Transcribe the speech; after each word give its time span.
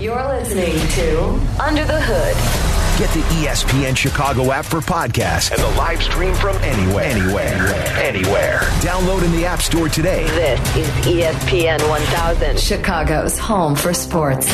You're 0.00 0.26
listening 0.26 0.74
to 0.74 1.20
Under 1.62 1.84
the 1.84 2.00
Hood. 2.00 2.98
Get 2.98 3.14
the 3.14 3.20
ESPN 3.36 3.96
Chicago 3.96 4.50
app 4.50 4.64
for 4.64 4.80
podcasts 4.80 5.52
and 5.52 5.60
the 5.62 5.78
live 5.78 6.02
stream 6.02 6.34
from 6.34 6.56
anywhere. 6.56 7.04
Anywhere. 7.04 7.68
Anywhere. 8.02 8.58
Download 8.80 9.24
in 9.24 9.30
the 9.30 9.46
App 9.46 9.62
Store 9.62 9.88
today. 9.88 10.24
This 10.30 10.76
is 10.76 10.88
ESPN 11.06 11.88
1000, 11.88 12.58
Chicago's 12.58 13.38
home 13.38 13.76
for 13.76 13.94
sports. 13.94 14.48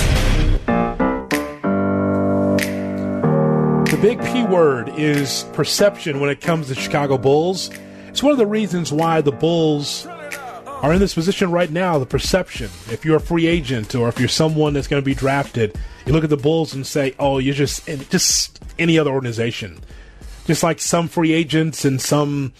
The 3.90 3.98
big 4.02 4.22
P 4.22 4.44
word 4.44 4.90
is 4.98 5.44
perception 5.54 6.20
when 6.20 6.28
it 6.28 6.42
comes 6.42 6.68
to 6.68 6.74
Chicago 6.74 7.16
Bulls. 7.16 7.70
It's 8.08 8.22
one 8.22 8.32
of 8.32 8.38
the 8.38 8.46
reasons 8.46 8.92
why 8.92 9.22
the 9.22 9.32
Bulls 9.32 10.06
are 10.80 10.92
in 10.92 10.98
this 10.98 11.14
position 11.14 11.50
right 11.50 11.70
now 11.70 11.98
the 11.98 12.06
perception. 12.06 12.70
If 12.90 13.04
you're 13.04 13.16
a 13.16 13.20
free 13.20 13.46
agent 13.46 13.94
or 13.94 14.08
if 14.08 14.18
you're 14.18 14.28
someone 14.28 14.72
that's 14.72 14.88
going 14.88 15.02
to 15.02 15.04
be 15.04 15.14
drafted, 15.14 15.78
you 16.06 16.12
look 16.12 16.24
at 16.24 16.30
the 16.30 16.36
Bulls 16.36 16.74
and 16.74 16.86
say, 16.86 17.14
oh, 17.18 17.38
you're 17.38 17.54
just, 17.54 17.86
just 18.10 18.62
any 18.78 18.98
other 18.98 19.10
organization. 19.10 19.80
Just 20.46 20.62
like 20.62 20.80
some 20.80 21.08
free 21.08 21.32
agents 21.32 21.84
and 21.84 22.00
some 22.00 22.52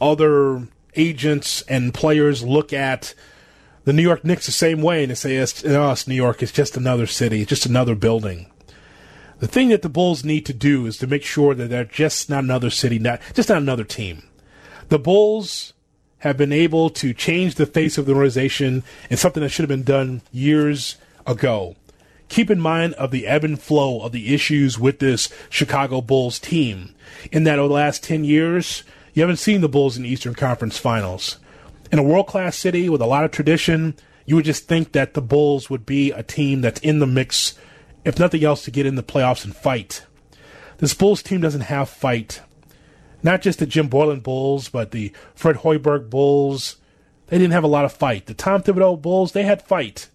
other 0.00 0.66
agents 0.94 1.62
and 1.62 1.92
players 1.92 2.42
look 2.42 2.72
at 2.72 3.14
the 3.84 3.92
New 3.92 4.02
York 4.02 4.24
Knicks 4.24 4.46
the 4.46 4.52
same 4.52 4.82
way 4.82 5.02
and 5.02 5.10
they 5.10 5.14
say, 5.14 5.36
it's 5.36 5.64
us, 5.64 6.08
New 6.08 6.14
York, 6.14 6.42
it's 6.42 6.52
just 6.52 6.76
another 6.76 7.06
city, 7.06 7.42
it's 7.42 7.50
just 7.50 7.66
another 7.66 7.94
building. 7.94 8.50
The 9.38 9.46
thing 9.46 9.68
that 9.68 9.82
the 9.82 9.90
Bulls 9.90 10.24
need 10.24 10.46
to 10.46 10.54
do 10.54 10.86
is 10.86 10.96
to 10.98 11.06
make 11.06 11.22
sure 11.22 11.54
that 11.54 11.68
they're 11.68 11.84
just 11.84 12.30
not 12.30 12.42
another 12.42 12.70
city, 12.70 12.98
not 12.98 13.20
just 13.34 13.50
not 13.50 13.58
another 13.58 13.84
team. 13.84 14.22
The 14.88 14.98
Bulls 14.98 15.74
have 16.26 16.36
been 16.36 16.52
able 16.52 16.90
to 16.90 17.14
change 17.14 17.54
the 17.54 17.66
face 17.66 17.98
of 17.98 18.06
the 18.06 18.12
organization 18.12 18.82
in 19.08 19.16
something 19.16 19.42
that 19.42 19.50
should 19.50 19.62
have 19.62 19.68
been 19.68 19.82
done 19.82 20.22
years 20.32 20.96
ago. 21.26 21.76
Keep 22.28 22.50
in 22.50 22.60
mind 22.60 22.94
of 22.94 23.10
the 23.10 23.26
ebb 23.26 23.44
and 23.44 23.60
flow 23.60 24.02
of 24.02 24.12
the 24.12 24.34
issues 24.34 24.78
with 24.78 24.98
this 24.98 25.28
Chicago 25.48 26.00
Bulls 26.00 26.38
team. 26.38 26.94
In 27.30 27.44
that 27.44 27.58
over 27.58 27.68
the 27.68 27.74
last 27.74 28.02
10 28.02 28.24
years, 28.24 28.82
you 29.14 29.22
haven't 29.22 29.36
seen 29.36 29.60
the 29.60 29.68
Bulls 29.68 29.96
in 29.96 30.02
the 30.02 30.08
Eastern 30.08 30.34
Conference 30.34 30.76
Finals. 30.76 31.38
In 31.92 31.98
a 31.98 32.02
world 32.02 32.26
class 32.26 32.56
city 32.56 32.88
with 32.88 33.00
a 33.00 33.06
lot 33.06 33.24
of 33.24 33.30
tradition, 33.30 33.94
you 34.26 34.34
would 34.34 34.44
just 34.44 34.66
think 34.66 34.92
that 34.92 35.14
the 35.14 35.22
Bulls 35.22 35.70
would 35.70 35.86
be 35.86 36.10
a 36.10 36.22
team 36.22 36.60
that's 36.60 36.80
in 36.80 36.98
the 36.98 37.06
mix, 37.06 37.54
if 38.04 38.18
nothing 38.18 38.44
else, 38.44 38.64
to 38.64 38.72
get 38.72 38.86
in 38.86 38.96
the 38.96 39.02
playoffs 39.02 39.44
and 39.44 39.54
fight. 39.54 40.04
This 40.78 40.94
Bulls 40.94 41.22
team 41.22 41.40
doesn't 41.40 41.62
have 41.62 41.88
fight 41.88 42.40
not 43.26 43.42
just 43.42 43.58
the 43.58 43.66
Jim 43.66 43.88
Boylan 43.88 44.20
Bulls, 44.20 44.68
but 44.70 44.92
the 44.92 45.12
Fred 45.34 45.56
Hoiberg 45.56 46.08
Bulls. 46.08 46.76
They 47.26 47.36
didn't 47.36 47.52
have 47.52 47.64
a 47.64 47.68
lot 47.68 47.84
of 47.84 47.92
fight. 47.92 48.26
The 48.26 48.34
Tom 48.34 48.62
Thibodeau 48.62 49.02
Bulls, 49.02 49.32
they 49.32 49.42
had 49.42 49.60
fight. 49.60 50.08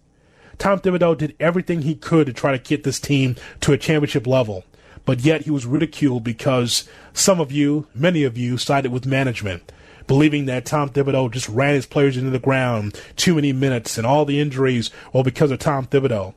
Tom 0.58 0.80
Thibodeau 0.80 1.16
did 1.16 1.36
everything 1.38 1.82
he 1.82 1.94
could 1.94 2.26
to 2.26 2.32
try 2.32 2.52
to 2.52 2.58
get 2.58 2.84
this 2.84 2.98
team 2.98 3.36
to 3.60 3.72
a 3.72 3.78
championship 3.78 4.26
level, 4.26 4.64
but 5.04 5.20
yet 5.20 5.42
he 5.42 5.50
was 5.50 5.66
ridiculed 5.66 6.24
because 6.24 6.88
some 7.12 7.38
of 7.38 7.52
you, 7.52 7.86
many 7.94 8.24
of 8.24 8.38
you, 8.38 8.56
sided 8.56 8.90
with 8.90 9.04
management, 9.04 9.70
believing 10.06 10.46
that 10.46 10.64
Tom 10.64 10.88
Thibodeau 10.88 11.30
just 11.30 11.48
ran 11.48 11.74
his 11.74 11.86
players 11.86 12.16
into 12.16 12.30
the 12.30 12.38
ground 12.38 12.98
too 13.16 13.34
many 13.34 13.52
minutes 13.52 13.98
and 13.98 14.06
all 14.06 14.24
the 14.24 14.40
injuries 14.40 14.90
were 15.12 15.22
because 15.22 15.50
of 15.50 15.58
Tom 15.58 15.86
Thibodeau. 15.86 16.34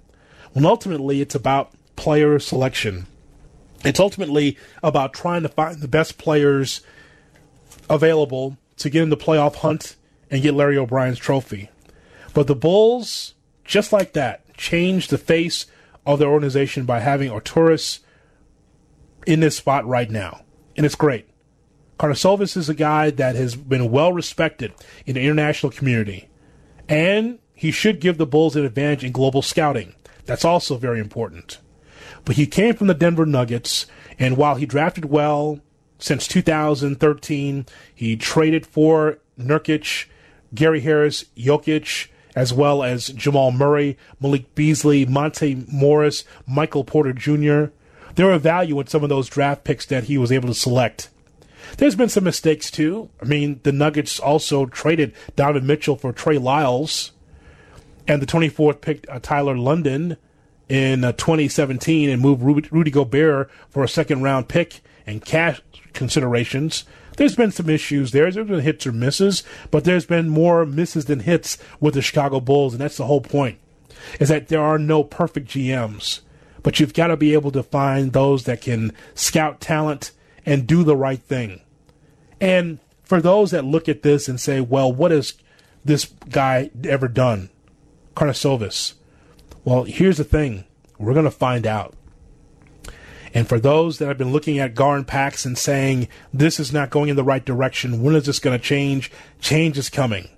Well, 0.54 0.68
ultimately, 0.68 1.22
it's 1.22 1.36
about 1.36 1.72
player 1.96 2.38
selection. 2.40 3.08
It's 3.86 4.00
ultimately 4.00 4.58
about 4.82 5.14
trying 5.14 5.44
to 5.44 5.50
find 5.50 5.80
the 5.80 5.88
best 5.88 6.18
players 6.18 6.82
available 7.90 8.58
to 8.78 8.90
get 8.90 9.04
in 9.04 9.10
the 9.10 9.18
playoff 9.18 9.56
hunt 9.58 9.96
and 10.32 10.42
get 10.42 10.56
Larry 10.56 10.78
O'Brien's 10.78 11.20
trophy. 11.20 11.70
But 12.34 12.48
the 12.48 12.56
Bulls, 12.56 13.36
just 13.64 13.94
like 13.94 14.14
that, 14.14 14.54
changed 14.58 15.10
the 15.10 15.18
face 15.18 15.68
of 16.06 16.20
their 16.20 16.28
organization 16.28 16.86
by 16.86 17.00
having 17.00 17.30
Arturas 17.32 18.00
in 19.26 19.40
this 19.40 19.58
spot 19.58 19.86
right 19.86 20.10
now. 20.10 20.42
And 20.76 20.86
it's 20.86 20.96
great. 20.96 21.28
Karnisovas 21.98 22.58
is 22.58 22.68
a 22.68 22.74
guy 22.74 23.10
that 23.12 23.36
has 23.36 23.56
been 23.56 23.92
well 23.92 24.12
respected 24.12 24.74
in 25.06 25.16
the 25.16 25.22
international 25.22 25.72
community. 25.72 26.28
And 26.90 27.40
he 27.54 27.72
should 27.72 28.02
give 28.02 28.18
the 28.18 28.26
Bulls 28.26 28.56
an 28.56 28.66
advantage 28.66 29.04
in 29.04 29.12
global 29.12 29.42
scouting. 29.42 29.96
That's 30.26 30.44
also 30.44 30.76
very 30.76 31.00
important. 31.00 31.60
But 32.26 32.36
he 32.36 32.48
came 32.48 32.76
from 32.76 32.88
the 32.88 32.94
Denver 32.94 33.26
Nuggets, 33.26 33.86
and 34.18 34.36
while 34.36 34.56
he 34.56 34.66
drafted 34.66 35.06
well 35.06 35.60
since 36.00 36.28
2013, 36.28 37.66
he 37.94 38.18
traded 38.18 38.66
for 38.66 39.20
Nurkic, 39.40 40.06
Gary 40.54 40.82
Harris, 40.82 41.26
Jokic, 41.38 42.08
as 42.36 42.52
well 42.52 42.84
as 42.84 43.08
Jamal 43.10 43.52
Murray, 43.52 43.98
Malik 44.20 44.54
Beasley, 44.56 45.06
Monte 45.06 45.66
Morris, 45.72 46.26
Michael 46.46 46.84
Porter 46.84 47.14
Jr. 47.14 47.72
There 48.16 48.26
were 48.26 48.38
value 48.38 48.80
in 48.80 48.88
some 48.88 49.04
of 49.04 49.10
those 49.10 49.30
draft 49.30 49.64
picks 49.64 49.86
that 49.86 50.06
he 50.06 50.18
was 50.18 50.32
able 50.32 50.48
to 50.50 50.54
select. 50.54 51.10
There's 51.78 51.96
been 51.96 52.10
some 52.10 52.24
mistakes 52.24 52.70
too. 52.70 53.10
I 53.22 53.26
mean, 53.26 53.60
the 53.64 53.72
Nuggets 53.72 54.20
also 54.20 54.66
traded 54.66 55.14
Donovan 55.36 55.68
Mitchell 55.68 55.96
for 55.96 56.12
Trey 56.12 56.38
Lyles, 56.38 57.12
and 58.08 58.22
the 58.22 58.26
24th 58.26 58.82
picked 58.82 59.10
uh, 59.10 59.20
Tyler 59.20 59.58
Lydon 59.58 60.18
in 60.70 61.04
uh, 61.04 61.12
2017 61.14 62.10
and 62.10 62.22
move 62.22 62.42
Rudy, 62.42 62.92
Gobert 62.92 63.50
for 63.70 63.84
a 63.84 63.90
second 63.90 64.24
round 64.24 64.48
pick 64.48 64.82
and 65.06 65.24
cash 65.24 65.62
considerations. 65.94 66.86
There's 67.18 67.36
been 67.36 67.52
some 67.52 67.70
issues 67.70 68.12
there. 68.12 68.30
There's 68.30 68.48
been 68.48 68.60
hits 68.60 68.86
or 68.86 68.92
misses, 68.92 69.44
but 69.72 69.84
there's 69.84 70.06
been 70.06 70.28
more 70.28 70.66
misses 70.66 71.06
than 71.06 71.22
hits 71.22 71.58
with 71.80 71.94
the 71.94 72.02
Chicago 72.02 72.40
Bulls, 72.40 72.74
and 72.74 72.82
that's 72.82 72.98
the 72.98 73.06
whole 73.06 73.22
point. 73.22 73.60
Is 74.20 74.30
that 74.30 74.50
there 74.50 74.62
are 74.62 74.78
no 74.78 75.04
perfect 75.04 75.48
GMs, 75.48 76.20
but 76.62 76.80
you've 76.80 76.94
got 76.94 77.08
to 77.08 77.18
be 77.18 77.34
able 77.34 77.52
to 77.52 77.64
find 77.64 78.12
those 78.12 78.44
that 78.44 78.62
can 78.62 78.92
scout 79.14 79.62
talent 79.62 80.12
and 80.46 80.68
do 80.68 80.84
the 80.84 80.98
right 80.98 81.22
thing. 81.22 81.62
And 82.42 82.80
for 83.04 83.22
those 83.22 83.52
that 83.52 83.64
look 83.64 83.88
at 83.88 84.02
this 84.02 84.28
and 84.28 84.40
say, 84.40 84.60
well, 84.60 84.92
what 84.92 85.12
has 85.12 85.36
this 85.86 86.06
guy 86.30 86.72
ever 86.84 87.08
done? 87.08 87.50
Karnisovas. 88.16 88.94
Well, 89.66 89.86
here's 89.86 90.18
the 90.18 90.24
thing. 90.24 90.66
We're 91.00 91.14
going 91.14 91.26
to 91.26 91.32
find 91.32 91.66
out. 91.66 91.96
And 93.34 93.50
for 93.50 93.60
those 93.60 93.98
that 93.98 94.08
have 94.08 94.18
been 94.18 94.32
looking 94.32 94.60
at 94.60 94.76
Gar 94.76 94.96
and 94.96 95.12
and 95.12 95.58
saying, 95.58 96.08
this 96.32 96.60
is 96.60 96.72
not 96.72 96.92
going 96.92 97.10
in 97.10 97.16
the 97.16 97.24
right 97.24 97.44
direction, 97.44 98.04
when 98.04 98.16
is 98.16 98.28
this 98.28 98.38
going 98.38 98.58
to 98.58 98.64
change? 98.64 99.12
Change 99.42 99.80
is 99.80 99.90
coming. 99.90 100.30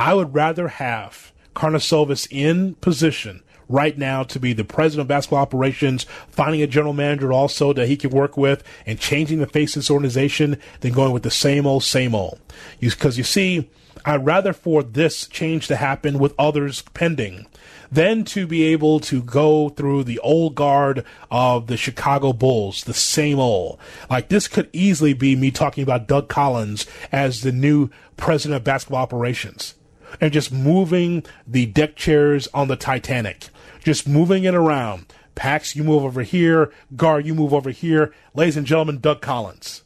I 0.00 0.14
would 0.14 0.34
rather 0.34 0.66
have 0.66 1.32
Karnisovas 1.54 2.26
in 2.30 2.74
position 2.74 3.44
right 3.68 3.96
now 3.96 4.24
to 4.24 4.40
be 4.40 4.52
the 4.52 4.64
president 4.64 5.02
of 5.02 5.08
basketball 5.08 5.38
operations, 5.38 6.04
finding 6.28 6.60
a 6.60 6.66
general 6.66 6.92
manager 6.92 7.32
also 7.32 7.72
that 7.72 7.86
he 7.86 7.96
can 7.96 8.10
work 8.10 8.36
with, 8.36 8.64
and 8.84 8.98
changing 8.98 9.38
the 9.38 9.46
face 9.46 9.76
of 9.76 9.82
this 9.82 9.90
organization 9.90 10.58
than 10.80 10.92
going 10.92 11.12
with 11.12 11.22
the 11.22 11.30
same 11.30 11.66
old, 11.66 11.84
same 11.84 12.16
old. 12.16 12.40
Because 12.80 13.16
you, 13.16 13.20
you 13.20 13.24
see, 13.24 13.70
I'd 14.04 14.26
rather 14.26 14.52
for 14.52 14.82
this 14.82 15.28
change 15.28 15.68
to 15.68 15.76
happen 15.76 16.18
with 16.18 16.34
others 16.36 16.82
pending 16.94 17.46
than 17.92 18.24
to 18.24 18.46
be 18.46 18.64
able 18.64 18.98
to 18.98 19.22
go 19.22 19.68
through 19.68 20.02
the 20.02 20.18
old 20.20 20.54
guard 20.54 21.04
of 21.30 21.66
the 21.66 21.76
Chicago 21.76 22.32
Bulls, 22.32 22.84
the 22.84 22.94
same 22.94 23.38
old. 23.38 23.78
Like 24.08 24.28
this 24.28 24.48
could 24.48 24.70
easily 24.72 25.12
be 25.12 25.36
me 25.36 25.50
talking 25.50 25.82
about 25.82 26.08
Doug 26.08 26.28
Collins 26.28 26.86
as 27.12 27.42
the 27.42 27.52
new 27.52 27.90
president 28.16 28.56
of 28.56 28.64
basketball 28.64 29.02
operations 29.02 29.74
and 30.20 30.32
just 30.32 30.50
moving 30.50 31.24
the 31.46 31.66
deck 31.66 31.94
chairs 31.94 32.48
on 32.54 32.68
the 32.68 32.76
Titanic, 32.76 33.48
just 33.84 34.08
moving 34.08 34.44
it 34.44 34.54
around. 34.54 35.06
Pax, 35.34 35.76
you 35.76 35.84
move 35.84 36.04
over 36.04 36.22
here. 36.22 36.72
Gar, 36.96 37.20
you 37.20 37.34
move 37.34 37.54
over 37.54 37.70
here. 37.70 38.12
Ladies 38.34 38.56
and 38.56 38.66
gentlemen, 38.66 38.98
Doug 39.00 39.20
Collins. 39.20 39.82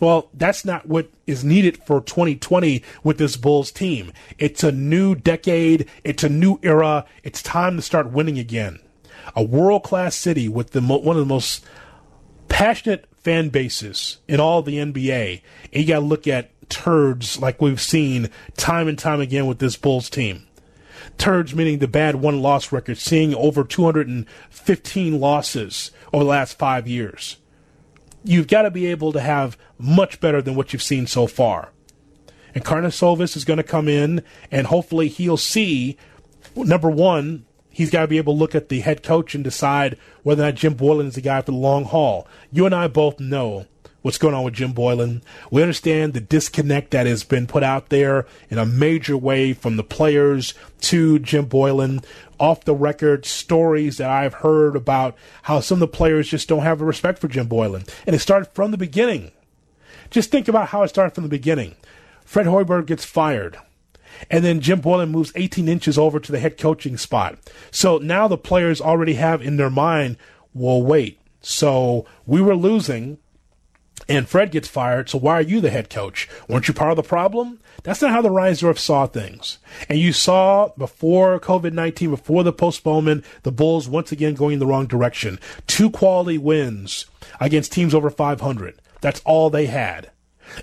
Well, 0.00 0.30
that's 0.32 0.64
not 0.64 0.88
what 0.88 1.10
is 1.26 1.44
needed 1.44 1.76
for 1.84 2.00
2020 2.00 2.82
with 3.04 3.18
this 3.18 3.36
Bulls 3.36 3.70
team. 3.70 4.12
It's 4.38 4.64
a 4.64 4.72
new 4.72 5.14
decade. 5.14 5.88
It's 6.02 6.24
a 6.24 6.28
new 6.30 6.58
era. 6.62 7.04
It's 7.22 7.42
time 7.42 7.76
to 7.76 7.82
start 7.82 8.10
winning 8.10 8.38
again. 8.38 8.80
A 9.36 9.42
world 9.42 9.84
class 9.84 10.16
city 10.16 10.48
with 10.48 10.70
the 10.70 10.80
mo- 10.80 10.98
one 10.98 11.16
of 11.16 11.20
the 11.20 11.26
most 11.26 11.64
passionate 12.48 13.06
fan 13.18 13.50
bases 13.50 14.18
in 14.26 14.40
all 14.40 14.62
the 14.62 14.78
NBA. 14.78 15.42
And 15.72 15.82
you 15.82 15.86
got 15.86 16.00
to 16.00 16.06
look 16.06 16.26
at 16.26 16.50
turds 16.70 17.38
like 17.38 17.60
we've 17.60 17.80
seen 17.80 18.30
time 18.56 18.88
and 18.88 18.98
time 18.98 19.20
again 19.20 19.46
with 19.46 19.58
this 19.58 19.76
Bulls 19.76 20.08
team. 20.08 20.46
Turds 21.18 21.54
meaning 21.54 21.78
the 21.78 21.88
bad 21.88 22.16
one 22.16 22.40
loss 22.40 22.72
record, 22.72 22.96
seeing 22.96 23.34
over 23.34 23.64
215 23.64 25.20
losses 25.20 25.90
over 26.12 26.24
the 26.24 26.30
last 26.30 26.58
five 26.58 26.88
years 26.88 27.36
you've 28.24 28.48
got 28.48 28.62
to 28.62 28.70
be 28.70 28.86
able 28.86 29.12
to 29.12 29.20
have 29.20 29.56
much 29.78 30.20
better 30.20 30.42
than 30.42 30.54
what 30.54 30.72
you've 30.72 30.82
seen 30.82 31.06
so 31.06 31.26
far. 31.26 31.72
And 32.54 32.64
Karnisovas 32.64 33.36
is 33.36 33.44
going 33.44 33.58
to 33.58 33.62
come 33.62 33.88
in, 33.88 34.22
and 34.50 34.66
hopefully 34.66 35.08
he'll 35.08 35.36
see 35.36 35.96
number 36.56 36.90
one, 36.90 37.44
he's 37.70 37.90
got 37.90 38.02
to 38.02 38.08
be 38.08 38.18
able 38.18 38.34
to 38.34 38.38
look 38.38 38.54
at 38.54 38.68
the 38.68 38.80
head 38.80 39.02
coach 39.02 39.34
and 39.34 39.44
decide 39.44 39.96
whether 40.22 40.42
or 40.42 40.46
not 40.46 40.54
Jim 40.54 40.74
Boylan 40.74 41.08
is 41.08 41.14
the 41.14 41.20
guy 41.20 41.40
for 41.40 41.52
the 41.52 41.56
long 41.56 41.84
haul. 41.84 42.26
You 42.52 42.66
and 42.66 42.74
I 42.74 42.88
both 42.88 43.20
know 43.20 43.66
what's 44.02 44.18
going 44.18 44.34
on 44.34 44.44
with 44.44 44.54
Jim 44.54 44.72
Boylan. 44.72 45.22
We 45.50 45.62
understand 45.62 46.14
the 46.14 46.20
disconnect 46.20 46.90
that 46.90 47.06
has 47.06 47.22
been 47.22 47.46
put 47.46 47.62
out 47.62 47.90
there 47.90 48.26
in 48.48 48.58
a 48.58 48.66
major 48.66 49.16
way 49.16 49.52
from 49.52 49.76
the 49.76 49.84
players 49.84 50.54
to 50.82 51.18
Jim 51.18 51.46
Boylan. 51.46 52.00
Off 52.40 52.64
the 52.64 52.74
record 52.74 53.26
stories 53.26 53.98
that 53.98 54.10
I've 54.10 54.34
heard 54.34 54.74
about 54.74 55.16
how 55.42 55.60
some 55.60 55.76
of 55.76 55.80
the 55.80 55.88
players 55.96 56.28
just 56.28 56.48
don't 56.48 56.62
have 56.62 56.80
a 56.80 56.84
respect 56.84 57.18
for 57.18 57.28
Jim 57.28 57.46
Boylan. 57.46 57.84
And 58.06 58.16
it 58.16 58.20
started 58.20 58.50
from 58.52 58.70
the 58.70 58.78
beginning. 58.78 59.30
Just 60.10 60.30
think 60.30 60.48
about 60.48 60.68
how 60.68 60.82
it 60.82 60.88
started 60.88 61.14
from 61.14 61.22
the 61.22 61.28
beginning. 61.28 61.76
Fred 62.24 62.46
Hoiberg 62.46 62.86
gets 62.86 63.04
fired. 63.04 63.58
And 64.30 64.44
then 64.44 64.60
Jim 64.60 64.80
Boylan 64.80 65.10
moves 65.10 65.32
18 65.36 65.68
inches 65.68 65.98
over 65.98 66.18
to 66.18 66.32
the 66.32 66.40
head 66.40 66.58
coaching 66.58 66.96
spot. 66.96 67.38
So 67.70 67.98
now 67.98 68.26
the 68.26 68.38
players 68.38 68.80
already 68.80 69.14
have 69.14 69.42
in 69.42 69.56
their 69.56 69.70
mind, 69.70 70.16
well, 70.52 70.82
wait. 70.82 71.20
So 71.42 72.06
we 72.26 72.40
were 72.40 72.56
losing 72.56 73.18
and 74.10 74.28
Fred 74.28 74.50
gets 74.50 74.66
fired, 74.66 75.08
so 75.08 75.18
why 75.18 75.34
are 75.34 75.42
you 75.42 75.60
the 75.60 75.70
head 75.70 75.88
coach? 75.88 76.28
Weren't 76.48 76.66
you 76.66 76.74
part 76.74 76.90
of 76.90 76.96
the 76.96 77.02
problem? 77.04 77.60
That's 77.84 78.02
not 78.02 78.10
how 78.10 78.20
the 78.20 78.28
Reinsdorf 78.28 78.76
saw 78.76 79.06
things. 79.06 79.58
And 79.88 80.00
you 80.00 80.12
saw 80.12 80.70
before 80.76 81.38
COVID 81.38 81.72
19, 81.72 82.10
before 82.10 82.42
the 82.42 82.52
postponement, 82.52 83.24
the 83.44 83.52
Bulls 83.52 83.88
once 83.88 84.10
again 84.10 84.34
going 84.34 84.54
in 84.54 84.58
the 84.58 84.66
wrong 84.66 84.86
direction. 84.86 85.38
Two 85.68 85.90
quality 85.90 86.38
wins 86.38 87.06
against 87.40 87.70
teams 87.70 87.94
over 87.94 88.10
500. 88.10 88.80
That's 89.00 89.22
all 89.24 89.48
they 89.48 89.66
had. 89.66 90.10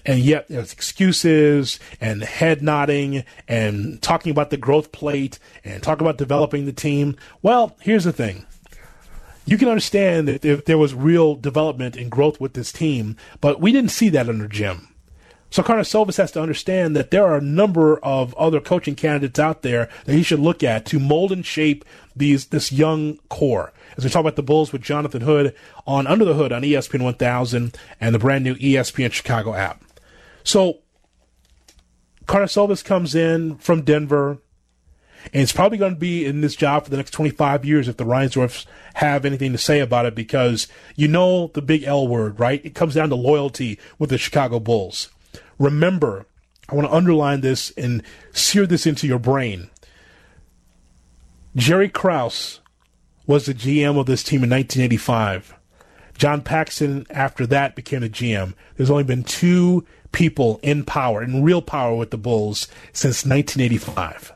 And 0.06 0.20
yet 0.20 0.50
there's 0.50 0.74
excuses 0.74 1.80
and 2.02 2.24
head 2.24 2.62
nodding 2.62 3.24
and 3.48 4.02
talking 4.02 4.32
about 4.32 4.50
the 4.50 4.58
growth 4.58 4.92
plate 4.92 5.40
and 5.64 5.82
talking 5.82 6.06
about 6.06 6.18
developing 6.18 6.66
the 6.66 6.74
team. 6.74 7.16
Well, 7.42 7.78
here's 7.80 8.04
the 8.04 8.12
thing 8.12 8.46
you 9.48 9.58
can 9.58 9.70
understand 9.70 10.28
that 10.28 10.46
if 10.46 10.66
there 10.66 10.78
was 10.78 10.94
real 10.94 11.36
development 11.36 11.96
and 11.96 12.12
growth 12.12 12.40
with 12.40 12.54
this 12.54 12.72
team, 12.72 13.16
but 13.40 13.62
we 13.62 13.72
didn't 13.72 13.92
see 13.92 14.10
that 14.10 14.30
under 14.30 14.48
Jim. 14.48 14.90
So 15.50 15.64
Carlos 15.64 15.90
Karnisovas 15.90 16.18
has 16.18 16.32
to 16.34 16.42
understand 16.42 16.96
that 16.98 17.10
there 17.10 17.26
are 17.26 17.38
a 17.38 17.42
number 17.42 17.98
of 18.00 18.36
other 18.36 18.60
coaching 18.60 18.96
candidates 18.96 19.40
out 19.40 19.62
there 19.62 19.88
that 20.04 20.14
he 20.14 20.22
should 20.22 20.42
look 20.42 20.64
at 20.64 20.86
to 20.88 21.00
mold 21.00 21.32
and 21.32 21.46
shape 21.46 21.86
these 22.14 22.48
this 22.48 22.74
young 22.74 23.18
core. 23.30 23.72
As 23.96 24.04
we 24.04 24.10
talk 24.10 24.20
about 24.20 24.36
the 24.36 24.44
Bulls 24.44 24.74
with 24.74 24.82
Jonathan 24.82 25.22
Hood 25.22 25.56
on 25.88 26.06
Under 26.06 26.26
the 26.26 26.34
Hood 26.34 26.52
on 26.52 26.64
ESPN 26.64 27.02
1000 27.02 27.78
and 28.02 28.14
the 28.14 28.20
brand 28.20 28.44
new 28.44 28.56
ESPN 28.56 29.14
Chicago 29.14 29.54
app. 29.54 29.82
So 30.44 30.80
Carlos 32.26 32.54
Karnisovas 32.54 32.84
comes 32.84 33.16
in 33.16 33.56
from 33.56 33.84
Denver. 33.84 34.40
And 35.34 35.44
it's 35.44 35.52
probably 35.52 35.78
going 35.78 35.94
to 35.94 36.00
be 36.00 36.26
in 36.26 36.42
this 36.42 36.56
job 36.56 36.84
for 36.84 36.90
the 36.90 36.98
next 36.98 37.12
25 37.12 37.66
years 37.66 37.88
if 37.88 37.98
the 37.98 38.06
Reinsdorfs 38.06 38.66
have 38.96 39.26
anything 39.26 39.52
to 39.52 39.58
say 39.58 39.80
about 39.80 40.06
it 40.06 40.16
because 40.16 40.68
you 40.96 41.08
know 41.08 41.48
the 41.54 41.62
big 41.62 41.84
L 41.84 42.08
word, 42.08 42.40
right? 42.40 42.64
It 42.66 42.76
comes 42.76 42.96
down 42.96 43.10
to 43.10 43.16
loyalty 43.16 43.80
with 44.00 44.10
the 44.10 44.18
Chicago 44.18 44.60
Bulls. 44.60 45.10
Remember, 45.60 46.26
I 46.70 46.76
want 46.76 46.88
to 46.88 46.94
underline 46.94 47.42
this 47.42 47.72
and 47.72 48.04
sear 48.32 48.66
this 48.66 48.86
into 48.86 49.08
your 49.08 49.20
brain. 49.20 49.70
Jerry 51.56 51.90
Krause 51.90 52.60
was 53.26 53.46
the 53.46 53.54
GM 53.54 54.00
of 54.00 54.06
this 54.06 54.24
team 54.24 54.44
in 54.44 54.50
1985. 54.50 55.56
John 56.18 56.42
Paxson, 56.42 57.06
after 57.10 57.46
that, 57.48 57.76
became 57.76 58.02
the 58.02 58.10
GM. 58.10 58.54
There's 58.76 58.90
only 58.90 59.04
been 59.04 59.24
two 59.24 59.86
people 60.12 60.60
in 60.64 60.84
power, 60.84 61.22
in 61.22 61.44
real 61.44 61.62
power 61.62 61.96
with 61.96 62.12
the 62.12 62.18
Bulls 62.18 62.68
since 62.94 63.26
1985. 63.26 64.34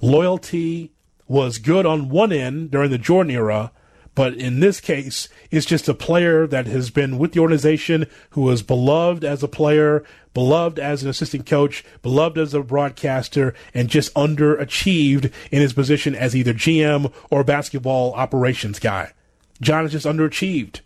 Loyalty 0.00 0.92
was 1.26 1.58
good 1.58 1.86
on 1.86 2.08
one 2.08 2.32
end 2.32 2.70
during 2.70 2.90
the 2.90 2.98
Jordan 2.98 3.32
era, 3.32 3.72
but 4.14 4.34
in 4.34 4.60
this 4.60 4.80
case, 4.80 5.28
it's 5.50 5.66
just 5.66 5.88
a 5.88 5.94
player 5.94 6.46
that 6.46 6.66
has 6.66 6.90
been 6.90 7.18
with 7.18 7.32
the 7.32 7.40
organization 7.40 8.06
who 8.30 8.42
was 8.42 8.62
beloved 8.62 9.24
as 9.24 9.42
a 9.42 9.48
player, 9.48 10.04
beloved 10.34 10.78
as 10.78 11.02
an 11.02 11.08
assistant 11.08 11.46
coach, 11.46 11.84
beloved 12.02 12.38
as 12.38 12.54
a 12.54 12.62
broadcaster, 12.62 13.54
and 13.72 13.88
just 13.88 14.14
underachieved 14.14 15.32
in 15.50 15.60
his 15.60 15.72
position 15.72 16.14
as 16.14 16.36
either 16.36 16.54
GM 16.54 17.12
or 17.30 17.42
basketball 17.42 18.12
operations 18.14 18.78
guy. 18.78 19.12
John 19.60 19.84
is 19.84 19.92
just 19.92 20.06
underachieved, 20.06 20.80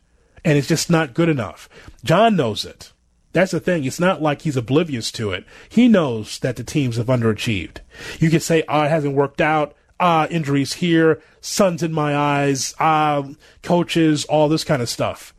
and 0.44 0.56
it's 0.56 0.68
just 0.68 0.88
not 0.88 1.14
good 1.14 1.28
enough. 1.28 1.68
John 2.04 2.36
knows 2.36 2.64
it. 2.64 2.92
That's 3.38 3.52
the 3.52 3.60
thing. 3.60 3.84
It's 3.84 4.00
not 4.00 4.20
like 4.20 4.42
he's 4.42 4.56
oblivious 4.56 5.12
to 5.12 5.30
it. 5.30 5.44
He 5.68 5.86
knows 5.86 6.40
that 6.40 6.56
the 6.56 6.64
teams 6.64 6.96
have 6.96 7.06
underachieved. 7.06 7.78
You 8.18 8.30
can 8.30 8.40
say, 8.40 8.64
oh, 8.66 8.82
it 8.82 8.88
hasn't 8.88 9.14
worked 9.14 9.40
out. 9.40 9.76
Ah, 10.00 10.26
injuries 10.26 10.72
here, 10.72 11.22
suns 11.40 11.84
in 11.84 11.92
my 11.92 12.16
eyes, 12.16 12.74
ah, 12.80 13.28
coaches, 13.62 14.24
all 14.24 14.48
this 14.48 14.64
kind 14.64 14.82
of 14.82 14.88
stuff. 14.88 15.32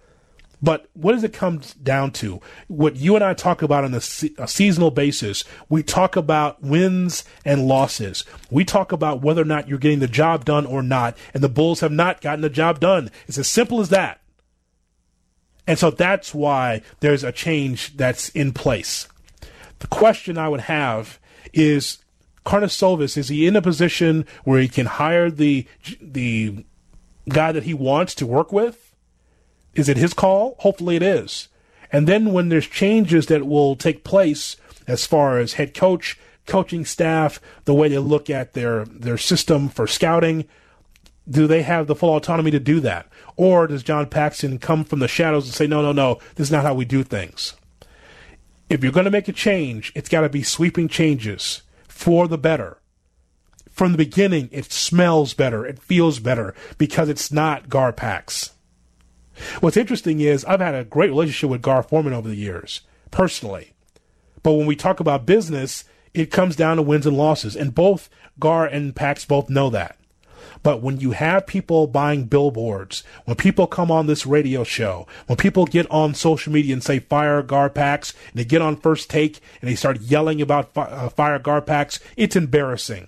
But 0.61 0.89
what 0.93 1.11
does 1.11 1.25
it 1.25 1.33
come 1.33 1.59
down 1.83 2.11
to? 2.11 2.39
What 2.69 2.95
you 2.95 3.15
and 3.15 3.23
I 3.23 3.33
talk 3.33 3.61
about 3.61 3.83
on 3.83 3.93
a, 3.93 3.99
se- 3.99 4.35
a, 4.37 4.47
seasonal 4.47 4.91
basis, 4.91 5.43
we 5.67 5.83
talk 5.83 6.15
about 6.15 6.63
wins 6.63 7.25
and 7.43 7.67
losses. 7.67 8.23
We 8.49 8.63
talk 8.63 8.93
about 8.93 9.21
whether 9.21 9.41
or 9.41 9.45
not 9.45 9.67
you're 9.67 9.77
getting 9.77 9.99
the 9.99 10.07
job 10.07 10.45
done 10.45 10.65
or 10.65 10.81
not, 10.81 11.17
and 11.33 11.43
the 11.43 11.49
Bulls 11.49 11.81
have 11.81 11.91
not 11.91 12.21
gotten 12.21 12.39
the 12.39 12.49
job 12.49 12.79
done. 12.79 13.11
It's 13.27 13.37
as 13.37 13.49
simple 13.49 13.81
as 13.81 13.89
that. 13.89 14.21
And 15.69 15.77
so 15.77 15.91
that's 15.91 16.33
why 16.33 16.81
there's 16.99 17.23
a 17.23 17.31
change 17.31 17.95
that's 17.95 18.29
in 18.29 18.53
place. 18.53 19.07
The 19.77 19.87
question 19.87 20.35
I 20.35 20.49
would 20.49 20.61
have 20.61 21.19
is 21.53 21.99
Karnisovas, 22.43 23.15
is 23.15 23.27
he 23.27 23.45
in 23.45 23.55
a 23.55 23.61
position 23.61 24.25
where 24.45 24.59
he 24.59 24.67
can 24.67 24.87
hire 24.87 25.29
the 25.29 25.67
the 26.01 26.65
guy 27.29 27.51
that 27.51 27.65
he 27.65 27.75
wants 27.75 28.15
to 28.15 28.25
work 28.25 28.51
with? 28.51 28.95
Is 29.75 29.87
it 29.87 29.97
his 29.97 30.15
call? 30.15 30.55
Hopefully 30.57 30.95
it 30.95 31.03
is. 31.03 31.49
And 31.91 32.07
then 32.07 32.33
when 32.33 32.49
there's 32.49 32.65
changes 32.65 33.27
that 33.27 33.45
will 33.45 33.75
take 33.75 34.03
place 34.03 34.57
as 34.87 35.05
far 35.05 35.37
as 35.37 35.53
head 35.53 35.75
coach, 35.75 36.17
coaching 36.47 36.83
staff, 36.83 37.39
the 37.65 37.75
way 37.75 37.89
they 37.89 37.99
look 37.99 38.27
at 38.27 38.53
their 38.53 38.85
their 38.85 39.19
system 39.19 39.69
for 39.69 39.85
scouting, 39.85 40.45
do 41.29 41.47
they 41.47 41.61
have 41.61 41.87
the 41.87 41.95
full 41.95 42.15
autonomy 42.15 42.51
to 42.51 42.59
do 42.59 42.79
that? 42.79 43.07
Or 43.35 43.67
does 43.67 43.83
John 43.83 44.07
Paxson 44.07 44.57
come 44.57 44.83
from 44.83 44.99
the 44.99 45.07
shadows 45.07 45.45
and 45.45 45.53
say, 45.53 45.67
no, 45.67 45.81
no, 45.81 45.91
no, 45.91 46.19
this 46.35 46.47
is 46.47 46.51
not 46.51 46.63
how 46.63 46.73
we 46.73 46.85
do 46.85 47.03
things? 47.03 47.53
If 48.69 48.83
you're 48.83 48.91
going 48.91 49.05
to 49.05 49.11
make 49.11 49.27
a 49.27 49.33
change, 49.33 49.91
it's 49.95 50.09
got 50.09 50.21
to 50.21 50.29
be 50.29 50.43
sweeping 50.43 50.87
changes 50.87 51.63
for 51.87 52.27
the 52.27 52.37
better. 52.37 52.77
From 53.69 53.91
the 53.91 53.97
beginning, 53.97 54.49
it 54.51 54.71
smells 54.71 55.33
better, 55.33 55.65
it 55.65 55.79
feels 55.79 56.19
better 56.19 56.53
because 56.77 57.09
it's 57.09 57.31
not 57.31 57.69
Garpax. 57.69 58.51
What's 59.61 59.77
interesting 59.77 60.19
is 60.19 60.43
I've 60.45 60.59
had 60.59 60.75
a 60.75 60.83
great 60.83 61.11
relationship 61.11 61.49
with 61.49 61.61
Gar 61.61 61.81
Forman 61.83 62.13
over 62.13 62.27
the 62.27 62.35
years, 62.35 62.81
personally. 63.09 63.73
But 64.43 64.53
when 64.53 64.65
we 64.65 64.75
talk 64.75 64.99
about 64.99 65.25
business, 65.25 65.85
it 66.13 66.31
comes 66.31 66.55
down 66.55 66.77
to 66.77 66.83
wins 66.83 67.05
and 67.05 67.17
losses. 67.17 67.55
And 67.55 67.73
both 67.73 68.09
Gar 68.39 68.65
and 68.65 68.95
Pax 68.95 69.25
both 69.25 69.49
know 69.49 69.69
that. 69.69 69.98
But 70.63 70.81
when 70.81 70.99
you 70.99 71.11
have 71.11 71.47
people 71.47 71.87
buying 71.87 72.25
billboards, 72.25 73.03
when 73.25 73.35
people 73.35 73.67
come 73.67 73.91
on 73.91 74.07
this 74.07 74.25
radio 74.25 74.63
show, 74.63 75.07
when 75.27 75.37
people 75.37 75.65
get 75.65 75.89
on 75.91 76.13
social 76.13 76.51
media 76.51 76.73
and 76.73 76.83
say 76.83 76.99
fire 76.99 77.41
Garpax, 77.43 78.13
and 78.31 78.35
they 78.35 78.45
get 78.45 78.61
on 78.61 78.75
first 78.75 79.09
take 79.09 79.39
and 79.61 79.69
they 79.69 79.75
start 79.75 80.01
yelling 80.01 80.41
about 80.41 80.73
fi- 80.73 80.83
uh, 80.83 81.09
fire 81.09 81.39
Garpax, 81.39 81.99
it's 82.17 82.35
embarrassing. 82.35 83.07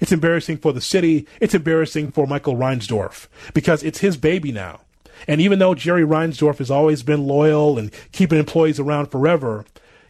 It's 0.00 0.12
embarrassing 0.12 0.58
for 0.58 0.72
the 0.72 0.80
city. 0.80 1.26
It's 1.40 1.54
embarrassing 1.54 2.12
for 2.12 2.26
Michael 2.26 2.56
Reinsdorf 2.56 3.28
because 3.52 3.82
it's 3.82 3.98
his 3.98 4.16
baby 4.16 4.52
now. 4.52 4.80
And 5.28 5.40
even 5.40 5.58
though 5.58 5.74
Jerry 5.74 6.02
Reinsdorf 6.02 6.58
has 6.58 6.70
always 6.70 7.02
been 7.02 7.26
loyal 7.26 7.78
and 7.78 7.92
keeping 8.10 8.38
employees 8.38 8.80
around 8.80 9.06
forever, 9.06 9.64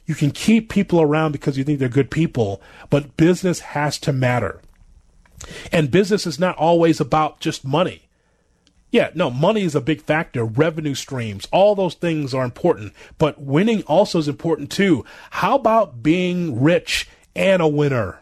you 0.07 0.15
can 0.15 0.31
keep 0.31 0.69
people 0.69 1.01
around 1.01 1.33
because 1.33 1.57
you 1.59 1.65
think 1.65 1.79
they're 1.79 1.89
good 1.89 2.11
people, 2.11 2.61
but 2.91 3.17
business 3.17 3.61
has 3.61 3.99
to 4.01 4.13
matter. 4.13 4.61
And 5.71 5.91
business 5.91 6.27
is 6.27 6.39
not 6.39 6.57
always 6.57 7.01
about 7.01 7.41
just 7.41 7.65
money. 7.65 8.09
Yeah, 8.93 9.11
no, 9.15 9.31
money 9.31 9.63
is 9.63 9.75
a 9.75 9.81
big 9.81 10.03
factor, 10.03 10.45
revenue 10.45 10.95
streams, 10.95 11.49
all 11.51 11.75
those 11.75 11.95
things 11.95 12.35
are 12.35 12.45
important, 12.45 12.93
but 13.17 13.41
winning 13.41 13.83
also 13.85 14.19
is 14.19 14.29
important 14.29 14.71
too. 14.71 15.07
How 15.31 15.55
about 15.55 16.03
being 16.03 16.61
rich 16.61 17.09
and 17.35 17.63
a 17.63 17.69
winner? 17.69 18.21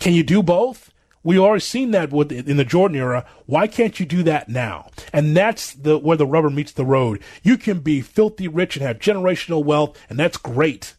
Can 0.00 0.14
you 0.14 0.22
do 0.22 0.42
both? 0.42 0.90
We've 1.22 1.38
already 1.38 1.60
seen 1.60 1.90
that 1.92 2.10
with, 2.10 2.32
in 2.32 2.56
the 2.56 2.64
Jordan 2.64 2.96
era. 2.96 3.26
Why 3.44 3.66
can't 3.66 4.00
you 4.00 4.06
do 4.06 4.22
that 4.24 4.48
now? 4.48 4.88
And 5.12 5.36
that's 5.36 5.74
the 5.74 5.98
where 5.98 6.16
the 6.16 6.26
rubber 6.26 6.50
meets 6.50 6.72
the 6.72 6.84
road. 6.84 7.22
You 7.42 7.56
can 7.56 7.80
be 7.80 8.00
filthy 8.00 8.48
rich 8.48 8.76
and 8.76 8.84
have 8.84 8.98
generational 8.98 9.62
wealth, 9.62 9.96
and 10.08 10.18
that's 10.18 10.38
great 10.38 10.94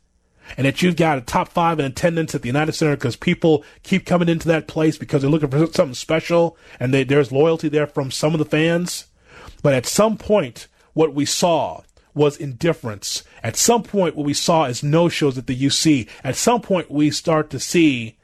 and 0.58 0.66
that 0.66 0.82
you've 0.82 0.96
got 0.96 1.18
a 1.18 1.22
top 1.22 1.50
five 1.50 1.80
in 1.80 1.86
attendance 1.86 2.36
at 2.36 2.42
the 2.42 2.50
United 2.50 2.74
Center 2.74 2.96
because 2.96 3.16
people 3.16 3.64
keep 3.84 4.06
coming 4.06 4.30
into 4.30 4.48
that 4.48 4.68
place 4.68 4.98
because 4.98 5.22
they're 5.22 5.32
looking 5.32 5.50
for 5.50 5.66
something 5.68 5.94
special 5.94 6.58
and 6.80 6.94
they, 6.94 7.04
there's 7.04 7.32
loyalty 7.32 7.70
there 7.70 7.88
from 7.88 8.12
some 8.12 8.34
of 8.34 8.40
the 8.40 8.46
fans. 8.46 9.08
But 9.62 9.74
at 9.74 9.86
some 9.86 10.18
point, 10.18 10.68
what 10.94 11.14
we 11.14 11.26
saw 11.26 11.82
was 12.14 12.38
indifference. 12.38 13.24
At 13.42 13.56
some 13.56 13.84
point, 13.84 14.16
what 14.16 14.26
we 14.26 14.34
saw 14.34 14.66
is 14.66 14.84
no 14.84 15.10
shows 15.10 15.38
at 15.38 15.48
the 15.48 15.60
UC. 15.60 16.08
At 16.24 16.36
some 16.36 16.62
point, 16.62 16.92
we 16.92 17.10
start 17.12 17.50
to 17.50 17.60
see 17.60 18.18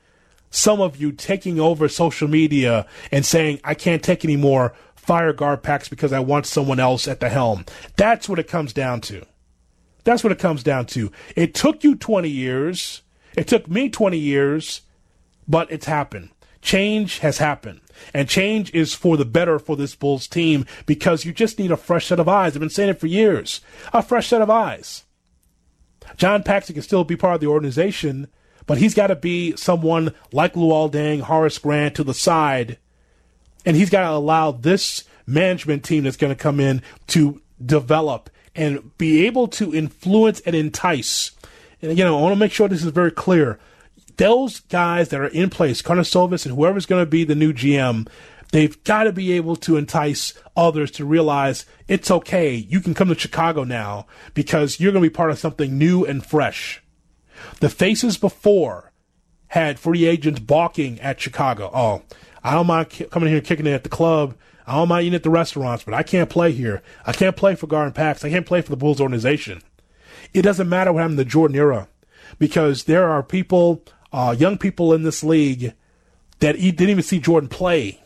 some 0.51 0.81
of 0.81 0.97
you 0.97 1.11
taking 1.11 1.59
over 1.59 1.87
social 1.87 2.27
media 2.27 2.85
and 3.11 3.25
saying, 3.25 3.59
I 3.63 3.73
can't 3.73 4.03
take 4.03 4.23
any 4.23 4.37
more 4.37 4.73
fire 4.95 5.33
Garpax 5.33 5.89
because 5.89 6.13
I 6.13 6.19
want 6.19 6.45
someone 6.45 6.79
else 6.79 7.07
at 7.07 7.19
the 7.19 7.29
helm. 7.29 7.65
That's 7.95 8.29
what 8.29 8.39
it 8.39 8.47
comes 8.47 8.73
down 8.73 9.01
to. 9.01 9.25
That's 10.03 10.23
what 10.23 10.31
it 10.31 10.39
comes 10.39 10.63
down 10.63 10.85
to. 10.87 11.11
It 11.35 11.53
took 11.53 11.83
you 11.83 11.95
20 11.95 12.29
years. 12.29 13.01
It 13.35 13.47
took 13.47 13.67
me 13.67 13.89
20 13.89 14.17
years, 14.17 14.81
but 15.47 15.71
it's 15.71 15.85
happened. 15.85 16.29
Change 16.61 17.19
has 17.19 17.37
happened. 17.37 17.81
And 18.13 18.27
change 18.27 18.73
is 18.73 18.93
for 18.93 19.17
the 19.17 19.25
better 19.25 19.59
for 19.59 19.75
this 19.75 19.95
Bulls 19.95 20.27
team 20.27 20.65
because 20.85 21.25
you 21.25 21.33
just 21.33 21.59
need 21.59 21.71
a 21.71 21.77
fresh 21.77 22.07
set 22.07 22.19
of 22.19 22.29
eyes. 22.29 22.55
I've 22.55 22.59
been 22.59 22.69
saying 22.69 22.89
it 22.89 22.99
for 22.99 23.07
years. 23.07 23.61
A 23.93 24.01
fresh 24.01 24.27
set 24.27 24.41
of 24.41 24.49
eyes. 24.49 25.03
John 26.17 26.43
Paxson 26.43 26.73
can 26.73 26.83
still 26.83 27.03
be 27.03 27.15
part 27.15 27.35
of 27.35 27.41
the 27.41 27.47
organization, 27.47 28.27
but 28.65 28.77
he's 28.77 28.93
got 28.93 29.07
to 29.07 29.15
be 29.15 29.55
someone 29.55 30.13
like 30.31 30.53
Luol 30.53 30.91
Deng, 30.91 31.21
Horace 31.21 31.57
Grant 31.57 31.95
to 31.95 32.03
the 32.03 32.13
side, 32.13 32.77
and 33.65 33.75
he's 33.75 33.89
got 33.89 34.01
to 34.01 34.15
allow 34.15 34.51
this 34.51 35.03
management 35.25 35.83
team 35.83 36.03
that's 36.03 36.17
going 36.17 36.35
to 36.35 36.41
come 36.41 36.59
in 36.59 36.81
to 37.07 37.41
develop 37.63 38.29
and 38.55 38.97
be 38.97 39.25
able 39.25 39.47
to 39.47 39.73
influence 39.73 40.39
and 40.41 40.55
entice. 40.55 41.31
And 41.81 41.97
know, 41.97 42.17
I 42.17 42.21
want 42.21 42.33
to 42.33 42.39
make 42.39 42.51
sure 42.51 42.67
this 42.67 42.83
is 42.83 42.91
very 42.91 43.11
clear. 43.11 43.59
Those 44.17 44.59
guys 44.61 45.09
that 45.09 45.21
are 45.21 45.27
in 45.27 45.49
place, 45.49 45.81
Karnisovas 45.81 46.45
and 46.45 46.55
whoever's 46.55 46.85
going 46.85 47.01
to 47.01 47.09
be 47.09 47.23
the 47.23 47.35
new 47.35 47.53
GM, 47.53 48.07
they've 48.51 48.83
got 48.83 49.03
to 49.03 49.13
be 49.13 49.31
able 49.33 49.55
to 49.57 49.77
entice 49.77 50.33
others 50.57 50.91
to 50.91 51.05
realize 51.05 51.65
it's 51.87 52.11
okay. 52.11 52.53
You 52.55 52.81
can 52.81 52.93
come 52.93 53.07
to 53.07 53.17
Chicago 53.17 53.63
now 53.63 54.07
because 54.33 54.79
you're 54.79 54.91
going 54.91 55.03
to 55.03 55.09
be 55.09 55.15
part 55.15 55.31
of 55.31 55.39
something 55.39 55.77
new 55.77 56.05
and 56.05 56.25
fresh. 56.25 56.81
The 57.61 57.69
faces 57.69 58.17
before 58.17 58.91
had 59.47 59.79
free 59.79 60.05
agents 60.05 60.39
balking 60.39 60.99
at 60.99 61.21
Chicago. 61.21 61.71
Oh, 61.73 62.01
I 62.43 62.53
don't 62.53 62.67
mind 62.67 62.89
coming 63.11 63.29
here 63.29 63.37
and 63.37 63.47
kicking 63.47 63.67
it 63.67 63.73
at 63.73 63.83
the 63.83 63.89
club. 63.89 64.35
I 64.69 64.73
don't 64.73 64.87
mind 64.87 65.07
eating 65.07 65.15
at 65.15 65.23
the 65.23 65.31
restaurants, 65.31 65.83
but 65.83 65.95
I 65.95 66.03
can't 66.03 66.29
play 66.29 66.51
here. 66.51 66.83
I 67.03 67.11
can't 67.11 67.35
play 67.35 67.55
for 67.55 67.65
Garden 67.65 67.91
Pax. 67.91 68.23
I 68.23 68.29
can't 68.29 68.45
play 68.45 68.61
for 68.61 68.69
the 68.69 68.77
Bulls 68.77 69.01
organization. 69.01 69.63
It 70.31 70.43
doesn't 70.43 70.69
matter 70.69 70.93
what 70.93 70.99
happened 70.99 71.17
to 71.17 71.23
the 71.23 71.29
Jordan 71.29 71.57
era 71.57 71.87
because 72.37 72.83
there 72.83 73.09
are 73.09 73.23
people, 73.23 73.83
uh, 74.13 74.35
young 74.37 74.59
people 74.59 74.93
in 74.93 75.01
this 75.01 75.23
league 75.23 75.73
that 76.37 76.53
didn't 76.53 76.89
even 76.89 77.01
see 77.01 77.19
Jordan 77.19 77.49
play. 77.49 77.99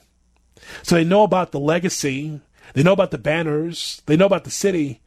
So 0.83 0.95
they 0.95 1.03
know 1.03 1.23
about 1.23 1.51
the 1.51 1.59
legacy, 1.59 2.39
they 2.73 2.81
know 2.81 2.93
about 2.93 3.11
the 3.11 3.17
banners, 3.17 4.01
they 4.05 4.15
know 4.15 4.27
about 4.27 4.45
the 4.45 4.49
city, 4.49 5.01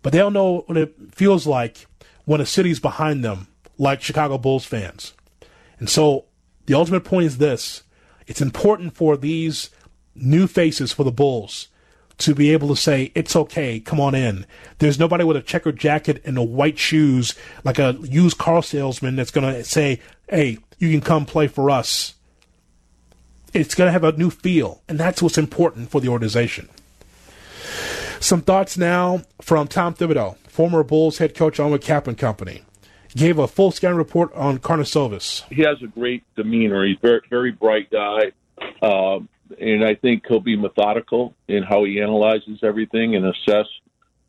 but 0.00 0.12
they 0.12 0.18
don't 0.18 0.32
know 0.32 0.64
what 0.66 0.78
it 0.78 0.94
feels 1.12 1.46
like 1.46 1.86
when 2.24 2.40
a 2.40 2.46
city's 2.46 2.80
behind 2.80 3.22
them, 3.22 3.48
like 3.76 4.00
Chicago 4.00 4.38
Bulls 4.38 4.64
fans. 4.64 5.12
And 5.78 5.90
so 5.90 6.24
the 6.64 6.72
ultimate 6.72 7.04
point 7.04 7.26
is 7.26 7.36
this 7.36 7.82
it's 8.26 8.40
important 8.40 8.96
for 8.96 9.18
these 9.18 9.68
new 10.14 10.46
faces 10.46 10.92
for 10.92 11.04
the 11.04 11.12
Bulls 11.12 11.68
to 12.18 12.34
be 12.34 12.52
able 12.52 12.68
to 12.68 12.76
say, 12.76 13.10
it's 13.14 13.34
okay, 13.34 13.80
come 13.80 14.00
on 14.00 14.14
in. 14.14 14.46
There's 14.78 14.98
nobody 14.98 15.24
with 15.24 15.36
a 15.36 15.42
checkered 15.42 15.76
jacket 15.76 16.22
and 16.24 16.38
a 16.38 16.42
white 16.42 16.78
shoes, 16.78 17.34
like 17.64 17.78
a 17.78 17.96
used 18.02 18.38
car 18.38 18.62
salesman 18.62 19.16
that's 19.16 19.30
going 19.30 19.52
to 19.52 19.64
say, 19.64 20.00
hey, 20.28 20.58
you 20.78 20.90
can 20.90 21.00
come 21.00 21.26
play 21.26 21.48
for 21.48 21.70
us. 21.70 22.14
It's 23.52 23.74
going 23.74 23.88
to 23.88 23.92
have 23.92 24.04
a 24.04 24.16
new 24.16 24.30
feel, 24.30 24.82
and 24.88 24.98
that's 24.98 25.22
what's 25.22 25.38
important 25.38 25.90
for 25.90 26.00
the 26.00 26.08
organization. 26.08 26.68
Some 28.20 28.42
thoughts 28.42 28.78
now 28.78 29.22
from 29.40 29.68
Tom 29.68 29.94
Thibodeau, 29.94 30.36
former 30.48 30.82
Bulls 30.82 31.18
head 31.18 31.34
coach 31.34 31.60
on 31.60 31.70
with 31.70 31.82
Cap 31.82 32.06
and 32.06 32.16
Company. 32.16 32.62
Gave 33.16 33.38
a 33.38 33.46
full 33.46 33.70
scan 33.70 33.96
report 33.96 34.32
on 34.34 34.58
Karnisovas. 34.58 35.44
He 35.52 35.62
has 35.62 35.80
a 35.82 35.86
great 35.86 36.24
demeanor. 36.34 36.84
He's 36.84 36.96
very, 37.00 37.20
very 37.30 37.52
bright 37.52 37.88
guy. 37.90 38.32
Uh, 38.82 39.20
and 39.60 39.84
I 39.84 39.94
think 39.94 40.24
he'll 40.26 40.40
be 40.40 40.56
methodical 40.56 41.34
in 41.48 41.62
how 41.62 41.84
he 41.84 42.00
analyzes 42.00 42.60
everything 42.62 43.16
and 43.16 43.26
assess 43.26 43.66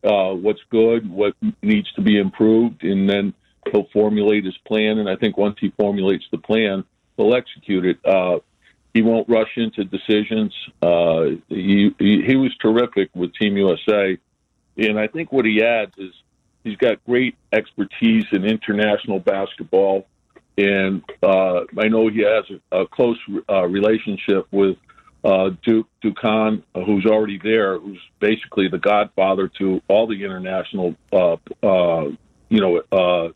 uh, 0.03 0.34
what's 0.34 0.62
good, 0.70 1.10
what 1.10 1.36
needs 1.62 1.91
to 1.94 2.01
be 2.01 2.17
improved, 2.17 2.84
and 2.84 3.10
then 3.10 3.34
he'll 3.72 3.88
formulate 3.91 4.46
his 4.46 4.58
plan. 4.67 5.00
And 5.00 5.10
I 5.10 5.15
think 5.15 5.38
once 5.38 5.58
he 5.60 5.72
formulates 5.77 6.25
the 6.32 6.38
plan, 6.38 6.84
he'll 7.17 7.34
execute 7.34 7.86
it. 7.86 8.05
Uh, 8.05 8.39
he 8.94 9.01
won't 9.01 9.27
rush 9.27 9.51
into 9.58 9.84
decisions. 9.84 10.53
Uh, 10.82 11.38
he, 11.50 11.94
he 12.00 12.24
he 12.25 12.36
was 12.36 12.55
terrific 12.62 13.10
with 13.13 13.34
Team 13.34 13.58
USA, 13.58 14.17
and 14.77 14.98
I 14.98 15.08
think 15.08 15.32
what 15.32 15.44
he 15.44 15.62
adds 15.62 15.91
is 15.98 16.13
he's 16.63 16.77
got 16.77 17.03
great 17.05 17.36
expertise 17.51 18.25
in 18.32 18.46
international 18.46 19.20
basketball, 19.20 20.08
and 20.58 21.03
uh, 21.22 21.62
I 21.77 21.89
know 21.89 22.08
he 22.08 22.22
has 22.22 22.46
a, 22.72 22.84
a 22.84 22.88
close 22.88 23.20
uh, 23.50 23.67
relationship 23.67 24.48
with 24.51 24.77
uh, 25.25 25.50
Duke 25.63 25.88
Dukan, 26.03 26.62
uh, 26.75 26.82
who's 26.82 27.05
already 27.08 27.39
there, 27.41 27.79
who's 27.79 28.00
basically 28.20 28.67
the 28.67 28.77
godfather 28.77 29.50
to 29.58 29.82
all 29.88 30.05
the 30.05 30.24
international, 30.24 30.96
uh, 31.12 31.38
uh, 31.63 32.12
you 32.50 32.62
know, 32.62 32.82
uh, 32.91 33.29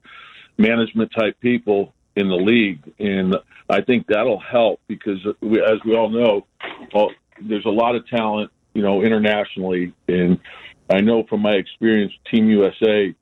management 0.58 1.12
type 1.18 1.40
people 1.40 1.94
in 2.16 2.30
the 2.30 2.36
league, 2.36 2.94
and 3.00 3.36
I 3.70 3.82
think 3.82 4.06
that'll 4.08 4.40
help 4.40 4.82
because, 4.88 5.18
we, 5.42 5.62
as 5.62 5.80
we 5.84 5.96
all 5.96 6.10
know, 6.10 6.46
well, 6.94 7.10
there's 7.42 7.66
a 7.66 7.70
lot 7.70 7.96
of 7.96 8.08
talent, 8.08 8.52
you 8.74 8.84
know, 8.84 9.02
internationally, 9.02 9.94
and 10.08 10.40
I 10.92 11.02
know 11.02 11.24
from 11.24 11.42
my 11.42 11.54
experience, 11.54 12.14
Team 12.32 12.50
USA, 12.50 13.16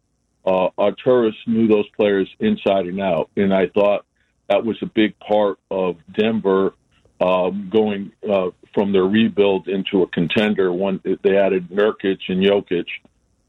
uh, 0.45 0.69
Arturas 0.77 1.35
knew 1.45 1.67
those 1.67 1.87
players 1.95 2.29
inside 2.39 2.87
and 2.87 2.99
out, 2.99 3.29
and 3.37 3.53
I 3.53 3.67
thought 3.67 4.05
that 4.49 4.65
was 4.65 4.77
a 4.81 4.87
big 4.87 5.17
part 5.19 5.57
of 5.71 5.97
Denver 6.17 6.73
um, 7.19 7.69
going 7.71 8.11
uh, 8.29 8.49
from 8.73 8.91
their 8.91 9.05
rebuild 9.05 9.67
into 9.67 10.03
a 10.03 10.07
contender. 10.07 10.71
One 10.71 11.01
they 11.03 11.37
added 11.37 11.69
Nurkic 11.69 12.19
and 12.27 12.43
Jokic, 12.43 12.85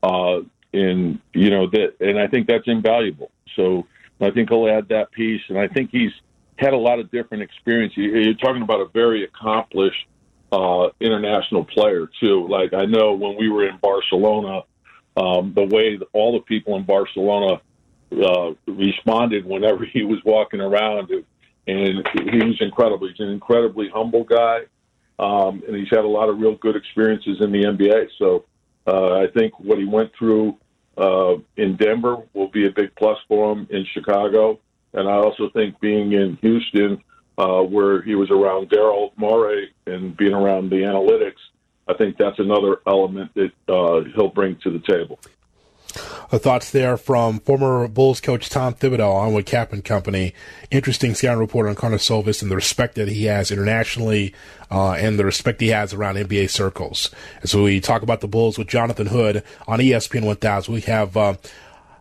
uh, 0.02 0.40
and 0.72 1.20
you 1.34 1.50
know 1.50 1.68
that, 1.70 1.94
and 2.00 2.18
I 2.18 2.28
think 2.28 2.46
that's 2.48 2.66
invaluable. 2.66 3.30
So 3.56 3.86
I 4.20 4.30
think 4.30 4.48
he'll 4.50 4.68
add 4.68 4.88
that 4.88 5.12
piece, 5.12 5.42
and 5.48 5.58
I 5.58 5.68
think 5.68 5.90
he's 5.90 6.12
had 6.56 6.72
a 6.72 6.78
lot 6.78 6.98
of 6.98 7.10
different 7.10 7.42
experience. 7.42 7.92
You're 7.96 8.34
talking 8.34 8.62
about 8.62 8.80
a 8.80 8.88
very 8.92 9.24
accomplished 9.24 10.06
uh, 10.50 10.88
international 11.00 11.64
player 11.64 12.08
too. 12.20 12.48
Like 12.48 12.72
I 12.72 12.86
know 12.86 13.12
when 13.12 13.36
we 13.36 13.48
were 13.48 13.68
in 13.68 13.76
Barcelona, 13.78 14.62
um, 15.16 15.52
the 15.54 15.64
way 15.64 15.98
all 16.12 16.32
the 16.32 16.40
people 16.40 16.76
in 16.76 16.84
Barcelona 16.84 17.60
uh, 18.12 18.52
responded 18.66 19.44
whenever 19.44 19.84
he 19.92 20.02
was 20.04 20.18
walking 20.24 20.60
around. 20.60 21.10
It, 21.10 21.24
and 21.68 22.08
he 22.30 22.38
was 22.38 22.56
incredible. 22.60 23.06
He's 23.06 23.20
an 23.20 23.28
incredibly 23.28 23.90
humble 23.90 24.24
guy, 24.24 24.60
um, 25.18 25.62
and 25.66 25.76
he's 25.76 25.90
had 25.90 26.04
a 26.04 26.08
lot 26.08 26.30
of 26.30 26.40
real 26.40 26.56
good 26.56 26.76
experiences 26.76 27.40
in 27.40 27.52
the 27.52 27.64
NBA. 27.64 28.08
So 28.18 28.46
uh, 28.86 29.18
I 29.18 29.26
think 29.28 29.58
what 29.60 29.78
he 29.78 29.84
went 29.84 30.10
through 30.18 30.56
uh, 30.96 31.34
in 31.56 31.76
Denver 31.76 32.24
will 32.32 32.48
be 32.48 32.66
a 32.66 32.70
big 32.70 32.94
plus 32.96 33.18
for 33.28 33.52
him 33.52 33.68
in 33.70 33.84
Chicago, 33.92 34.58
and 34.94 35.06
I 35.06 35.12
also 35.12 35.50
think 35.50 35.78
being 35.78 36.12
in 36.12 36.38
Houston, 36.40 37.02
uh, 37.36 37.60
where 37.60 38.02
he 38.02 38.14
was 38.14 38.30
around 38.30 38.70
Daryl 38.70 39.12
Morey 39.16 39.72
and 39.86 40.16
being 40.16 40.34
around 40.34 40.70
the 40.70 40.76
analytics, 40.76 41.38
I 41.86 41.94
think 41.94 42.16
that's 42.16 42.38
another 42.38 42.78
element 42.86 43.30
that 43.34 43.52
uh, 43.68 44.04
he'll 44.14 44.30
bring 44.30 44.56
to 44.64 44.70
the 44.70 44.80
table. 44.80 45.20
Thoughts 45.88 46.70
there 46.70 46.96
from 46.96 47.40
former 47.40 47.88
Bulls 47.88 48.20
coach 48.20 48.48
Tom 48.50 48.74
Thibodeau 48.74 49.14
on 49.14 49.32
with 49.32 49.46
Cap 49.46 49.72
and 49.72 49.84
Company. 49.84 50.34
Interesting 50.70 51.14
scouting 51.14 51.40
report 51.40 51.66
on 51.66 51.74
Karnisovas 51.74 52.42
and 52.42 52.50
the 52.50 52.56
respect 52.56 52.94
that 52.96 53.08
he 53.08 53.24
has 53.24 53.50
internationally 53.50 54.34
uh, 54.70 54.92
and 54.92 55.18
the 55.18 55.24
respect 55.24 55.60
he 55.60 55.68
has 55.68 55.94
around 55.94 56.16
NBA 56.16 56.50
circles. 56.50 57.10
And 57.40 57.48
so 57.48 57.64
we 57.64 57.80
talk 57.80 58.02
about 58.02 58.20
the 58.20 58.28
Bulls 58.28 58.58
with 58.58 58.68
Jonathan 58.68 59.06
Hood 59.06 59.42
on 59.66 59.78
ESPN 59.78 60.24
1000. 60.24 60.74
We 60.74 60.82
have 60.82 61.16
uh, 61.16 61.34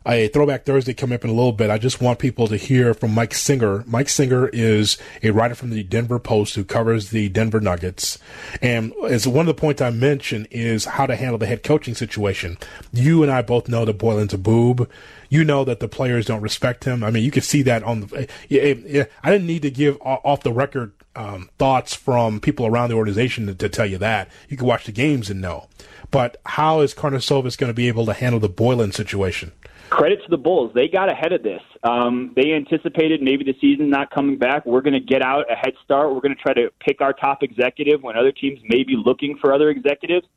a 0.07 0.29
Throwback 0.29 0.63
Thursday 0.63 0.93
coming 0.93 1.15
up 1.15 1.23
in 1.25 1.29
a 1.29 1.33
little 1.33 1.51
bit. 1.51 1.69
I 1.69 1.77
just 1.77 2.01
want 2.01 2.19
people 2.19 2.47
to 2.47 2.55
hear 2.55 2.93
from 2.93 3.13
Mike 3.13 3.33
Singer. 3.33 3.83
Mike 3.85 4.07
Singer 4.07 4.47
is 4.53 4.97
a 5.21 5.31
writer 5.31 5.53
from 5.53 5.69
the 5.69 5.83
Denver 5.83 6.17
Post 6.17 6.55
who 6.55 6.63
covers 6.63 7.09
the 7.09 7.27
Denver 7.29 7.59
Nuggets. 7.59 8.17
And 8.61 8.93
as 9.09 9.27
one 9.27 9.47
of 9.47 9.55
the 9.55 9.59
points 9.59 9.81
I 9.81 9.89
mentioned 9.89 10.47
is 10.49 10.85
how 10.85 11.05
to 11.05 11.15
handle 11.15 11.37
the 11.37 11.45
head 11.45 11.61
coaching 11.61 11.93
situation. 11.93 12.57
You 12.93 13.21
and 13.21 13.31
I 13.31 13.41
both 13.41 13.67
know 13.67 13.83
that 13.83 13.97
Boylan's 13.97 14.33
a 14.33 14.37
boob. 14.37 14.89
You 15.29 15.43
know 15.43 15.65
that 15.65 15.81
the 15.81 15.89
players 15.89 16.25
don't 16.25 16.41
respect 16.41 16.85
him. 16.85 17.03
I 17.03 17.11
mean, 17.11 17.25
you 17.25 17.31
can 17.31 17.41
see 17.41 17.61
that 17.63 17.83
on 17.83 18.01
the. 18.01 18.29
I 18.49 19.31
didn't 19.31 19.47
need 19.47 19.63
to 19.63 19.71
give 19.71 19.97
off 20.01 20.43
the 20.43 20.53
record 20.53 20.93
um, 21.17 21.49
thoughts 21.57 21.93
from 21.93 22.39
people 22.39 22.65
around 22.65 22.89
the 22.89 22.95
organization 22.95 23.47
to, 23.47 23.55
to, 23.55 23.67
tell 23.67 23.87
you 23.87 23.97
that. 23.97 24.29
You 24.47 24.55
can 24.55 24.67
watch 24.67 24.85
the 24.85 24.91
games 24.91 25.29
and 25.29 25.41
know. 25.41 25.67
But 26.11 26.39
how 26.45 26.79
is 26.81 26.93
Karnisovas 26.93 27.57
going 27.57 27.69
to 27.69 27.73
be 27.73 27.87
able 27.87 28.05
to 28.05 28.13
handle 28.13 28.39
the 28.39 28.47
Boylan 28.47 28.93
situation? 28.93 29.51
Credit 29.89 30.23
to 30.23 30.29
the 30.29 30.37
Bulls. 30.37 30.71
They 30.73 30.87
got 30.87 31.11
ahead 31.11 31.33
of 31.33 31.43
this. 31.43 31.61
Um, 31.83 32.33
they 32.35 32.53
anticipated 32.53 33.21
maybe 33.21 33.43
the 33.43 33.55
season 33.59 33.89
not 33.89 34.11
coming 34.11 34.37
back. 34.37 34.65
We're 34.65 34.81
going 34.81 34.93
to 34.93 34.99
get 34.99 35.21
out 35.21 35.51
a 35.51 35.55
head 35.55 35.73
start. 35.83 36.13
We're 36.13 36.21
going 36.21 36.35
to 36.35 36.41
try 36.41 36.53
to 36.53 36.69
pick 36.79 37.01
our 37.01 37.13
top 37.13 37.43
executive 37.43 38.03
when 38.03 38.17
other 38.17 38.31
teams 38.31 38.59
may 38.63 38.83
be 38.83 38.95
looking 38.95 39.37
for 39.37 39.53
other 39.53 39.69
executives. 39.69 40.27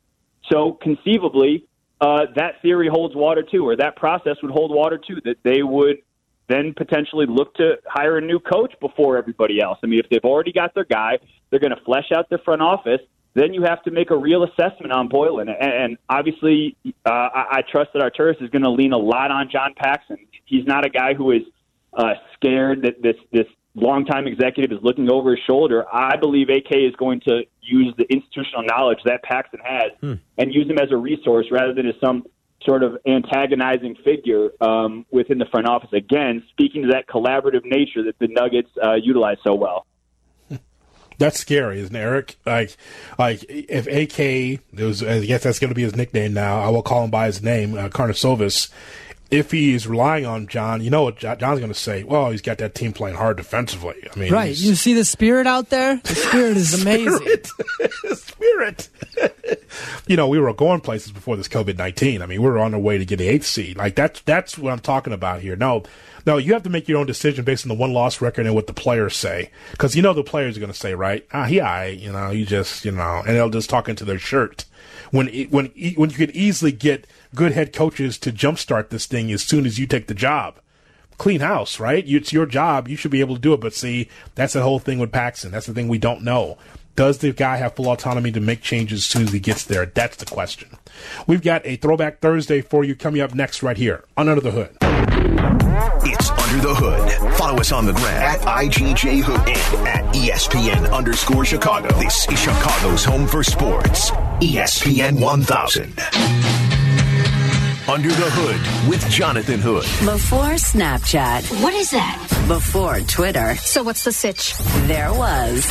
So 0.51 0.73
conceivably, 0.81 1.65
uh, 1.99 2.25
that 2.35 2.61
theory 2.61 2.89
holds 2.89 3.15
water 3.15 3.43
too, 3.43 3.67
or 3.67 3.75
that 3.75 3.95
process 3.95 4.37
would 4.41 4.51
hold 4.51 4.71
water 4.71 4.97
too, 4.97 5.21
that 5.25 5.37
they 5.43 5.63
would 5.63 5.97
then 6.49 6.73
potentially 6.75 7.25
look 7.27 7.53
to 7.55 7.75
hire 7.85 8.17
a 8.17 8.21
new 8.21 8.39
coach 8.39 8.73
before 8.81 9.17
everybody 9.17 9.61
else. 9.61 9.77
I 9.83 9.87
mean, 9.87 9.99
if 9.99 10.09
they've 10.09 10.23
already 10.25 10.51
got 10.51 10.73
their 10.73 10.85
guy, 10.85 11.19
they're 11.49 11.59
going 11.59 11.75
to 11.75 11.83
flesh 11.83 12.11
out 12.15 12.29
their 12.29 12.39
front 12.39 12.61
office 12.61 13.01
then 13.33 13.53
you 13.53 13.63
have 13.63 13.81
to 13.83 13.91
make 13.91 14.11
a 14.11 14.17
real 14.17 14.43
assessment 14.43 14.91
on 14.91 15.07
Boylan. 15.07 15.47
And, 15.49 15.73
and 15.73 15.97
obviously, 16.09 16.75
uh, 17.05 17.09
I, 17.09 17.45
I 17.51 17.61
trust 17.69 17.91
that 17.93 18.01
Arturas 18.01 18.41
is 18.41 18.49
going 18.49 18.63
to 18.63 18.69
lean 18.69 18.93
a 18.93 18.97
lot 18.97 19.31
on 19.31 19.49
John 19.49 19.73
Paxson. 19.75 20.17
He's 20.45 20.65
not 20.65 20.85
a 20.85 20.89
guy 20.89 21.13
who 21.13 21.31
is 21.31 21.43
uh, 21.93 22.13
scared 22.35 22.83
that 22.83 23.01
this 23.01 23.15
this 23.31 23.47
longtime 23.73 24.27
executive 24.27 24.71
is 24.77 24.83
looking 24.83 25.09
over 25.09 25.31
his 25.31 25.39
shoulder. 25.47 25.85
I 25.93 26.17
believe 26.17 26.49
AK 26.49 26.71
is 26.71 26.95
going 26.97 27.21
to 27.21 27.43
use 27.61 27.93
the 27.97 28.05
institutional 28.11 28.63
knowledge 28.63 28.99
that 29.05 29.23
Paxson 29.23 29.59
has 29.63 29.91
hmm. 30.01 30.13
and 30.37 30.53
use 30.53 30.69
him 30.69 30.77
as 30.77 30.91
a 30.91 30.97
resource 30.97 31.47
rather 31.51 31.73
than 31.73 31.87
as 31.87 31.95
some 32.03 32.25
sort 32.63 32.83
of 32.83 32.97
antagonizing 33.07 33.95
figure 34.03 34.49
um, 34.61 35.05
within 35.09 35.37
the 35.37 35.45
front 35.45 35.67
office. 35.67 35.89
Again, 35.93 36.43
speaking 36.51 36.83
to 36.83 36.89
that 36.89 37.07
collaborative 37.07 37.63
nature 37.65 38.03
that 38.03 38.19
the 38.19 38.27
Nuggets 38.27 38.69
uh, 38.83 38.95
utilize 38.95 39.37
so 39.43 39.55
well. 39.55 39.85
That's 41.21 41.39
scary, 41.39 41.79
isn't 41.79 41.95
it, 41.95 41.99
Eric? 41.99 42.35
Like, 42.45 42.75
like 43.17 43.45
if 43.47 43.87
AK, 43.87 44.61
was, 44.77 45.03
I 45.03 45.25
guess 45.25 45.43
that's 45.43 45.59
going 45.59 45.69
to 45.69 45.75
be 45.75 45.83
his 45.83 45.95
nickname 45.95 46.33
now. 46.33 46.59
I 46.61 46.69
will 46.69 46.83
call 46.83 47.03
him 47.03 47.11
by 47.11 47.27
his 47.27 47.41
name, 47.41 47.77
uh, 47.77 47.89
Karnisovas 47.89 48.69
if 49.31 49.49
he's 49.49 49.87
relying 49.87 50.25
on 50.25 50.45
John, 50.47 50.81
you 50.81 50.89
know 50.89 51.03
what 51.03 51.17
John's 51.17 51.39
going 51.39 51.69
to 51.69 51.73
say? 51.73 52.03
Well, 52.03 52.31
he's 52.31 52.41
got 52.41 52.57
that 52.57 52.75
team 52.75 52.91
playing 52.91 53.15
hard 53.15 53.37
defensively. 53.37 53.95
I 54.13 54.19
mean, 54.19 54.33
right? 54.33 54.55
You 54.55 54.75
see 54.75 54.93
the 54.93 55.05
spirit 55.05 55.47
out 55.47 55.69
there. 55.69 56.01
The 56.03 56.15
spirit 56.15 56.57
is 56.57 56.81
amazing. 56.81 57.41
spirit. 58.13 58.89
you 60.07 60.17
know, 60.17 60.27
we 60.27 60.37
were 60.37 60.53
going 60.53 60.81
places 60.81 61.13
before 61.13 61.37
this 61.37 61.47
COVID 61.47 61.77
nineteen. 61.77 62.21
I 62.21 62.25
mean, 62.25 62.41
we 62.41 62.49
were 62.49 62.59
on 62.59 62.73
our 62.73 62.79
way 62.79 62.97
to 62.97 63.05
get 63.05 63.17
the 63.17 63.27
eighth 63.29 63.45
seed. 63.45 63.77
Like 63.77 63.95
that's 63.95 64.19
that's 64.21 64.57
what 64.57 64.73
I'm 64.73 64.79
talking 64.79 65.13
about 65.13 65.39
here. 65.41 65.55
No, 65.55 65.83
no, 66.25 66.37
you 66.37 66.53
have 66.53 66.63
to 66.63 66.69
make 66.69 66.87
your 66.87 66.99
own 66.99 67.05
decision 67.05 67.45
based 67.45 67.65
on 67.65 67.69
the 67.69 67.75
one 67.75 67.93
loss 67.93 68.21
record 68.21 68.45
and 68.45 68.55
what 68.55 68.67
the 68.67 68.73
players 68.73 69.15
say, 69.15 69.51
because 69.71 69.95
you 69.95 70.01
know 70.01 70.13
the 70.13 70.23
players 70.23 70.57
are 70.57 70.59
going 70.59 70.71
to 70.71 70.77
say, 70.77 70.93
right? 70.93 71.27
Ah, 71.33 71.45
he, 71.45 71.59
I, 71.59 71.87
you 71.87 72.11
know, 72.11 72.29
you 72.31 72.45
just, 72.45 72.85
you 72.85 72.91
know, 72.91 73.23
and 73.25 73.35
they'll 73.35 73.49
just 73.49 73.69
talk 73.69 73.89
into 73.89 74.05
their 74.05 74.19
shirt 74.19 74.65
when 75.11 75.27
when 75.49 75.67
when 75.95 76.09
you 76.09 76.15
could 76.15 76.31
easily 76.31 76.71
get 76.71 77.05
good 77.35 77.51
head 77.51 77.73
coaches 77.73 78.17
to 78.19 78.31
jumpstart 78.31 78.89
this 78.89 79.05
thing 79.05 79.31
as 79.31 79.43
soon 79.43 79.65
as 79.65 79.77
you 79.77 79.85
take 79.85 80.07
the 80.07 80.13
job. 80.13 80.55
Clean 81.17 81.41
house, 81.41 81.79
right? 81.79 82.03
It's 82.07 82.33
your 82.33 82.47
job. 82.47 82.87
You 82.87 82.95
should 82.95 83.11
be 83.11 83.19
able 83.19 83.35
to 83.35 83.41
do 83.41 83.53
it. 83.53 83.61
But 83.61 83.75
see, 83.75 84.09
that's 84.33 84.53
the 84.53 84.63
whole 84.63 84.79
thing 84.79 84.97
with 84.97 85.11
Paxson. 85.11 85.51
That's 85.51 85.67
the 85.67 85.73
thing 85.73 85.87
we 85.87 85.99
don't 85.99 86.23
know. 86.23 86.57
Does 86.95 87.19
the 87.19 87.31
guy 87.31 87.57
have 87.57 87.75
full 87.75 87.89
autonomy 87.89 88.31
to 88.31 88.41
make 88.41 88.61
changes 88.61 88.99
as 88.99 89.05
soon 89.05 89.23
as 89.23 89.31
he 89.31 89.39
gets 89.39 89.63
there? 89.63 89.85
That's 89.85 90.17
the 90.17 90.25
question. 90.25 90.77
We've 91.27 91.41
got 91.41 91.65
a 91.65 91.75
Throwback 91.75 92.19
Thursday 92.19 92.61
for 92.61 92.83
you 92.83 92.95
coming 92.95 93.21
up 93.21 93.35
next 93.35 93.61
right 93.61 93.77
here 93.77 94.03
on 94.17 94.27
Under 94.27 94.41
the 94.41 94.51
Hood. 94.51 95.20
It's 96.03 96.29
Under 96.31 96.67
the 96.67 96.75
Hood. 96.75 97.33
Follow 97.35 97.59
us 97.59 97.71
on 97.71 97.85
the 97.85 97.93
gram 97.93 98.21
at 98.21 98.41
IGJ 98.41 99.21
Hood 99.21 99.39
and 99.47 99.87
at 99.87 100.13
ESPN 100.13 100.91
underscore 100.91 101.45
Chicago. 101.45 101.87
This 101.97 102.27
is 102.27 102.39
Chicago's 102.39 103.05
home 103.05 103.25
for 103.25 103.41
sports. 103.41 104.11
ESPN 104.41 105.21
1000. 105.21 105.93
Under 107.89 108.09
the 108.09 108.29
Hood 108.31 108.89
with 108.89 109.09
Jonathan 109.09 109.61
Hood. 109.61 109.83
Before 110.05 110.55
Snapchat. 110.55 111.63
What 111.63 111.73
is 111.73 111.91
that? 111.91 112.17
Before 112.49 112.99
Twitter. 113.01 113.55
So 113.55 113.81
what's 113.81 114.03
the 114.03 114.11
sitch? 114.11 114.53
There 114.87 115.13
was. 115.13 115.65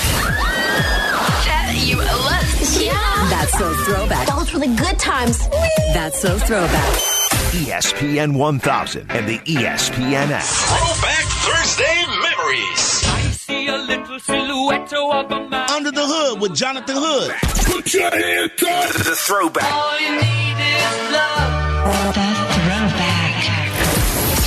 That 1.45 1.75
you 1.85 1.99
was. 1.99 2.83
Yeah. 2.83 2.93
That's 3.29 3.53
so 3.59 3.71
throwback. 3.85 4.29
Those 4.29 4.53
were 4.55 4.61
the 4.61 4.75
good 4.77 4.99
times. 4.99 5.47
That's 5.93 6.19
so 6.21 6.39
throwback. 6.39 7.20
ESPN 7.51 8.37
1000 8.37 9.11
and 9.11 9.29
the 9.29 9.39
ESPN 9.39 10.31
app. 10.31 10.45
Throwback 10.45 11.25
Thursday 11.43 12.07
memories. 12.23 13.03
I 13.07 13.21
see 13.33 13.67
a 13.67 13.77
little 13.77 14.21
silhouette 14.21 14.93
of 14.93 15.33
a 15.33 15.49
man. 15.49 15.69
Under 15.71 15.91
the 15.91 16.07
Hood 16.07 16.41
with 16.41 16.55
Jonathan 16.55 16.95
Hood. 16.97 17.33
Put 17.67 17.93
your 17.93 18.09
hands 18.09 18.53
up. 18.63 18.93
The 18.93 19.17
throwback. 19.27 19.73
All 19.73 19.99
you 19.99 20.13
need 20.15 20.59
is 20.63 21.11
love. 21.11 22.15
The 22.15 22.31
throwback. 22.55 23.35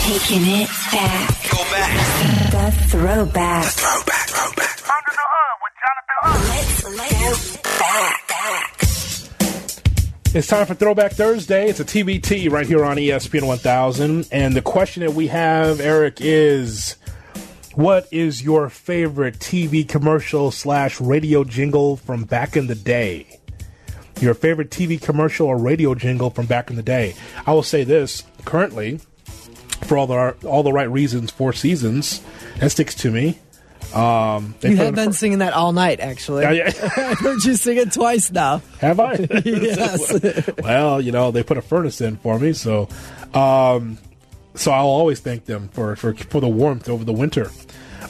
Taking 0.07 0.45
it 0.63 0.69
back. 0.93 1.27
Go 1.51 1.60
back. 1.75 1.91
The 2.51 2.72
throwback. 2.88 3.63
The 3.65 3.72
throwback. 3.83 4.27
Throwback. 4.29 4.75
Under 4.95 5.12
the 5.19 5.27
hood 5.33 5.55
with 5.60 5.75
Jonathan 5.83 6.17
Hood. 6.24 6.95
Let's 6.95 7.57
back. 7.57 7.79
back. 7.79 8.23
It's 10.35 10.47
time 10.47 10.65
for 10.65 10.73
Throwback 10.73 11.11
Thursday. 11.11 11.69
It's 11.69 11.79
a 11.79 11.85
TBT 11.85 12.49
right 12.49 12.65
here 12.65 12.83
on 12.83 12.97
ESPN 12.97 13.46
1000. 13.46 14.27
And 14.31 14.55
the 14.55 14.63
question 14.63 15.03
that 15.03 15.13
we 15.13 15.27
have, 15.27 15.79
Eric, 15.79 16.17
is 16.22 16.98
what 17.75 18.07
is 18.11 18.41
your 18.41 18.67
favorite 18.69 19.37
TV 19.37 19.87
commercial 19.87 20.50
slash 20.50 21.00
radio 21.00 21.43
jingle 21.43 21.98
from 21.98 22.24
back 22.24 22.57
in 22.57 22.65
the 22.65 22.74
day? 22.74 23.39
your 24.19 24.33
favorite 24.33 24.69
TV 24.69 25.00
commercial 25.00 25.48
or 25.48 25.57
radio 25.57 25.93
jingle 25.93 26.29
from 26.31 26.48
back 26.48 26.69
in 26.69 26.77
the 26.77 26.83
day. 26.83 27.13
I 27.46 27.53
will 27.53 27.61
say 27.61 27.83
this 27.83 28.24
currently, 28.46 29.01
for 29.83 29.98
all 29.98 30.07
the 30.07 30.35
all 30.48 30.63
the 30.63 30.74
right 30.74 30.89
reasons, 30.89 31.29
Four 31.29 31.53
Seasons 31.53 32.22
that 32.59 32.72
sticks 32.72 32.96
to 32.96 33.11
me. 33.11 33.39
Um, 33.94 34.56
you 34.62 34.75
have 34.77 34.96
been 34.96 35.14
singing 35.14 35.40
that 35.40 35.53
all 35.53 35.72
night, 35.72 36.00
actually. 36.00 36.44
Yeah. 36.44 36.72
I 36.98 37.14
heard 37.14 37.44
you 37.44 37.56
sing 37.56 37.77
it 37.77 37.92
twice 37.92 38.32
now. 38.32 38.62
Have 38.79 39.00
I? 39.00 39.14
yes. 39.46 40.50
well, 40.60 41.00
you 41.00 41.12
know 41.12 41.32
they 41.32 41.44
put 41.44 41.58
a 41.58 41.62
furnace 41.62 42.01
in 42.01 42.18
for 42.18 42.40
me, 42.40 42.53
so 42.53 42.90
um, 43.34 43.98
so 44.56 44.72
I'll 44.72 44.86
always 44.86 45.20
thank 45.20 45.46
them 45.46 45.70
for 45.70 45.96
for, 45.96 46.14
for 46.16 46.40
the 46.40 46.48
warmth 46.48 46.90
over 46.90 47.03
the 47.03 47.14
winter. 47.14 47.51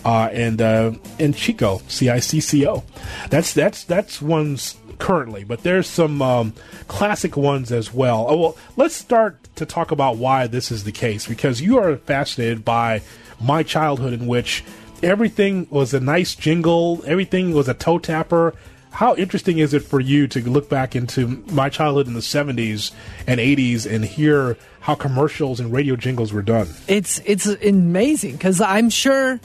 Uh, 0.05 0.29
and 0.31 0.61
uh, 0.61 0.91
and 1.19 1.35
Chico, 1.35 1.81
C 1.87 2.09
I 2.09 2.19
C 2.19 2.39
C 2.39 2.67
O. 2.67 2.83
That's 3.29 3.53
that's 3.53 3.83
that's 3.83 4.21
one's 4.21 4.75
currently, 4.99 5.43
but 5.43 5.63
there's 5.63 5.87
some 5.87 6.21
um, 6.21 6.53
classic 6.87 7.35
ones 7.35 7.71
as 7.71 7.93
well. 7.93 8.25
Oh, 8.29 8.37
well, 8.37 8.57
let's 8.75 8.95
start 8.95 9.37
to 9.55 9.65
talk 9.65 9.91
about 9.91 10.17
why 10.17 10.47
this 10.47 10.71
is 10.71 10.83
the 10.83 10.91
case 10.91 11.27
because 11.27 11.61
you 11.61 11.77
are 11.77 11.97
fascinated 11.97 12.65
by 12.65 13.01
my 13.39 13.63
childhood 13.63 14.13
in 14.13 14.27
which 14.27 14.63
everything 15.03 15.67
was 15.69 15.93
a 15.93 15.99
nice 15.99 16.35
jingle, 16.35 17.03
everything 17.05 17.53
was 17.53 17.67
a 17.67 17.73
toe 17.73 17.99
tapper. 17.99 18.53
How 18.91 19.15
interesting 19.15 19.57
is 19.57 19.73
it 19.73 19.81
for 19.81 19.99
you 19.99 20.27
to 20.27 20.39
look 20.47 20.69
back 20.69 20.95
into 20.95 21.43
my 21.51 21.69
childhood 21.69 22.07
in 22.07 22.13
the 22.13 22.19
70s 22.19 22.91
and 23.25 23.39
80s 23.39 23.91
and 23.91 24.05
hear 24.05 24.57
how 24.81 24.95
commercials 24.95 25.59
and 25.59 25.73
radio 25.73 25.95
jingles 25.95 26.31
were 26.31 26.43
done? 26.43 26.67
It's 26.87 27.19
it's 27.25 27.47
amazing 27.47 28.33
because 28.33 28.61
I'm 28.61 28.89
sure 28.89 29.39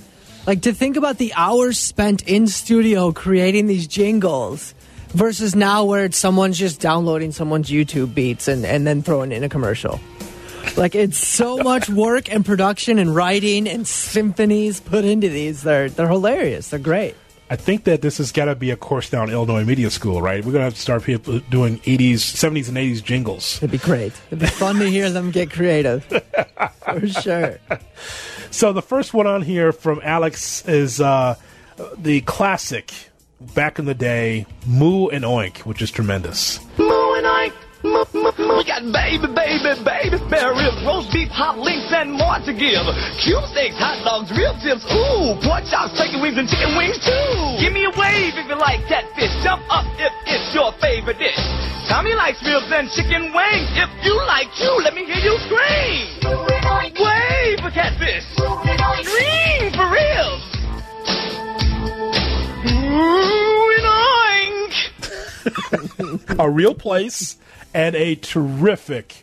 like 0.46 0.62
to 0.62 0.72
think 0.72 0.96
about 0.96 1.18
the 1.18 1.32
hours 1.34 1.78
spent 1.78 2.28
in 2.28 2.46
studio 2.46 3.12
creating 3.12 3.66
these 3.66 3.86
jingles 3.86 4.74
versus 5.08 5.54
now 5.54 5.84
where 5.84 6.04
it's 6.04 6.18
someone's 6.18 6.58
just 6.58 6.80
downloading 6.80 7.32
someone's 7.32 7.70
YouTube 7.70 8.14
beats 8.14 8.48
and, 8.48 8.66
and 8.66 8.86
then 8.86 9.02
throwing 9.02 9.32
in 9.32 9.42
a 9.42 9.48
commercial. 9.48 9.98
Like 10.76 10.94
it's 10.94 11.18
so 11.18 11.58
much 11.58 11.88
work 11.88 12.32
and 12.32 12.44
production 12.44 12.98
and 12.98 13.14
writing 13.14 13.68
and 13.68 13.86
symphonies 13.86 14.80
put 14.80 15.04
into 15.04 15.28
these. 15.28 15.62
They're 15.62 15.88
they're 15.88 16.08
hilarious. 16.08 16.70
They're 16.70 16.78
great. 16.78 17.16
I 17.50 17.56
think 17.56 17.84
that 17.84 18.02
this 18.02 18.18
has 18.18 18.30
got 18.30 18.44
to 18.44 18.54
be 18.54 18.70
a 18.70 18.76
course 18.76 19.08
down 19.08 19.30
Illinois 19.30 19.64
Media 19.64 19.90
School, 19.90 20.20
right? 20.20 20.44
We're 20.44 20.52
going 20.52 20.60
to 20.60 20.64
have 20.64 20.74
to 20.74 20.80
start 20.80 21.02
people 21.02 21.38
doing 21.50 21.78
80s, 21.78 22.16
70s, 22.16 22.68
and 22.68 22.76
80s 22.76 23.02
jingles. 23.02 23.56
It'd 23.56 23.70
be 23.70 23.78
great. 23.78 24.12
It'd 24.26 24.40
be 24.40 24.46
fun 24.46 24.76
to 24.76 24.90
hear 24.90 25.08
them 25.08 25.30
get 25.30 25.50
creative. 25.50 26.04
For 26.84 27.06
sure. 27.08 27.58
So 28.50 28.74
the 28.74 28.82
first 28.82 29.14
one 29.14 29.26
on 29.26 29.40
here 29.40 29.72
from 29.72 30.00
Alex 30.04 30.66
is 30.68 31.00
uh, 31.00 31.36
the 31.96 32.20
classic 32.22 32.92
back 33.40 33.78
in 33.78 33.86
the 33.86 33.94
day, 33.94 34.46
Moo 34.66 35.08
and 35.08 35.24
Oink, 35.24 35.58
which 35.60 35.80
is 35.80 35.90
tremendous. 35.90 36.60
Moo 36.76 37.14
and 37.14 37.26
Oink. 37.26 37.52
We 37.82 38.64
got 38.66 38.82
baby, 38.90 39.30
baby, 39.30 39.70
baby, 39.86 40.18
spare 40.26 40.50
ribs, 40.50 40.82
roast 40.82 41.12
beef, 41.12 41.28
hot 41.30 41.58
links, 41.58 41.86
and 41.94 42.10
more 42.10 42.38
to 42.42 42.50
give. 42.50 42.82
Cube 43.22 43.46
steaks, 43.54 43.78
hot 43.78 44.02
dogs, 44.02 44.34
real 44.34 44.50
tips, 44.58 44.82
ooh, 44.90 45.38
pork 45.46 45.62
chops, 45.70 45.94
chicken 45.94 46.18
wings, 46.18 46.38
and 46.38 46.48
chicken 46.50 46.74
wings 46.74 46.98
too. 46.98 47.62
Give 47.62 47.70
me 47.70 47.86
a 47.86 47.94
wave 47.94 48.34
if 48.34 48.50
you 48.50 48.58
like 48.58 48.82
catfish. 48.90 49.30
Jump 49.46 49.62
up 49.70 49.86
if 49.94 50.10
it's 50.26 50.50
your 50.50 50.74
favorite 50.82 51.22
dish. 51.22 51.38
Tommy 51.86 52.14
likes 52.18 52.42
ribs 52.42 52.66
and 52.74 52.90
chicken 52.90 53.30
wings. 53.30 53.70
If 53.78 53.90
you 54.02 54.14
like 54.26 54.50
you, 54.58 54.74
let 54.82 54.94
me 54.94 55.06
hear 55.06 55.22
you 55.22 55.38
scream. 55.46 56.18
Wave 56.98 57.62
for 57.62 57.70
catfish. 57.70 58.26
Scream 59.06 59.70
for 59.70 59.86
real 59.86 60.58
a 66.38 66.50
real 66.50 66.74
place 66.74 67.36
and 67.74 67.94
a 67.94 68.14
terrific 68.14 69.22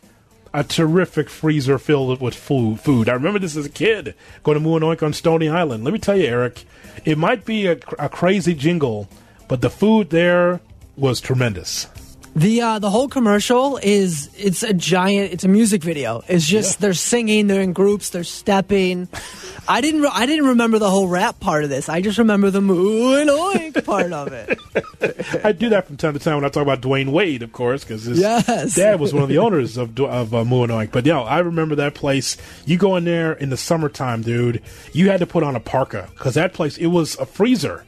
a 0.54 0.64
terrific 0.64 1.28
freezer 1.28 1.78
filled 1.78 2.18
with 2.20 2.34
food. 2.34 2.80
Food. 2.80 3.10
I 3.10 3.12
remember 3.12 3.38
this 3.38 3.56
as 3.56 3.66
a 3.66 3.70
kid 3.70 4.14
going 4.42 4.56
to 4.56 4.60
Moo 4.60 4.76
and 4.76 5.02
on 5.02 5.12
Stony 5.12 5.50
Island. 5.50 5.84
Let 5.84 5.92
me 5.92 5.98
tell 5.98 6.16
you, 6.16 6.26
Eric, 6.26 6.64
it 7.04 7.18
might 7.18 7.44
be 7.44 7.66
a, 7.66 7.78
a 7.98 8.08
crazy 8.08 8.54
jingle, 8.54 9.06
but 9.48 9.60
the 9.60 9.68
food 9.68 10.08
there 10.08 10.60
was 10.96 11.20
tremendous. 11.20 11.88
The 12.36 12.60
uh, 12.60 12.78
the 12.80 12.90
whole 12.90 13.08
commercial 13.08 13.78
is 13.78 14.28
it's 14.36 14.62
a 14.62 14.74
giant 14.74 15.32
it's 15.32 15.44
a 15.44 15.48
music 15.48 15.82
video. 15.82 16.22
It's 16.28 16.46
just 16.46 16.80
they're 16.80 16.92
singing, 16.92 17.46
they're 17.46 17.62
in 17.62 17.72
groups, 17.72 18.10
they're 18.10 18.24
stepping. 18.24 19.08
I 19.66 19.80
didn't 19.80 20.02
re- 20.02 20.10
I 20.12 20.26
didn't 20.26 20.44
remember 20.48 20.78
the 20.78 20.90
whole 20.90 21.08
rap 21.08 21.40
part 21.40 21.64
of 21.64 21.70
this. 21.70 21.88
I 21.88 22.02
just 22.02 22.18
remember 22.18 22.50
the 22.50 22.60
moo 22.60 23.14
and 23.14 23.30
oink 23.30 23.82
part 23.86 24.12
of 24.12 24.34
it. 24.34 24.58
I 25.44 25.52
do 25.52 25.70
that 25.70 25.86
from 25.86 25.96
time 25.96 26.12
to 26.12 26.18
time 26.18 26.34
when 26.36 26.44
I 26.44 26.50
talk 26.50 26.62
about 26.62 26.82
Dwyane 26.82 27.08
Wade, 27.10 27.42
of 27.42 27.52
course, 27.52 27.84
because 27.84 28.04
his 28.04 28.18
Yes. 28.18 28.74
dad 28.74 29.00
was 29.00 29.14
one 29.14 29.22
of 29.22 29.30
the 29.30 29.38
owners 29.38 29.78
of 29.78 29.98
of 29.98 30.34
uh, 30.34 30.44
Moo 30.44 30.62
and 30.64 30.70
Oink. 30.72 30.92
But 30.92 31.06
yo, 31.06 31.22
I 31.22 31.38
remember 31.38 31.74
that 31.76 31.94
place. 31.94 32.36
You 32.66 32.76
go 32.76 32.96
in 32.96 33.06
there 33.06 33.32
in 33.32 33.48
the 33.48 33.56
summertime, 33.56 34.20
dude. 34.20 34.60
You 34.92 35.08
had 35.08 35.20
to 35.20 35.26
put 35.26 35.42
on 35.42 35.56
a 35.56 35.60
parka 35.60 36.10
because 36.12 36.34
that 36.34 36.52
place 36.52 36.76
it 36.76 36.88
was 36.88 37.16
a 37.18 37.24
freezer. 37.24 37.86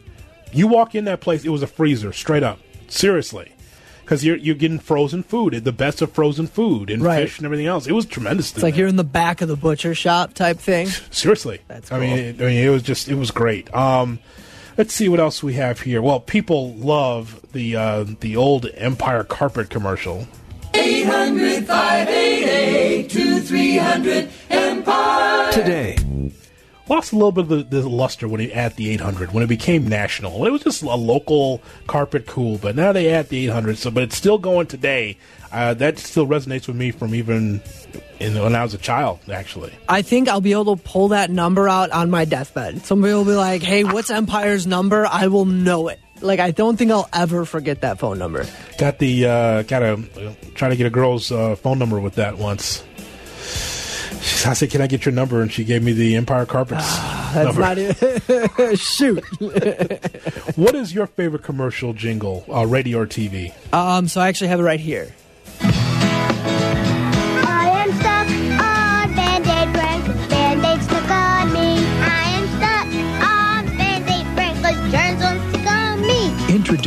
You 0.54 0.68
walk 0.68 0.94
in 0.94 1.04
that 1.04 1.20
place, 1.20 1.44
it 1.44 1.50
was 1.50 1.62
a 1.62 1.66
freezer, 1.66 2.14
straight 2.14 2.42
up. 2.42 2.58
Seriously. 2.88 3.52
Because 4.08 4.24
you're 4.24 4.36
you're 4.38 4.54
getting 4.54 4.78
frozen 4.78 5.22
food, 5.22 5.52
the 5.64 5.70
best 5.70 6.00
of 6.00 6.10
frozen 6.12 6.46
food 6.46 6.88
and 6.88 7.02
Right. 7.02 7.24
fish 7.24 7.36
and 7.36 7.44
everything 7.44 7.66
else. 7.66 7.86
It 7.86 7.92
was 7.92 8.06
tremendous. 8.06 8.54
It's 8.54 8.62
like 8.62 8.74
you're 8.74 8.88
in 8.88 8.96
the 8.96 9.04
back 9.04 9.42
of 9.42 9.48
the 9.48 9.56
butcher 9.56 9.94
shop 9.94 10.32
type 10.32 10.56
thing. 10.58 10.86
Seriously, 11.10 11.60
That's 11.68 11.92
I 11.92 12.00
mean, 12.00 12.18
it, 12.18 12.40
I 12.40 12.46
mean, 12.46 12.64
it 12.64 12.70
was 12.70 12.82
just 12.82 13.10
it 13.10 13.16
was 13.16 13.30
great. 13.30 13.72
Um, 13.74 14.18
let's 14.78 14.94
see 14.94 15.10
what 15.10 15.20
else 15.20 15.42
we 15.42 15.52
have 15.54 15.82
here. 15.82 16.00
Well, 16.00 16.20
people 16.20 16.72
love 16.76 17.44
the 17.52 17.76
uh, 17.76 18.06
the 18.20 18.34
old 18.34 18.70
Empire 18.76 19.24
carpet 19.24 19.68
commercial. 19.68 20.26
800 20.72 21.66
588 21.66 23.10
2300 23.10 24.30
Empire. 24.48 25.52
Today, 25.52 25.96
lost 26.88 27.12
a 27.12 27.16
little 27.16 27.32
bit 27.32 27.42
of 27.42 27.70
the, 27.70 27.80
the 27.80 27.88
luster 27.88 28.28
when 28.28 28.40
he 28.40 28.52
at 28.52 28.76
the 28.76 28.90
800 28.90 29.32
when 29.32 29.42
it 29.42 29.48
became 29.48 29.86
national. 29.86 30.46
It 30.46 30.50
was 30.50 30.62
just 30.62 30.82
a 30.82 30.94
local 30.94 31.62
carpet 31.86 32.26
cool, 32.26 32.58
but 32.58 32.76
now 32.76 32.92
they 32.92 33.10
add 33.10 33.28
the 33.28 33.46
800. 33.46 33.78
So, 33.78 33.90
but 33.90 34.02
it's 34.04 34.16
still 34.16 34.38
going 34.38 34.66
today. 34.66 35.18
Uh, 35.50 35.74
that 35.74 35.98
still 35.98 36.26
resonates 36.26 36.66
with 36.66 36.76
me 36.76 36.90
from 36.90 37.14
even 37.14 37.62
in, 38.20 38.34
when 38.34 38.54
I 38.54 38.62
was 38.62 38.74
a 38.74 38.78
child, 38.78 39.20
actually. 39.30 39.72
I 39.88 40.02
think 40.02 40.28
I'll 40.28 40.42
be 40.42 40.52
able 40.52 40.76
to 40.76 40.82
pull 40.82 41.08
that 41.08 41.30
number 41.30 41.68
out 41.68 41.90
on 41.90 42.10
my 42.10 42.24
deathbed. 42.24 42.84
Somebody 42.84 43.14
will 43.14 43.24
be 43.24 43.34
like, 43.34 43.62
"Hey, 43.62 43.84
what's 43.84 44.10
Empire's 44.10 44.66
number?" 44.66 45.06
I 45.06 45.28
will 45.28 45.46
know 45.46 45.88
it. 45.88 46.00
Like 46.20 46.40
I 46.40 46.50
don't 46.50 46.76
think 46.76 46.90
I'll 46.90 47.08
ever 47.12 47.44
forget 47.44 47.80
that 47.82 47.98
phone 47.98 48.18
number. 48.18 48.44
Got 48.76 48.98
the 48.98 49.26
uh, 49.26 49.62
got 49.62 49.80
to 49.80 50.34
try 50.54 50.68
to 50.68 50.76
get 50.76 50.86
a 50.86 50.90
girl's 50.90 51.30
uh, 51.32 51.56
phone 51.56 51.78
number 51.78 52.00
with 52.00 52.16
that 52.16 52.38
once. 52.38 52.84
She- 54.20 54.46
I 54.48 54.52
said, 54.54 54.70
"Can 54.70 54.80
I 54.80 54.86
get 54.86 55.04
your 55.04 55.12
number?" 55.12 55.42
And 55.42 55.52
she 55.52 55.64
gave 55.64 55.82
me 55.82 55.92
the 55.92 56.16
Empire 56.16 56.46
Carpets 56.46 56.86
That's 57.34 57.56
number. 57.56 57.60
not 57.60 57.78
it. 57.78 58.78
Shoot. 58.78 59.24
what 60.56 60.74
is 60.74 60.94
your 60.94 61.06
favorite 61.06 61.42
commercial 61.42 61.92
jingle, 61.92 62.44
uh, 62.52 62.66
radio 62.66 62.98
or 63.00 63.06
TV? 63.06 63.52
Um, 63.72 64.08
so 64.08 64.20
I 64.20 64.28
actually 64.28 64.48
have 64.48 64.60
it 64.60 64.64
right 64.64 64.80
here. 64.80 65.12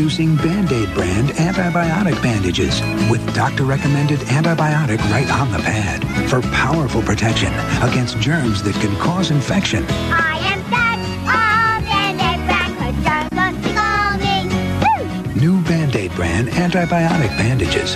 Introducing 0.02 0.36
Band-Aid 0.38 0.96
brand 0.96 1.30
antibiotic 1.30 2.20
bandages 2.24 2.82
with 3.08 3.22
doctor-recommended 3.36 4.18
antibiotic 4.22 4.98
right 5.12 5.30
on 5.32 5.52
the 5.52 5.60
pad 5.60 6.02
for 6.28 6.42
powerful 6.42 7.04
protection 7.04 7.54
against 7.84 8.18
germs 8.18 8.64
that 8.64 8.74
can 8.82 8.96
cause 8.96 9.30
infection. 9.30 9.86
I 9.88 10.40
am 10.40 10.60
stuck 10.66 11.30
on 11.30 12.18
Band-Aid 12.18 12.48
brand 12.48 12.78
'cause 12.80 13.06
germs 13.06 13.32
won't 13.32 13.64
stick 13.64 13.78
on 13.78 14.20
me. 14.20 15.36
Woo! 15.36 15.40
New 15.40 15.62
Band-Aid 15.66 16.16
brand 16.16 16.48
antibiotic 16.48 17.30
bandages. 17.38 17.96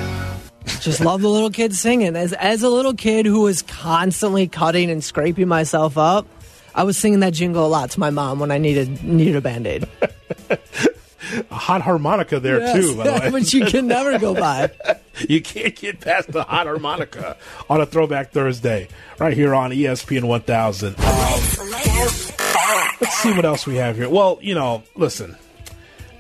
Just 0.82 1.02
love 1.02 1.24
the 1.24 1.30
little 1.30 1.50
kid 1.50 1.74
singing. 1.74 2.16
As 2.16 2.34
as 2.34 2.62
a 2.62 2.70
little 2.70 2.94
kid 2.94 3.26
who 3.26 3.40
was 3.42 3.64
constantly 3.64 4.48
cutting 4.48 4.92
and 4.92 5.04
scraping 5.04 5.48
myself 5.48 5.98
up, 5.98 6.28
I 6.76 6.84
was 6.84 6.98
singing 6.98 7.22
that 7.22 7.34
jingle 7.34 7.66
a 7.66 7.68
lot 7.68 7.90
to 7.92 8.00
my 8.00 8.12
mom 8.12 8.38
when 8.38 8.52
I 8.52 8.60
needed 8.60 9.04
needed 9.04 9.38
a 9.38 9.42
band 9.42 9.66
aid. 9.66 9.88
A 11.50 11.56
hot 11.56 11.82
harmonica 11.82 12.40
there 12.40 12.74
too, 12.74 12.96
by 12.96 13.04
the 13.04 13.12
way. 13.22 13.32
but 13.32 13.54
you 13.54 13.66
can 13.66 13.88
never 13.88 14.18
go 14.20 14.34
by. 14.34 14.72
you 15.28 15.42
can't 15.42 15.76
get 15.76 16.00
past 16.02 16.32
the 16.32 16.44
hot 16.44 16.68
harmonica 16.68 17.38
on 17.70 17.82
a 17.82 17.86
Throwback 17.86 18.32
Thursday, 18.32 18.88
right 19.20 19.34
here 19.34 19.54
on 19.56 19.72
ESPN 19.72 20.24
1000. 20.24 20.88
Um, 20.88 20.96
let's 23.02 23.18
see 23.20 23.34
what 23.34 23.46
else 23.46 23.66
we 23.66 23.76
have 23.76 23.96
here. 23.96 24.10
Well, 24.10 24.40
you 24.42 24.56
know, 24.56 24.84
listen, 24.96 25.36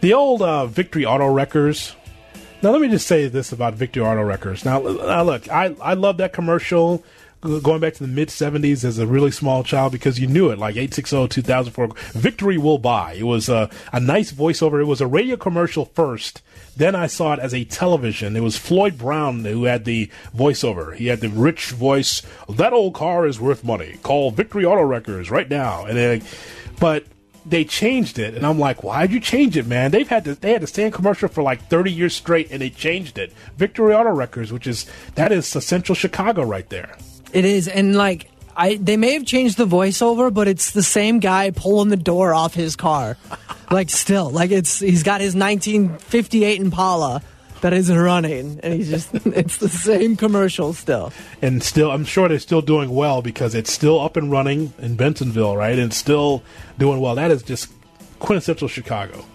the 0.01 0.13
old 0.13 0.41
uh, 0.41 0.65
Victory 0.65 1.05
Auto 1.05 1.27
Wreckers. 1.31 1.95
Now, 2.61 2.71
let 2.71 2.81
me 2.81 2.87
just 2.89 3.05
say 3.05 3.27
this 3.27 3.51
about 3.51 3.75
Victory 3.75 4.03
Auto 4.03 4.23
Wreckers. 4.23 4.65
Now, 4.65 4.79
now 4.79 5.23
look, 5.23 5.49
I, 5.49 5.75
I 5.81 5.93
love 5.93 6.17
that 6.17 6.33
commercial 6.33 7.03
going 7.61 7.79
back 7.79 7.93
to 7.95 8.03
the 8.03 8.09
mid 8.09 8.29
70s 8.29 8.83
as 8.83 8.99
a 8.99 9.07
really 9.07 9.31
small 9.31 9.63
child 9.63 9.91
because 9.91 10.19
you 10.19 10.27
knew 10.27 10.49
it, 10.49 10.59
like 10.59 10.75
860 10.75 11.27
2004. 11.27 11.89
Victory 12.19 12.57
will 12.57 12.77
buy. 12.77 13.13
It 13.13 13.23
was 13.23 13.49
a, 13.49 13.69
a 13.93 13.99
nice 13.99 14.31
voiceover. 14.31 14.81
It 14.81 14.85
was 14.85 15.01
a 15.01 15.07
radio 15.07 15.37
commercial 15.37 15.85
first. 15.85 16.41
Then 16.75 16.95
I 16.95 17.07
saw 17.07 17.33
it 17.33 17.39
as 17.39 17.53
a 17.53 17.63
television. 17.63 18.35
It 18.35 18.41
was 18.41 18.57
Floyd 18.57 18.97
Brown 18.97 19.45
who 19.45 19.63
had 19.63 19.85
the 19.85 20.11
voiceover. 20.35 20.95
He 20.95 21.07
had 21.07 21.21
the 21.21 21.29
rich 21.29 21.71
voice. 21.71 22.21
That 22.49 22.73
old 22.73 22.93
car 22.93 23.25
is 23.25 23.39
worth 23.39 23.63
money. 23.63 23.97
Call 24.03 24.31
Victory 24.31 24.65
Auto 24.65 24.83
Wreckers 24.83 25.31
right 25.31 25.49
now. 25.49 25.85
And 25.85 25.97
then, 25.97 26.23
but 26.79 27.05
they 27.45 27.63
changed 27.63 28.17
it, 28.17 28.33
and 28.33 28.45
I'm 28.45 28.57
like, 28.57 28.83
why'd 28.83 29.11
you 29.11 29.19
change 29.19 29.55
it, 29.55 29.67
man? 29.67 29.91
They've 29.91 30.07
had 30.07 30.25
to 30.25 30.35
they 30.35 30.53
had 30.53 30.67
stay 30.67 30.85
in 30.85 30.91
commercial 30.91 31.29
for 31.29 31.43
like 31.43 31.67
30 31.69 31.91
years 31.91 32.15
straight, 32.15 32.51
and 32.51 32.61
they 32.61 32.71
changed 32.71 33.17
it. 33.17 33.31
Victory 33.55 33.93
Auto 33.93 34.11
Wreckers, 34.11 34.51
which 34.51 34.65
is 34.65 34.85
that 35.13 35.31
is 35.31 35.45
central 35.45 35.95
Chicago 35.95 36.43
right 36.43 36.67
there. 36.69 36.97
It 37.35 37.43
is, 37.43 37.67
and 37.67 37.97
like 37.97 38.31
I, 38.55 38.75
they 38.75 38.95
may 38.95 39.13
have 39.13 39.25
changed 39.25 39.57
the 39.57 39.65
voiceover, 39.65 40.33
but 40.33 40.47
it's 40.47 40.71
the 40.71 40.81
same 40.81 41.19
guy 41.19 41.51
pulling 41.51 41.89
the 41.89 41.97
door 41.97 42.33
off 42.33 42.53
his 42.53 42.77
car. 42.77 43.17
like 43.71 43.89
still, 43.89 44.29
like 44.29 44.51
it's 44.51 44.79
he's 44.79 45.03
got 45.03 45.19
his 45.19 45.35
1958 45.35 46.61
Impala 46.61 47.21
that 47.59 47.73
isn't 47.73 47.97
running, 47.97 48.61
and 48.63 48.73
he's 48.73 48.89
just 48.89 49.13
it's 49.25 49.57
the 49.57 49.67
same 49.67 50.15
commercial 50.15 50.71
still. 50.73 51.11
And 51.41 51.61
still, 51.61 51.91
I'm 51.91 52.05
sure 52.05 52.29
they're 52.29 52.39
still 52.39 52.61
doing 52.61 52.89
well 52.89 53.21
because 53.21 53.53
it's 53.53 53.71
still 53.71 53.99
up 53.99 54.15
and 54.15 54.31
running 54.31 54.73
in 54.79 54.95
Bensenville, 54.95 55.57
right? 55.57 55.77
And 55.77 55.93
still 55.93 56.41
doing 56.77 57.01
well. 57.01 57.15
That 57.15 57.31
is 57.31 57.43
just 57.43 57.69
quintessential 58.19 58.69
Chicago. 58.69 59.25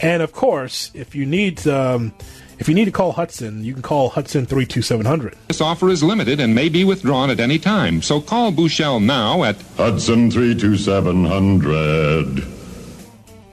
And 0.00 0.22
of 0.22 0.30
course, 0.30 0.92
if 0.94 1.16
you 1.16 1.26
need 1.26 1.66
um, 1.66 2.14
if 2.58 2.68
you 2.68 2.74
need 2.74 2.86
to 2.86 2.90
call 2.90 3.12
Hudson, 3.12 3.64
you 3.64 3.72
can 3.72 3.82
call 3.82 4.08
Hudson 4.10 4.46
three 4.46 4.66
two 4.66 4.82
seven 4.82 5.06
hundred. 5.06 5.36
This 5.48 5.60
offer 5.60 5.88
is 5.90 6.02
limited 6.02 6.40
and 6.40 6.54
may 6.54 6.68
be 6.68 6.84
withdrawn 6.84 7.30
at 7.30 7.40
any 7.40 7.58
time, 7.58 8.02
so 8.02 8.20
call 8.20 8.52
Bouchel 8.52 9.02
now 9.02 9.44
at 9.44 9.60
Hudson 9.76 10.30
32700. 10.30 12.44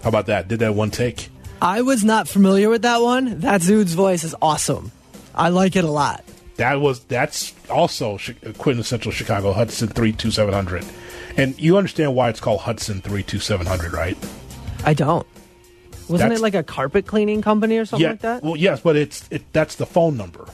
How 0.03 0.09
about 0.09 0.27
that? 0.27 0.47
Did 0.47 0.59
that 0.59 0.75
one 0.75 0.91
take? 0.91 1.29
I 1.61 1.81
was 1.81 2.03
not 2.03 2.27
familiar 2.27 2.69
with 2.69 2.83
that 2.83 3.01
one. 3.01 3.39
That 3.39 3.61
dude's 3.61 3.93
voice 3.93 4.23
is 4.23 4.35
awesome. 4.41 4.91
I 5.33 5.49
like 5.49 5.75
it 5.75 5.83
a 5.83 5.91
lot. 5.91 6.23
That 6.57 6.79
was 6.79 6.99
that's 7.01 7.53
also 7.69 8.17
Chi- 8.17 8.35
uh, 8.45 8.53
quintessential 8.53 9.11
Chicago 9.11 9.51
Hudson 9.51 9.87
three 9.89 10.13
two 10.13 10.31
seven 10.31 10.53
hundred, 10.53 10.85
and 11.37 11.59
you 11.59 11.77
understand 11.77 12.15
why 12.15 12.29
it's 12.29 12.39
called 12.39 12.61
Hudson 12.61 13.01
three 13.01 13.23
two 13.23 13.39
seven 13.39 13.65
hundred, 13.65 13.93
right? 13.93 14.17
I 14.85 14.93
don't. 14.93 15.25
Wasn't 16.07 16.19
That's- 16.19 16.39
it 16.39 16.43
like 16.43 16.55
a 16.55 16.63
carpet 16.63 17.07
cleaning 17.07 17.41
company 17.41 17.77
or 17.77 17.85
something 17.85 18.03
yeah. 18.03 18.11
like 18.11 18.21
that? 18.21 18.43
Well, 18.43 18.55
yes, 18.55 18.81
but 18.81 18.95
it's 18.95 19.27
it, 19.31 19.41
that's 19.53 19.75
the 19.75 19.85
phone 19.85 20.17
number. 20.17 20.45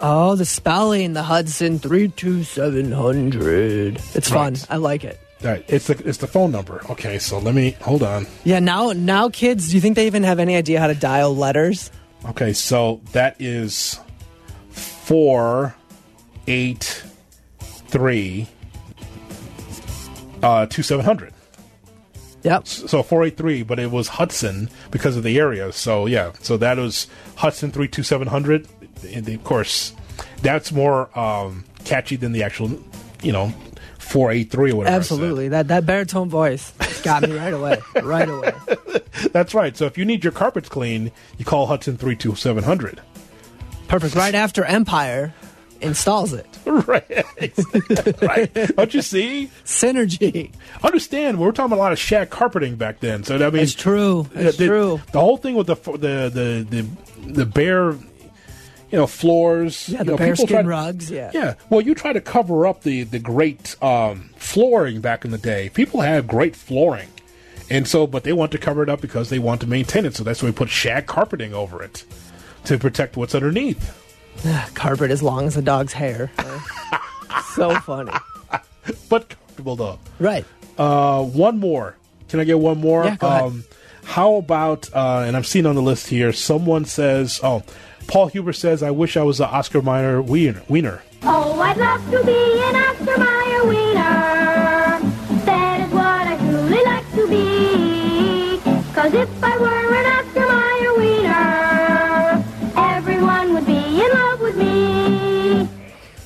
Oh, 0.00 0.34
the 0.34 0.44
spelling, 0.44 1.12
the 1.12 1.22
Hudson 1.22 1.78
three 1.78 2.08
two 2.08 2.44
seven 2.44 2.90
hundred. 2.92 4.00
It's 4.14 4.28
fun. 4.30 4.56
I 4.68 4.76
like 4.76 5.04
it. 5.04 5.20
Right. 5.42 5.64
It's 5.68 5.88
the 5.88 6.00
it's 6.08 6.18
the 6.18 6.26
phone 6.28 6.52
number. 6.52 6.82
Okay, 6.90 7.18
so 7.18 7.38
let 7.38 7.54
me 7.54 7.72
hold 7.80 8.02
on. 8.02 8.26
Yeah, 8.44 8.60
now 8.60 8.92
now 8.92 9.28
kids, 9.28 9.68
do 9.70 9.74
you 9.74 9.80
think 9.80 9.96
they 9.96 10.06
even 10.06 10.22
have 10.22 10.38
any 10.38 10.54
idea 10.56 10.78
how 10.80 10.86
to 10.86 10.94
dial 10.94 11.34
letters? 11.34 11.90
Okay, 12.28 12.52
so 12.52 13.00
that 13.12 13.34
is 13.40 13.98
four 14.70 15.74
eight 16.46 17.02
three 17.88 18.48
uh 20.42 20.66
two 20.66 20.82
seven 20.82 21.04
hundred. 21.04 21.31
Yep. 22.42 22.66
So 22.66 23.02
four 23.02 23.24
eight 23.24 23.36
three, 23.36 23.62
but 23.62 23.78
it 23.78 23.90
was 23.90 24.08
Hudson 24.08 24.68
because 24.90 25.16
of 25.16 25.22
the 25.22 25.38
area. 25.38 25.72
So 25.72 26.06
yeah, 26.06 26.32
so 26.40 26.56
that 26.56 26.78
was 26.78 27.06
Hudson 27.36 27.70
three 27.70 27.88
two 27.88 28.02
seven 28.02 28.28
hundred. 28.28 28.68
And 29.12 29.28
of 29.28 29.44
course, 29.44 29.94
that's 30.42 30.72
more 30.72 31.16
um, 31.18 31.64
catchy 31.84 32.16
than 32.16 32.32
the 32.32 32.42
actual, 32.42 32.78
you 33.22 33.32
know, 33.32 33.52
four 33.98 34.30
eight 34.30 34.50
three 34.50 34.72
or 34.72 34.76
whatever. 34.76 34.96
Absolutely. 34.96 35.48
That 35.48 35.68
that 35.68 35.86
baritone 35.86 36.28
voice 36.28 36.72
got 37.02 37.22
me 37.22 37.36
right 37.36 37.54
away. 37.54 37.80
Right 38.02 38.28
away. 38.28 38.52
That's 39.32 39.54
right. 39.54 39.76
So 39.76 39.86
if 39.86 39.96
you 39.96 40.04
need 40.04 40.24
your 40.24 40.32
carpets 40.32 40.68
clean, 40.68 41.12
you 41.38 41.44
call 41.44 41.66
Hudson 41.66 41.96
three 41.96 42.16
two 42.16 42.34
seven 42.34 42.64
hundred. 42.64 43.00
Perfect. 43.88 44.14
Right 44.14 44.34
after 44.34 44.64
Empire 44.64 45.34
installs 45.82 46.32
it. 46.32 46.46
right. 46.66 48.22
right. 48.22 48.76
Don't 48.76 48.94
you 48.94 49.02
see? 49.02 49.50
Synergy. 49.64 50.52
Understand, 50.82 51.38
we 51.38 51.46
were 51.46 51.52
talking 51.52 51.72
about 51.72 51.76
a 51.76 51.84
lot 51.84 51.92
of 51.92 51.98
shag 51.98 52.30
carpeting 52.30 52.76
back 52.76 53.00
then. 53.00 53.24
So 53.24 53.38
that 53.38 53.52
means 53.52 53.72
It's 53.72 53.82
true. 53.82 54.28
It's 54.34 54.56
the, 54.58 54.66
true. 54.66 55.00
The 55.12 55.20
whole 55.20 55.36
thing 55.36 55.54
with 55.54 55.66
the 55.66 55.74
the 55.74 56.30
the 56.30 56.66
the, 56.68 57.32
the 57.32 57.46
bare, 57.46 57.92
you 57.92 58.98
know, 58.98 59.06
floors. 59.06 59.88
Yeah, 59.88 59.98
you 59.98 60.04
the 60.04 60.10
know, 60.12 60.16
people 60.18 60.46
bearskin 60.46 60.66
rugs. 60.66 61.10
Yeah. 61.10 61.30
Yeah. 61.34 61.54
Well, 61.70 61.80
you 61.80 61.94
try 61.94 62.12
to 62.12 62.20
cover 62.20 62.66
up 62.66 62.82
the 62.82 63.02
the 63.04 63.18
great 63.18 63.76
um, 63.82 64.30
flooring 64.36 65.00
back 65.00 65.24
in 65.24 65.30
the 65.30 65.38
day. 65.38 65.70
People 65.70 66.00
have 66.00 66.26
great 66.26 66.54
flooring, 66.56 67.08
and 67.70 67.88
so 67.88 68.06
but 68.06 68.24
they 68.24 68.32
want 68.32 68.52
to 68.52 68.58
cover 68.58 68.82
it 68.82 68.88
up 68.88 69.00
because 69.00 69.30
they 69.30 69.38
want 69.38 69.60
to 69.62 69.66
maintain 69.66 70.06
it. 70.06 70.14
So 70.14 70.24
that's 70.24 70.42
why 70.42 70.48
we 70.50 70.52
put 70.52 70.68
shag 70.68 71.06
carpeting 71.06 71.54
over 71.54 71.82
it 71.82 72.04
to 72.64 72.78
protect 72.78 73.16
what's 73.16 73.34
underneath. 73.34 73.98
Carpet 74.74 75.10
as 75.10 75.22
long 75.22 75.46
as 75.46 75.56
a 75.56 75.62
dog's 75.62 75.92
hair. 75.92 76.30
so 77.54 77.74
funny. 77.80 78.12
but 79.08 79.28
comfortable 79.28 79.76
though. 79.76 79.98
Right. 80.18 80.44
Uh, 80.78 81.22
one 81.24 81.58
more. 81.58 81.96
Can 82.28 82.40
I 82.40 82.44
get 82.44 82.58
one 82.58 82.78
more? 82.78 83.04
Yeah, 83.04 83.16
go 83.16 83.26
ahead. 83.26 83.42
um, 83.42 83.64
how 84.04 84.34
about? 84.36 84.88
Uh, 84.92 85.24
and 85.26 85.36
I'm 85.36 85.44
seeing 85.44 85.66
on 85.66 85.74
the 85.74 85.82
list 85.82 86.08
here. 86.08 86.32
Someone 86.32 86.84
says, 86.86 87.38
"Oh, 87.42 87.62
Paul 88.08 88.28
Huber 88.28 88.52
says 88.52 88.82
I 88.82 88.90
wish 88.90 89.16
I 89.16 89.22
was 89.22 89.38
an 89.40 89.46
Oscar 89.50 89.82
Mayer 89.82 90.20
wiener." 90.22 90.62
wiener. 90.68 91.02
Oh, 91.22 91.60
I'd 91.60 91.76
love 91.76 92.04
to 92.10 92.24
be 92.24 92.32
an 92.32 92.74
Oscar 92.74 93.18
Mayer 93.18 93.64
wiener. 93.68 95.44
That 95.44 95.80
is 95.86 95.92
what 95.92 96.26
I 96.26 96.36
truly 96.38 96.82
like 96.84 97.10
to 97.14 97.28
be. 97.28 98.92
Cause 98.94 99.14
if 99.14 99.44
I 99.44 99.56
were 99.58 99.81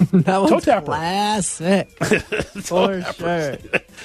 that 0.12 0.38
one's 0.38 0.50
Toe 0.50 0.60
tapper. 0.60 0.86
classic. 0.86 1.90
For 2.62 3.02
sure. 3.02 3.56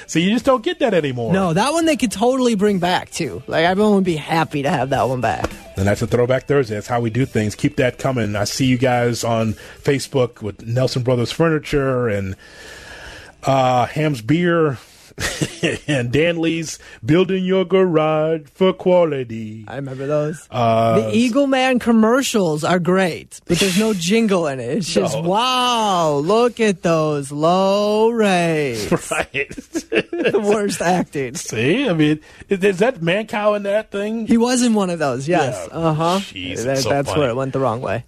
So 0.07 0.19
you 0.19 0.31
just 0.31 0.45
don't 0.45 0.63
get 0.63 0.79
that 0.79 0.93
anymore. 0.93 1.33
No, 1.33 1.53
that 1.53 1.71
one 1.73 1.85
they 1.85 1.97
could 1.97 2.11
totally 2.11 2.55
bring 2.55 2.79
back 2.79 3.11
too. 3.11 3.41
Like 3.47 3.65
everyone 3.65 3.95
would 3.95 4.03
be 4.03 4.15
happy 4.15 4.63
to 4.63 4.69
have 4.69 4.89
that 4.91 5.07
one 5.07 5.21
back. 5.21 5.49
And 5.77 5.87
that's 5.87 6.01
a 6.01 6.07
Throwback 6.07 6.47
Thursday. 6.47 6.75
That's 6.75 6.87
how 6.87 6.99
we 6.99 7.09
do 7.09 7.25
things. 7.25 7.55
Keep 7.55 7.77
that 7.77 7.97
coming. 7.97 8.35
I 8.35 8.43
see 8.43 8.65
you 8.65 8.77
guys 8.77 9.23
on 9.23 9.53
Facebook 9.53 10.41
with 10.41 10.65
Nelson 10.65 11.03
Brothers 11.03 11.31
Furniture 11.31 12.07
and 12.07 12.35
uh, 13.43 13.85
Hamm's 13.87 14.21
Beer 14.21 14.77
and 15.87 16.11
Danley's 16.11 16.79
Building 17.05 17.43
Your 17.45 17.65
Garage 17.65 18.47
for 18.53 18.73
Quality. 18.73 19.65
I 19.67 19.75
remember 19.77 20.07
those. 20.07 20.47
Uh, 20.49 21.01
the 21.01 21.15
Eagle 21.15 21.47
Man 21.47 21.79
commercials 21.79 22.63
are 22.63 22.79
great, 22.79 23.39
but 23.45 23.59
there's 23.59 23.77
no 23.79 23.93
jingle 23.93 24.47
in 24.47 24.59
it. 24.59 24.77
It's 24.79 24.93
just 24.93 25.15
No. 25.15 25.21
wow, 25.21 26.13
look 26.15 26.59
at 26.59 26.81
those 26.81 27.31
low 27.31 28.09
rates. 28.09 28.89
Right. 29.11 29.49
the 29.49 30.39
worst 30.43 30.81
acting. 30.81 31.35
See, 31.35 31.87
I 31.89 31.93
mean, 31.93 32.21
is, 32.49 32.63
is 32.63 32.79
that 32.79 33.01
Mancow 33.01 33.55
in 33.57 33.63
that 33.63 33.91
thing? 33.91 34.25
He 34.27 34.37
was 34.37 34.61
in 34.63 34.73
one 34.73 34.89
of 34.89 34.99
those, 34.99 35.27
yes. 35.27 35.67
Yeah. 35.69 35.77
Uh 35.77 35.93
huh. 35.93 36.19
It's 36.33 36.61
so 36.63 36.89
that's 36.89 37.09
funny. 37.09 37.19
where 37.19 37.29
it 37.29 37.35
went 37.35 37.51
the 37.53 37.59
wrong 37.59 37.81
way. 37.81 38.05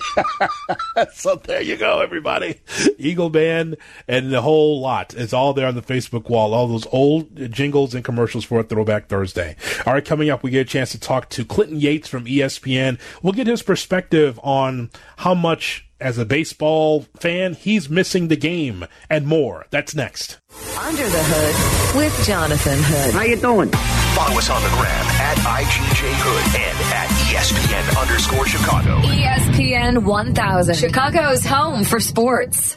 so 1.12 1.36
there 1.36 1.62
you 1.62 1.76
go, 1.76 2.00
everybody. 2.00 2.60
Eagle 2.98 3.30
Band 3.30 3.76
and 4.08 4.32
the 4.32 4.42
whole 4.42 4.80
lot. 4.80 5.14
It's 5.14 5.32
all 5.32 5.52
there 5.52 5.66
on 5.66 5.74
the 5.74 5.82
Facebook 5.82 6.28
wall. 6.28 6.54
All 6.54 6.66
those 6.66 6.86
old 6.92 7.50
jingles 7.50 7.94
and 7.94 8.04
commercials 8.04 8.44
for 8.44 8.62
Throwback 8.62 9.08
Thursday. 9.08 9.56
All 9.86 9.94
right, 9.94 10.04
coming 10.04 10.30
up, 10.30 10.42
we 10.42 10.50
get 10.50 10.60
a 10.60 10.70
chance 10.70 10.92
to 10.92 11.00
talk 11.00 11.28
to 11.30 11.44
Clinton 11.44 11.80
Yates 11.80 12.08
from 12.08 12.24
ESPN. 12.24 12.98
We'll 13.22 13.32
get 13.32 13.46
his 13.46 13.62
perspective 13.62 14.38
on 14.42 14.90
how 15.18 15.34
much, 15.34 15.88
as 16.02 16.18
a 16.18 16.24
baseball 16.26 17.06
fan, 17.16 17.54
he's 17.54 17.88
missing 17.88 18.28
the 18.28 18.36
game 18.36 18.84
and 19.08 19.26
more. 19.26 19.66
That's 19.70 19.94
next. 19.94 20.38
Under 20.78 21.02
the 21.08 21.22
Hood 21.24 21.96
with 21.96 22.26
Jonathan 22.26 22.78
Hood. 22.82 23.14
How 23.14 23.22
you 23.22 23.36
doing? 23.36 23.70
Follow 23.70 24.36
us 24.36 24.50
on 24.50 24.62
the 24.62 24.68
gram 24.68 25.06
at 25.22 25.38
IGJ 25.38 26.12
Hood 26.18 26.60
and 26.60 26.78
at 26.92 27.08
ESPN 27.30 28.00
underscore 28.00 28.46
Chicago. 28.46 29.00
ESPN 29.00 30.04
1000, 30.04 30.74
Chicago's 30.74 31.46
home 31.46 31.84
for 31.84 32.00
sports. 32.00 32.76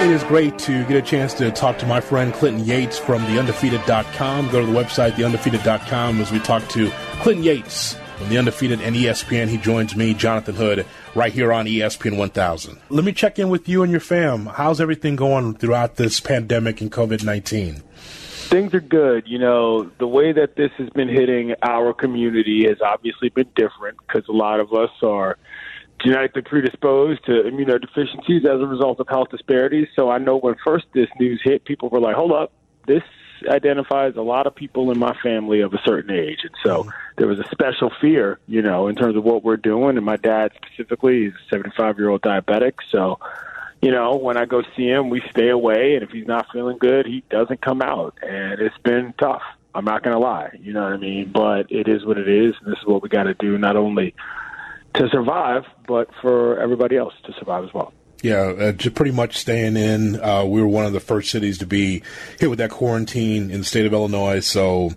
It 0.00 0.08
is 0.08 0.24
great 0.24 0.58
to 0.60 0.82
get 0.86 0.96
a 0.96 1.02
chance 1.02 1.34
to 1.34 1.50
talk 1.50 1.76
to 1.76 1.86
my 1.86 2.00
friend 2.00 2.32
Clinton 2.32 2.64
Yates 2.64 2.96
from 2.96 3.20
theundefeated.com. 3.26 4.48
Go 4.48 4.60
to 4.60 4.66
the 4.66 4.72
website, 4.72 5.10
theundefeated.com, 5.10 6.22
as 6.22 6.32
we 6.32 6.38
talk 6.38 6.66
to 6.70 6.90
Clinton 7.20 7.44
Yates 7.44 7.98
from 8.16 8.30
The 8.30 8.38
Undefeated 8.38 8.80
and 8.80 8.96
ESPN. 8.96 9.48
He 9.48 9.58
joins 9.58 9.94
me, 9.94 10.14
Jonathan 10.14 10.54
Hood, 10.54 10.86
right 11.14 11.30
here 11.30 11.52
on 11.52 11.66
ESPN 11.66 12.16
1000. 12.16 12.78
Let 12.88 13.04
me 13.04 13.12
check 13.12 13.38
in 13.38 13.50
with 13.50 13.68
you 13.68 13.82
and 13.82 13.90
your 13.90 14.00
fam. 14.00 14.46
How's 14.46 14.80
everything 14.80 15.16
going 15.16 15.56
throughout 15.56 15.96
this 15.96 16.18
pandemic 16.18 16.80
and 16.80 16.90
COVID 16.90 17.22
19? 17.22 17.82
Things 18.48 18.72
are 18.72 18.80
good. 18.80 19.28
You 19.28 19.38
know, 19.38 19.90
the 19.98 20.08
way 20.08 20.32
that 20.32 20.56
this 20.56 20.70
has 20.78 20.88
been 20.90 21.10
hitting 21.10 21.54
our 21.62 21.92
community 21.92 22.64
has 22.66 22.78
obviously 22.80 23.28
been 23.28 23.50
different 23.54 23.98
because 24.06 24.26
a 24.28 24.32
lot 24.32 24.60
of 24.60 24.72
us 24.72 24.90
are 25.02 25.36
genetically 26.02 26.42
predisposed 26.42 27.24
to 27.26 27.32
immunodeficiencies 27.32 28.44
as 28.44 28.60
a 28.60 28.66
result 28.66 29.00
of 29.00 29.08
health 29.08 29.28
disparities. 29.30 29.88
So 29.94 30.10
I 30.10 30.18
know 30.18 30.36
when 30.36 30.54
first 30.64 30.86
this 30.92 31.08
news 31.18 31.40
hit, 31.42 31.64
people 31.64 31.88
were 31.88 32.00
like, 32.00 32.16
hold 32.16 32.32
up, 32.32 32.52
this 32.86 33.02
identifies 33.48 34.16
a 34.16 34.22
lot 34.22 34.46
of 34.46 34.54
people 34.54 34.90
in 34.90 34.98
my 34.98 35.16
family 35.22 35.60
of 35.60 35.72
a 35.72 35.80
certain 35.84 36.14
age. 36.14 36.40
And 36.42 36.54
so 36.62 36.90
there 37.16 37.26
was 37.26 37.38
a 37.38 37.48
special 37.50 37.90
fear, 38.00 38.38
you 38.46 38.62
know, 38.62 38.88
in 38.88 38.96
terms 38.96 39.16
of 39.16 39.24
what 39.24 39.44
we're 39.44 39.56
doing. 39.56 39.96
And 39.96 40.04
my 40.04 40.16
dad 40.16 40.52
specifically, 40.56 41.26
is 41.26 41.34
a 41.34 41.48
75 41.50 41.98
year 41.98 42.08
old 42.10 42.22
diabetic. 42.22 42.74
So, 42.90 43.18
you 43.80 43.90
know, 43.90 44.16
when 44.16 44.36
I 44.36 44.44
go 44.44 44.62
see 44.76 44.88
him, 44.88 45.08
we 45.08 45.22
stay 45.30 45.48
away. 45.48 45.94
And 45.94 46.02
if 46.02 46.10
he's 46.10 46.26
not 46.26 46.46
feeling 46.52 46.78
good, 46.78 47.06
he 47.06 47.22
doesn't 47.30 47.62
come 47.62 47.82
out. 47.82 48.18
And 48.22 48.60
it's 48.60 48.78
been 48.78 49.14
tough. 49.18 49.42
I'm 49.74 49.84
not 49.84 50.02
going 50.02 50.14
to 50.14 50.20
lie. 50.20 50.58
You 50.60 50.72
know 50.72 50.82
what 50.82 50.92
I 50.92 50.96
mean? 50.96 51.30
But 51.32 51.70
it 51.70 51.88
is 51.88 52.04
what 52.04 52.18
it 52.18 52.28
is. 52.28 52.54
And 52.60 52.72
this 52.72 52.80
is 52.80 52.86
what 52.86 53.02
we 53.02 53.08
got 53.08 53.24
to 53.24 53.34
do, 53.34 53.56
not 53.56 53.76
only 53.76 54.14
to 54.94 55.08
survive, 55.10 55.64
but 55.86 56.08
for 56.20 56.58
everybody 56.60 56.96
else 56.96 57.14
to 57.24 57.32
survive 57.38 57.64
as 57.64 57.74
well. 57.74 57.92
Yeah, 58.22 58.40
uh, 58.40 58.72
just 58.72 58.94
pretty 58.94 59.12
much 59.12 59.38
staying 59.38 59.76
in. 59.76 60.20
Uh, 60.20 60.44
we 60.44 60.60
were 60.60 60.68
one 60.68 60.84
of 60.84 60.92
the 60.92 61.00
first 61.00 61.30
cities 61.30 61.58
to 61.58 61.66
be 61.66 62.02
hit 62.38 62.50
with 62.50 62.58
that 62.58 62.70
quarantine 62.70 63.50
in 63.50 63.60
the 63.60 63.64
state 63.64 63.86
of 63.86 63.94
Illinois. 63.94 64.40
So, 64.40 64.90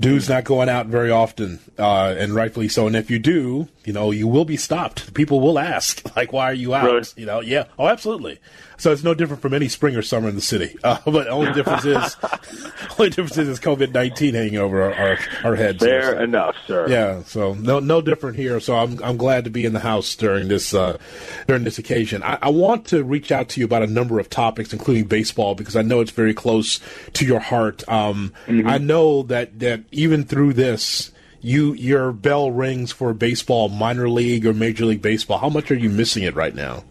dude's 0.00 0.30
not 0.30 0.44
going 0.44 0.70
out 0.70 0.86
very 0.86 1.10
often, 1.10 1.58
uh, 1.78 2.14
and 2.16 2.34
rightfully 2.34 2.68
so. 2.68 2.86
And 2.86 2.96
if 2.96 3.10
you 3.10 3.18
do, 3.18 3.68
you 3.84 3.92
know, 3.92 4.10
you 4.12 4.26
will 4.26 4.46
be 4.46 4.56
stopped. 4.56 5.12
People 5.12 5.40
will 5.40 5.58
ask, 5.58 6.02
like, 6.16 6.32
"Why 6.32 6.46
are 6.46 6.54
you 6.54 6.74
out?" 6.74 6.86
Really? 6.86 7.04
You 7.16 7.26
know, 7.26 7.40
yeah, 7.40 7.64
oh, 7.78 7.88
absolutely. 7.88 8.38
So 8.76 8.92
it's 8.92 9.04
no 9.04 9.14
different 9.14 9.42
from 9.42 9.54
any 9.54 9.68
spring 9.68 9.96
or 9.96 10.02
summer 10.02 10.28
in 10.28 10.34
the 10.34 10.40
city. 10.40 10.76
Uh, 10.82 10.98
but 11.04 11.28
only 11.28 11.52
difference 11.52 11.84
is, 11.84 12.16
only 12.98 13.10
difference 13.10 13.38
is, 13.38 13.60
COVID 13.60 13.92
nineteen 13.92 14.34
hanging 14.34 14.58
over 14.58 14.82
our 14.82 14.94
our, 14.94 15.18
our 15.44 15.54
heads. 15.54 15.82
Fair 15.82 16.22
enough, 16.22 16.56
sir. 16.66 16.88
Yeah, 16.88 17.22
so 17.22 17.54
no 17.54 17.78
no 17.78 18.00
different 18.00 18.36
here. 18.36 18.60
So 18.60 18.76
I'm 18.76 19.02
I'm 19.02 19.16
glad 19.16 19.44
to 19.44 19.50
be 19.50 19.64
in 19.64 19.72
the 19.72 19.80
house 19.80 20.14
during 20.16 20.48
this 20.48 20.74
uh, 20.74 20.98
during 21.46 21.64
this 21.64 21.78
occasion. 21.78 22.22
I, 22.22 22.38
I 22.42 22.48
want 22.50 22.86
to 22.86 23.04
reach 23.04 23.32
out 23.32 23.48
to 23.50 23.60
you 23.60 23.66
about 23.66 23.82
a 23.82 23.86
number 23.86 24.18
of 24.18 24.28
topics, 24.28 24.72
including 24.72 25.04
baseball, 25.04 25.54
because 25.54 25.76
I 25.76 25.82
know 25.82 26.00
it's 26.00 26.10
very 26.10 26.34
close 26.34 26.80
to 27.14 27.24
your 27.24 27.40
heart. 27.40 27.88
Um, 27.88 28.32
I 28.48 28.78
know 28.78 29.22
that 29.24 29.60
that 29.60 29.84
even 29.92 30.24
through 30.24 30.54
this. 30.54 31.10
You 31.46 31.74
your 31.74 32.10
bell 32.12 32.50
rings 32.50 32.90
for 32.90 33.12
baseball, 33.12 33.68
minor 33.68 34.08
league 34.08 34.46
or 34.46 34.54
major 34.54 34.86
league 34.86 35.02
baseball. 35.02 35.36
How 35.36 35.50
much 35.50 35.70
are 35.70 35.74
you 35.74 35.90
missing 35.90 36.22
it 36.22 36.34
right 36.34 36.54
now? 36.54 36.84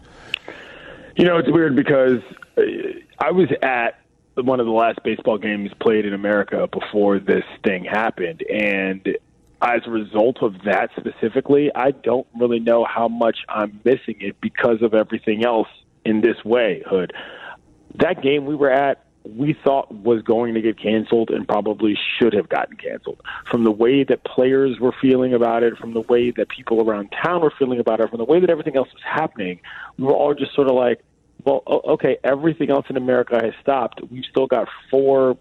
You 1.16 1.24
know, 1.24 1.38
it's 1.38 1.50
weird 1.50 1.76
because 1.76 2.20
uh, 2.56 2.62
I 3.20 3.30
was 3.30 3.48
at 3.62 4.00
one 4.34 4.58
of 4.58 4.66
the 4.66 4.72
last 4.72 4.98
baseball 5.04 5.38
games 5.38 5.70
played 5.80 6.04
in 6.04 6.12
America 6.12 6.68
before 6.70 7.20
this 7.20 7.44
thing 7.64 7.84
happened. 7.84 8.42
And 8.50 9.16
as 9.62 9.82
a 9.86 9.90
result 9.90 10.42
of 10.42 10.54
that 10.64 10.90
specifically, 10.96 11.70
I 11.74 11.92
don't 11.92 12.26
really 12.38 12.58
know 12.58 12.84
how 12.84 13.06
much 13.06 13.38
I'm 13.48 13.80
missing 13.84 14.16
it 14.20 14.40
because 14.40 14.82
of 14.82 14.92
everything 14.92 15.44
else 15.44 15.68
in 16.04 16.20
this 16.20 16.44
way, 16.44 16.82
Hood. 16.88 17.12
That 17.94 18.20
game 18.20 18.44
we 18.44 18.56
were 18.56 18.70
at, 18.70 19.03
we 19.24 19.56
thought 19.64 19.90
was 19.92 20.22
going 20.22 20.54
to 20.54 20.60
get 20.60 20.78
canceled 20.78 21.30
and 21.30 21.48
probably 21.48 21.96
should 22.18 22.34
have 22.34 22.48
gotten 22.48 22.76
canceled. 22.76 23.20
From 23.50 23.64
the 23.64 23.70
way 23.70 24.04
that 24.04 24.22
players 24.24 24.78
were 24.78 24.94
feeling 25.00 25.32
about 25.32 25.62
it, 25.62 25.78
from 25.78 25.94
the 25.94 26.02
way 26.02 26.30
that 26.32 26.48
people 26.48 26.86
around 26.86 27.12
town 27.22 27.40
were 27.40 27.52
feeling 27.58 27.80
about 27.80 28.00
it, 28.00 28.10
from 28.10 28.18
the 28.18 28.24
way 28.24 28.40
that 28.40 28.50
everything 28.50 28.76
else 28.76 28.88
was 28.92 29.02
happening, 29.02 29.60
we 29.98 30.04
were 30.04 30.12
all 30.12 30.34
just 30.34 30.54
sort 30.54 30.68
of 30.68 30.74
like, 30.74 31.02
well, 31.44 31.62
okay, 31.66 32.18
everything 32.22 32.70
else 32.70 32.86
in 32.88 32.96
America 32.96 33.38
has 33.42 33.54
stopped. 33.60 34.00
We've 34.10 34.24
still 34.30 34.46
got 34.46 34.68
four 34.90 35.36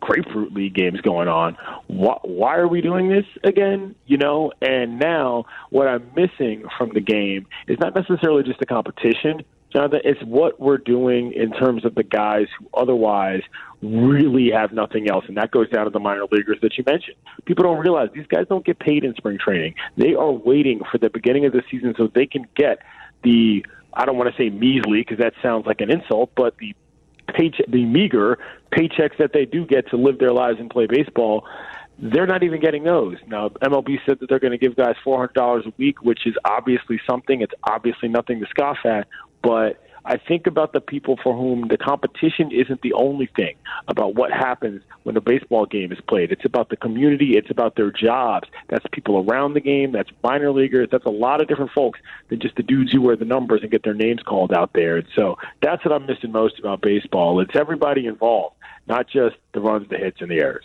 grapefruit 0.00 0.52
league 0.52 0.74
games 0.74 1.00
going 1.00 1.28
on. 1.28 1.56
Why, 1.86 2.18
why 2.22 2.56
are 2.56 2.68
we 2.68 2.80
doing 2.80 3.08
this 3.08 3.26
again? 3.44 3.94
You 4.06 4.18
know, 4.18 4.52
and 4.60 4.98
now 4.98 5.46
what 5.70 5.88
I'm 5.88 6.10
missing 6.14 6.64
from 6.76 6.90
the 6.92 7.00
game 7.00 7.46
is 7.68 7.78
not 7.78 7.94
necessarily 7.94 8.42
just 8.42 8.58
the 8.58 8.66
competition, 8.66 9.44
Jonathan. 9.76 10.00
It's 10.04 10.22
what 10.22 10.58
we're 10.58 10.78
doing 10.78 11.32
in 11.32 11.52
terms 11.52 11.84
of 11.84 11.94
the 11.94 12.02
guys 12.02 12.46
who 12.58 12.66
otherwise 12.74 13.42
really 13.82 14.50
have 14.50 14.72
nothing 14.72 15.10
else, 15.10 15.24
and 15.28 15.36
that 15.36 15.50
goes 15.50 15.68
down 15.68 15.84
to 15.84 15.90
the 15.90 16.00
minor 16.00 16.24
leaguers 16.32 16.58
that 16.62 16.78
you 16.78 16.84
mentioned. 16.86 17.16
People 17.44 17.64
don't 17.64 17.78
realize 17.78 18.08
these 18.14 18.26
guys 18.26 18.46
don't 18.48 18.64
get 18.64 18.78
paid 18.78 19.04
in 19.04 19.14
spring 19.16 19.38
training. 19.38 19.74
They 19.98 20.14
are 20.14 20.32
waiting 20.32 20.80
for 20.90 20.96
the 20.96 21.10
beginning 21.10 21.44
of 21.44 21.52
the 21.52 21.62
season 21.70 21.94
so 21.98 22.10
they 22.14 22.26
can 22.26 22.46
get 22.56 22.78
the 23.22 23.66
I 23.92 24.04
don't 24.04 24.16
want 24.16 24.34
to 24.34 24.42
say 24.42 24.50
measly 24.50 25.00
because 25.00 25.18
that 25.18 25.34
sounds 25.42 25.66
like 25.66 25.80
an 25.80 25.90
insult, 25.90 26.30
but 26.36 26.56
the 26.58 26.74
paycheck, 27.28 27.66
the 27.68 27.84
meager 27.84 28.38
paychecks 28.72 29.16
that 29.18 29.32
they 29.32 29.44
do 29.44 29.66
get 29.66 29.88
to 29.90 29.96
live 29.96 30.18
their 30.18 30.32
lives 30.32 30.58
and 30.60 30.70
play 30.70 30.86
baseball, 30.86 31.46
they're 31.98 32.26
not 32.26 32.42
even 32.42 32.60
getting 32.60 32.84
those. 32.84 33.16
Now, 33.26 33.48
MLB 33.48 33.98
said 34.06 34.20
that 34.20 34.28
they're 34.28 34.38
going 34.38 34.52
to 34.52 34.58
give 34.58 34.76
guys 34.76 34.96
$400 35.04 35.66
a 35.66 35.72
week, 35.78 36.02
which 36.02 36.26
is 36.26 36.34
obviously 36.44 37.00
something. 37.08 37.40
It's 37.40 37.54
obviously 37.64 38.08
nothing 38.08 38.40
to 38.40 38.46
scoff 38.50 38.78
at, 38.84 39.08
but 39.46 39.80
I 40.04 40.16
think 40.16 40.48
about 40.48 40.72
the 40.72 40.80
people 40.80 41.16
for 41.22 41.36
whom 41.36 41.68
the 41.68 41.76
competition 41.76 42.50
isn't 42.50 42.82
the 42.82 42.92
only 42.94 43.26
thing 43.36 43.54
about 43.86 44.16
what 44.16 44.32
happens 44.32 44.82
when 45.04 45.16
a 45.16 45.20
baseball 45.20 45.66
game 45.66 45.92
is 45.92 46.00
played. 46.08 46.32
It's 46.32 46.44
about 46.44 46.68
the 46.68 46.76
community, 46.76 47.36
it's 47.36 47.50
about 47.50 47.76
their 47.76 47.92
jobs. 47.92 48.48
That's 48.68 48.84
people 48.92 49.24
around 49.28 49.54
the 49.54 49.60
game, 49.60 49.92
that's 49.92 50.10
minor 50.24 50.50
leaguers, 50.50 50.88
that's 50.90 51.04
a 51.04 51.10
lot 51.10 51.40
of 51.40 51.46
different 51.46 51.70
folks 51.70 52.00
than 52.28 52.40
just 52.40 52.56
the 52.56 52.64
dudes 52.64 52.90
who 52.90 53.02
wear 53.02 53.14
the 53.14 53.24
numbers 53.24 53.62
and 53.62 53.70
get 53.70 53.84
their 53.84 53.94
names 53.94 54.20
called 54.22 54.52
out 54.52 54.72
there. 54.74 54.96
And 54.96 55.06
so 55.14 55.38
that's 55.62 55.84
what 55.84 55.94
I'm 55.94 56.06
missing 56.06 56.32
most 56.32 56.58
about 56.58 56.82
baseball. 56.82 57.38
It's 57.40 57.54
everybody 57.54 58.06
involved, 58.06 58.56
not 58.86 59.08
just 59.08 59.36
the 59.52 59.60
runs, 59.60 59.88
the 59.88 59.96
hits, 59.96 60.20
and 60.20 60.30
the 60.30 60.38
errors. 60.38 60.64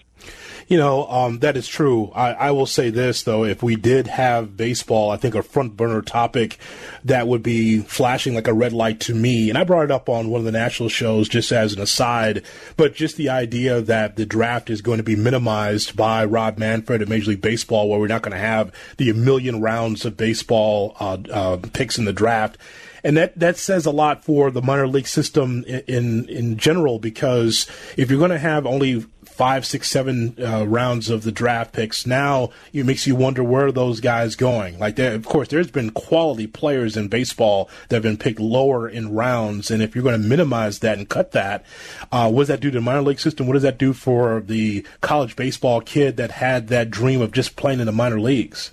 You 0.68 0.78
know, 0.78 1.06
um, 1.08 1.40
that 1.40 1.58
is 1.58 1.68
true. 1.68 2.12
I, 2.16 2.32
I 2.32 2.52
will 2.52 2.66
say 2.66 2.92
this, 2.92 3.24
though. 3.24 3.44
If 3.44 3.62
we 3.62 3.76
did 3.76 4.08
have 4.08 4.56
baseball, 4.56 5.10
I 5.10 5.18
think 5.18 5.36
a 5.36 5.44
front 5.44 5.76
burner 5.76 6.02
topic 6.02 6.60
that 7.04 7.28
would 7.28 7.44
be 7.44 7.80
flashing 7.80 8.36
like 8.36 8.48
a 8.48 8.54
red 8.54 8.72
light 8.72 9.00
to 9.02 9.16
me, 9.16 9.50
and 9.50 9.58
I 9.58 9.66
brought 9.66 9.86
it 9.86 9.92
up 9.92 10.08
on 10.08 10.30
one 10.30 10.40
of 10.40 10.46
the 10.46 10.52
national 10.52 10.88
shows 10.88 11.28
just 11.28 11.52
as 11.52 11.74
an 11.74 11.82
aside, 11.82 12.46
but 12.78 12.96
just 12.96 13.18
the 13.18 13.30
idea 13.30 13.82
that 13.82 14.16
the 14.16 14.26
draft 14.26 14.70
is 14.70 14.82
going 14.82 14.98
to 14.98 15.04
be 15.04 15.16
minimized 15.16 15.98
by 15.98 16.24
Rob 16.24 16.58
Manfred 16.58 17.02
at 17.02 17.10
Major 17.10 17.32
League 17.32 17.42
Baseball, 17.42 17.90
where 17.90 18.00
we're 18.00 18.08
not 18.08 18.22
going 18.22 18.32
to 18.32 18.38
have 18.38 18.72
the 18.98 19.12
million 19.12 19.60
rounds 19.60 20.06
of 20.06 20.16
baseball 20.16 20.96
uh, 21.00 21.18
uh, 21.34 21.58
picks 21.74 21.98
in 21.98 22.06
the 22.06 22.14
draft 22.14 22.58
and 23.04 23.18
that 23.18 23.38
that 23.38 23.58
says 23.58 23.86
a 23.86 23.92
lot 23.92 24.24
for 24.24 24.52
the 24.52 24.62
minor 24.62 24.88
league 24.88 25.08
system 25.08 25.64
in 25.66 25.82
in, 25.88 26.30
in 26.30 26.58
general 26.58 27.00
because 27.00 27.68
if 27.98 28.10
you're 28.10 28.20
going 28.20 28.32
to 28.32 28.40
have 28.40 28.66
only 28.66 29.06
five, 29.42 29.66
six, 29.66 29.90
seven 29.90 30.36
uh, 30.40 30.64
rounds 30.68 31.10
of 31.10 31.24
the 31.24 31.32
draft 31.32 31.74
picks, 31.74 32.06
now 32.06 32.52
it 32.74 32.86
makes 32.86 33.08
you 33.08 33.16
wonder 33.16 33.44
where 33.44 33.68
are 33.68 33.72
those 33.72 34.00
guys 34.00 34.36
going. 34.36 34.78
Like, 34.78 35.00
of 35.00 35.26
course, 35.26 35.48
there's 35.48 35.72
been 35.72 35.90
quality 35.90 36.46
players 36.46 36.96
in 36.96 37.08
baseball 37.08 37.70
that 37.90 37.96
have 37.96 38.04
been 38.04 38.18
picked 38.18 38.40
lower 38.40 38.88
in 38.88 39.16
rounds, 39.16 39.72
and 39.72 39.82
if 39.82 39.96
you're 39.96 40.04
going 40.04 40.22
to 40.22 40.28
minimize 40.28 40.80
that 40.80 40.98
and 40.98 41.10
cut 41.10 41.32
that, 41.32 41.66
uh, 42.12 42.30
what 42.30 42.42
does 42.42 42.48
that 42.50 42.60
do 42.60 42.70
to 42.70 42.78
the 42.78 42.82
minor 42.82 43.02
league 43.02 43.20
system? 43.20 43.48
What 43.48 43.54
does 43.54 43.64
that 43.64 43.80
do 43.80 43.94
for 43.94 44.42
the 44.42 44.86
college 45.02 45.36
baseball 45.36 45.82
kid 45.82 46.18
that 46.18 46.32
had 46.32 46.68
that 46.68 46.92
dream 46.92 47.22
of 47.22 47.32
just 47.32 47.56
playing 47.56 47.80
in 47.80 47.88
the 47.88 47.92
minor 47.92 48.20
leagues? 48.20 48.72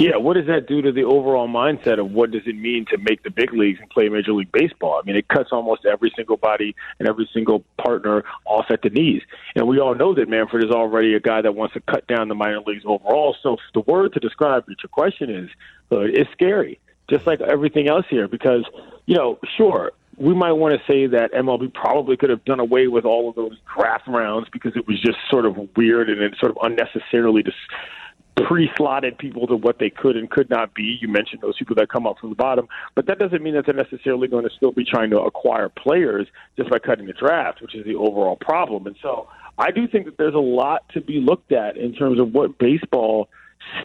Yeah, 0.00 0.16
what 0.16 0.32
does 0.32 0.46
that 0.46 0.66
do 0.66 0.80
to 0.80 0.92
the 0.92 1.04
overall 1.04 1.46
mindset 1.46 2.00
of 2.00 2.10
what 2.10 2.30
does 2.30 2.40
it 2.46 2.56
mean 2.56 2.86
to 2.86 2.96
make 2.96 3.22
the 3.22 3.28
big 3.28 3.52
leagues 3.52 3.80
and 3.80 3.90
play 3.90 4.08
Major 4.08 4.32
League 4.32 4.50
Baseball? 4.50 4.98
I 4.98 5.04
mean, 5.04 5.14
it 5.14 5.28
cuts 5.28 5.50
almost 5.52 5.84
every 5.84 6.10
single 6.16 6.38
body 6.38 6.74
and 6.98 7.06
every 7.06 7.28
single 7.34 7.62
partner 7.76 8.24
off 8.46 8.64
at 8.70 8.80
the 8.80 8.88
knees. 8.88 9.20
And 9.54 9.68
we 9.68 9.78
all 9.78 9.94
know 9.94 10.14
that 10.14 10.26
Manfred 10.26 10.64
is 10.64 10.70
already 10.70 11.12
a 11.12 11.20
guy 11.20 11.42
that 11.42 11.54
wants 11.54 11.74
to 11.74 11.80
cut 11.80 12.06
down 12.06 12.28
the 12.28 12.34
minor 12.34 12.60
leagues 12.60 12.84
overall. 12.86 13.36
So 13.42 13.58
the 13.74 13.80
word 13.80 14.14
to 14.14 14.20
describe 14.20 14.64
your 14.68 14.76
question 14.90 15.28
is, 15.28 15.50
uh, 15.92 15.98
it's 15.98 16.32
scary, 16.32 16.80
just 17.10 17.26
like 17.26 17.42
everything 17.42 17.90
else 17.90 18.06
here, 18.08 18.26
because, 18.26 18.64
you 19.04 19.16
know, 19.16 19.38
sure, 19.58 19.92
we 20.16 20.34
might 20.34 20.52
want 20.52 20.80
to 20.80 20.80
say 20.90 21.08
that 21.08 21.34
MLB 21.34 21.74
probably 21.74 22.16
could 22.16 22.30
have 22.30 22.44
done 22.46 22.60
away 22.60 22.88
with 22.88 23.04
all 23.04 23.28
of 23.28 23.34
those 23.34 23.58
draft 23.76 24.08
rounds 24.08 24.48
because 24.50 24.76
it 24.76 24.86
was 24.86 24.98
just 24.98 25.18
sort 25.28 25.44
of 25.44 25.58
weird 25.76 26.08
and 26.08 26.22
it 26.22 26.34
sort 26.40 26.52
of 26.52 26.58
unnecessarily 26.62 27.42
just 27.42 27.58
pre-slotted 28.46 29.18
people 29.18 29.46
to 29.46 29.56
what 29.56 29.78
they 29.78 29.90
could 29.90 30.16
and 30.16 30.30
could 30.30 30.50
not 30.50 30.74
be. 30.74 30.98
You 31.00 31.08
mentioned 31.08 31.42
those 31.42 31.56
people 31.58 31.76
that 31.76 31.88
come 31.88 32.06
up 32.06 32.18
from 32.18 32.30
the 32.30 32.36
bottom, 32.36 32.68
but 32.94 33.06
that 33.06 33.18
doesn't 33.18 33.42
mean 33.42 33.54
that 33.54 33.66
they're 33.66 33.74
necessarily 33.74 34.28
going 34.28 34.44
to 34.44 34.54
still 34.54 34.72
be 34.72 34.84
trying 34.84 35.10
to 35.10 35.20
acquire 35.20 35.68
players 35.68 36.26
just 36.56 36.70
by 36.70 36.78
cutting 36.78 37.06
the 37.06 37.12
draft, 37.12 37.62
which 37.62 37.74
is 37.74 37.84
the 37.84 37.94
overall 37.94 38.36
problem. 38.36 38.86
And 38.86 38.96
so 39.02 39.28
I 39.58 39.70
do 39.70 39.86
think 39.86 40.06
that 40.06 40.16
there's 40.18 40.34
a 40.34 40.38
lot 40.38 40.88
to 40.90 41.00
be 41.00 41.20
looked 41.20 41.52
at 41.52 41.76
in 41.76 41.94
terms 41.94 42.20
of 42.20 42.32
what 42.32 42.58
baseball 42.58 43.28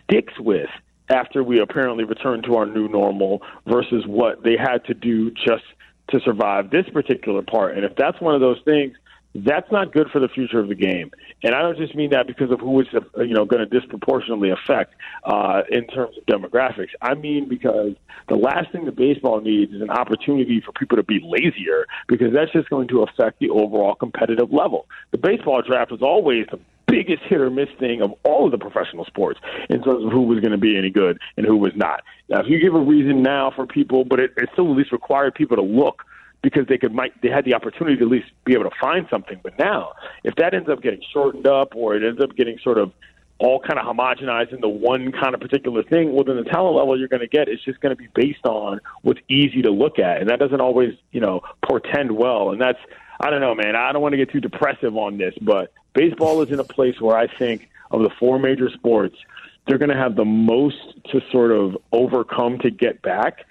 sticks 0.04 0.34
with 0.40 0.70
after 1.10 1.44
we 1.44 1.60
apparently 1.60 2.04
return 2.04 2.42
to 2.44 2.56
our 2.56 2.66
new 2.66 2.88
normal 2.88 3.42
versus 3.68 4.04
what 4.08 4.44
they 4.44 4.58
had 4.58 4.84
to 4.86 4.94
do 4.94 5.32
just 5.32 5.64
to 6.10 6.20
survive 6.22 6.70
this 6.70 6.88
particular 6.90 7.42
part. 7.42 7.76
And 7.76 7.86
if 7.86 7.96
that's 7.96 8.20
one 8.22 8.36
of 8.36 8.42
those 8.42 8.60
things 8.66 8.96
that's 9.36 9.70
not 9.72 9.92
good 9.92 10.10
for 10.12 10.20
the 10.20 10.30
future 10.30 10.60
of 10.60 10.70
the 10.70 10.76
game. 10.76 11.12
And 11.44 11.54
I 11.54 11.62
don't 11.62 11.78
just 11.78 11.94
mean 11.94 12.12
that 12.12 12.26
because 12.26 12.52
of 12.52 12.62
who 12.62 12.80
it's 12.80 12.90
you 13.18 13.34
know 13.34 13.46
going 13.46 13.68
to 13.68 13.80
disproportionately 13.80 14.50
affect 14.50 14.96
uh, 15.26 15.64
in 15.70 15.88
terms 15.88 16.16
of 16.18 16.26
demographics. 16.26 16.92
I 17.02 17.16
mean 17.16 17.50
because 17.50 17.94
the 18.30 18.36
last 18.36 18.72
thing 18.72 18.86
that 18.86 18.96
baseball 18.96 19.42
needs 19.42 19.74
is 19.74 19.82
an 19.82 19.90
opportunity 19.90 20.62
for 20.62 20.72
people 20.72 20.98
to 20.98 21.04
be 21.04 21.20
lazier 21.22 21.86
because 22.08 22.34
that's 22.34 22.52
just 22.52 22.70
going 22.70 22.88
to 22.90 23.04
affect 23.04 23.40
the 23.40 23.50
overall 23.50 23.96
competitive 23.96 24.54
level. 24.54 24.88
The 25.12 25.18
baseball 25.18 25.62
draft 25.62 25.92
is 25.92 26.02
always 26.02 26.46
the 26.50 26.60
biggest 26.88 27.24
hit 27.24 27.42
or 27.42 27.50
miss 27.50 27.68
thing 27.80 28.02
of 28.02 28.14
all 28.24 28.46
of 28.46 28.52
the 28.52 28.58
professional 28.58 29.06
sports 29.06 29.40
in 29.70 29.82
terms 29.84 30.06
of 30.06 30.12
who 30.12 30.22
was 30.22 30.40
going 30.40 30.52
to 30.52 30.58
be 30.58 30.78
any 30.78 30.90
good 30.90 31.20
and 31.36 31.46
who 31.46 31.58
was 31.58 31.74
not. 31.76 32.04
Now, 32.30 32.42
if 32.42 32.48
you 32.48 32.60
give 32.60 32.76
a 32.76 32.80
reason 32.80 33.22
now 33.22 33.52
for 33.54 33.66
people, 33.66 34.06
but 34.06 34.20
it, 34.20 34.32
it 34.38 34.50
still 34.54 34.72
at 34.72 34.78
least 34.78 34.92
required 34.92 35.36
people 35.36 35.58
to 35.58 35.64
look 35.64 36.04
because 36.42 36.68
they 36.68 36.78
could 36.78 36.94
might 36.94 37.20
they 37.22 37.30
had 37.30 37.46
the 37.46 37.54
opportunity 37.54 37.98
to 37.98 38.04
at 38.04 38.10
least 38.10 38.28
be 38.46 38.54
able 38.54 38.66
to 38.66 38.76
find 38.80 39.08
something. 39.10 39.40
But 39.42 39.58
now, 39.58 39.94
if 40.24 40.36
that 40.36 40.54
ends 40.54 40.70
up 40.70 40.82
getting 40.82 41.02
shortened 41.12 41.48
up 41.48 41.76
or 41.76 41.96
it 41.96 42.04
ends 42.04 42.22
up 42.22 42.36
getting 42.36 42.58
sort 42.64 42.78
of 42.78 42.92
all 43.38 43.60
kind 43.60 43.78
of 43.78 43.86
homogenized 43.86 44.54
into 44.54 44.70
one 44.70 45.12
kind 45.12 45.34
of 45.34 45.42
particular 45.42 45.84
thing, 45.84 46.14
well, 46.14 46.24
then 46.24 46.38
the 46.38 46.44
talent 46.44 46.76
level 46.78 46.98
you're 46.98 47.10
going 47.10 47.22
to 47.22 47.28
get 47.28 47.50
is 47.50 47.60
just 47.66 47.82
going 47.82 47.96
to 47.96 48.02
be 48.02 48.08
based 48.16 48.46
on 48.46 48.80
what's 49.02 49.20
easy 49.28 49.62
to 49.62 49.72
look 49.72 50.00
at, 50.00 50.22
and 50.22 50.30
that 50.30 50.40
doesn't 50.40 50.62
always, 50.62 50.94
you 51.12 51.20
know, 51.20 51.42
portend 51.64 52.12
well. 52.12 52.52
And 52.52 52.62
that's, 52.62 52.80
I 53.20 53.30
don't 53.30 53.42
know, 53.42 53.54
man. 53.54 53.76
I 53.76 53.92
don't 53.92 54.02
want 54.02 54.14
to 54.14 54.18
get 54.18 54.32
too 54.32 54.40
depressive 54.40 54.96
on 54.96 55.18
this, 55.18 55.34
but 55.42 55.74
baseball 55.94 56.42
is 56.44 56.52
in 56.52 56.60
a 56.60 56.64
place 56.64 57.00
where 57.02 57.18
I 57.18 57.28
think 57.28 57.70
of 57.92 58.04
the 58.04 58.10
four 58.20 58.40
major 58.40 58.70
sports, 58.70 59.18
they're 59.68 59.78
going 59.78 59.90
to 59.90 59.98
have 59.98 60.16
the 60.16 60.26
most 60.26 60.78
to 61.12 61.22
sort 61.32 61.52
of 61.52 61.78
overcome 61.92 62.60
to 62.60 62.70
get 62.70 63.02
back 63.02 63.46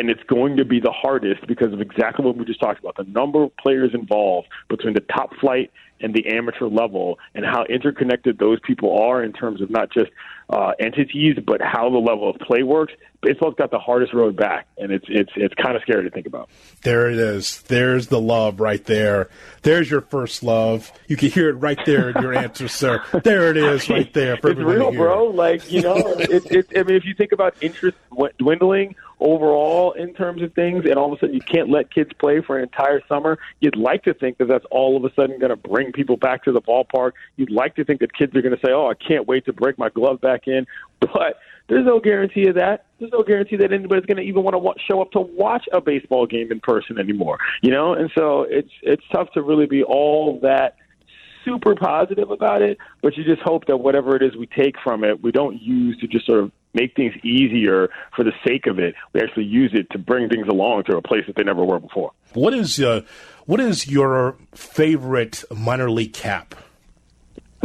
and 0.00 0.08
it's 0.08 0.22
going 0.22 0.56
to 0.56 0.64
be 0.64 0.80
the 0.80 0.90
hardest 0.90 1.46
because 1.46 1.74
of 1.74 1.80
exactly 1.82 2.24
what 2.24 2.34
we 2.34 2.44
just 2.46 2.58
talked 2.58 2.80
about 2.80 2.96
the 2.96 3.04
number 3.04 3.42
of 3.44 3.54
players 3.58 3.90
involved 3.92 4.48
between 4.70 4.94
the 4.94 5.00
top 5.00 5.30
flight 5.38 5.70
and 6.00 6.14
the 6.14 6.26
amateur 6.26 6.68
level 6.68 7.18
and 7.34 7.44
how 7.44 7.64
interconnected 7.64 8.38
those 8.38 8.58
people 8.60 8.98
are 8.98 9.22
in 9.22 9.30
terms 9.30 9.60
of 9.60 9.68
not 9.68 9.90
just 9.92 10.10
uh, 10.50 10.72
entities 10.78 11.36
but 11.46 11.60
how 11.62 11.88
the 11.90 11.98
level 11.98 12.28
of 12.28 12.36
play 12.40 12.62
works 12.62 12.92
baseball's 13.22 13.54
got 13.56 13.70
the 13.70 13.78
hardest 13.78 14.12
road 14.12 14.36
back 14.36 14.66
and 14.78 14.92
it's 14.92 15.04
it's 15.08 15.30
it's 15.36 15.54
kind 15.54 15.76
of 15.76 15.82
scary 15.82 16.04
to 16.04 16.10
think 16.10 16.26
about. 16.26 16.48
There 16.82 17.10
it 17.10 17.18
is. 17.18 17.62
There's 17.62 18.06
the 18.08 18.20
love 18.20 18.60
right 18.60 18.84
there. 18.84 19.28
There's 19.62 19.90
your 19.90 20.00
first 20.00 20.42
love. 20.42 20.90
You 21.06 21.16
can 21.16 21.30
hear 21.30 21.50
it 21.50 21.54
right 21.54 21.78
there 21.84 22.10
in 22.10 22.22
your 22.22 22.34
answer 22.34 22.68
sir. 22.68 23.02
There 23.24 23.50
it 23.50 23.56
is 23.56 23.88
right 23.88 24.12
there 24.14 24.36
for 24.38 24.50
it's 24.50 24.60
real 24.60 24.92
bro. 24.92 25.26
Like 25.26 25.70
you 25.70 25.82
know 25.82 25.96
it, 26.18 26.46
it, 26.50 26.66
i 26.76 26.82
mean 26.82 26.96
if 26.96 27.04
you 27.04 27.14
think 27.14 27.32
about 27.32 27.54
interest 27.60 27.96
dwindling 28.38 28.94
overall 29.20 29.92
in 29.92 30.14
terms 30.14 30.42
of 30.42 30.52
things, 30.54 30.84
and 30.84 30.94
all 30.94 31.12
of 31.12 31.18
a 31.18 31.20
sudden 31.20 31.34
you 31.34 31.42
can't 31.42 31.68
let 31.68 31.92
kids 31.92 32.10
play 32.18 32.40
for 32.40 32.56
an 32.56 32.62
entire 32.62 33.02
summer. 33.06 33.38
You'd 33.60 33.76
like 33.76 34.02
to 34.04 34.14
think 34.14 34.38
that 34.38 34.48
that's 34.48 34.64
all 34.70 34.96
of 34.96 35.04
a 35.04 35.14
sudden 35.14 35.38
going 35.38 35.50
to 35.50 35.56
bring 35.56 35.92
people 35.92 36.16
back 36.16 36.44
to 36.44 36.52
the 36.52 36.62
ballpark. 36.62 37.12
You'd 37.36 37.50
like 37.50 37.76
to 37.76 37.84
think 37.84 38.00
that 38.00 38.14
kids 38.14 38.34
are 38.34 38.42
going 38.42 38.54
to 38.54 38.60
say, 38.66 38.72
"Oh, 38.72 38.88
I 38.88 38.94
can't 38.94 39.28
wait 39.28 39.44
to 39.44 39.52
break 39.52 39.78
my 39.78 39.90
glove 39.90 40.20
back 40.20 40.39
in," 40.46 40.66
but 41.00 41.38
there's 41.68 41.86
no 41.86 42.00
guarantee 42.00 42.48
of 42.48 42.56
that. 42.56 42.86
There's 42.98 43.12
no 43.12 43.22
guarantee 43.22 43.56
that 43.56 43.72
anybody's 43.72 44.04
going 44.04 44.16
to 44.16 44.24
even 44.24 44.42
want 44.42 44.56
to 44.56 44.84
show 44.90 45.00
up 45.00 45.12
to 45.12 45.20
watch 45.20 45.66
a 45.72 45.80
baseball 45.80 46.26
game 46.26 46.50
in 46.50 46.60
person 46.60 46.98
anymore. 46.98 47.38
You 47.62 47.70
know, 47.70 47.94
and 47.94 48.10
so 48.16 48.42
it's 48.42 48.72
it's 48.82 49.04
tough 49.12 49.30
to 49.34 49.42
really 49.42 49.66
be 49.66 49.82
all 49.82 50.40
that 50.42 50.76
super 51.44 51.74
positive 51.74 52.30
about 52.30 52.60
it, 52.60 52.78
but 53.02 53.16
you 53.16 53.24
just 53.24 53.40
hope 53.42 53.66
that 53.66 53.78
whatever 53.78 54.16
it 54.16 54.22
is 54.22 54.36
we 54.36 54.46
take 54.46 54.74
from 54.82 55.04
it, 55.04 55.22
we 55.22 55.32
don't 55.32 55.60
use 55.62 55.98
to 56.00 56.06
just 56.06 56.26
sort 56.26 56.40
of 56.40 56.52
make 56.74 56.94
things 56.94 57.14
easier 57.24 57.88
for 58.14 58.24
the 58.24 58.32
sake 58.46 58.66
of 58.66 58.78
it. 58.78 58.94
We 59.12 59.20
actually 59.20 59.44
use 59.44 59.70
it 59.74 59.88
to 59.90 59.98
bring 59.98 60.28
things 60.28 60.46
along 60.48 60.84
to 60.84 60.96
a 60.96 61.02
place 61.02 61.24
that 61.26 61.36
they 61.36 61.42
never 61.44 61.64
were 61.64 61.80
before. 61.80 62.12
What 62.34 62.54
is 62.54 62.80
uh, 62.80 63.02
what 63.46 63.60
is 63.60 63.88
your 63.88 64.36
favorite 64.54 65.44
minor 65.54 65.90
league 65.90 66.12
cap? 66.12 66.54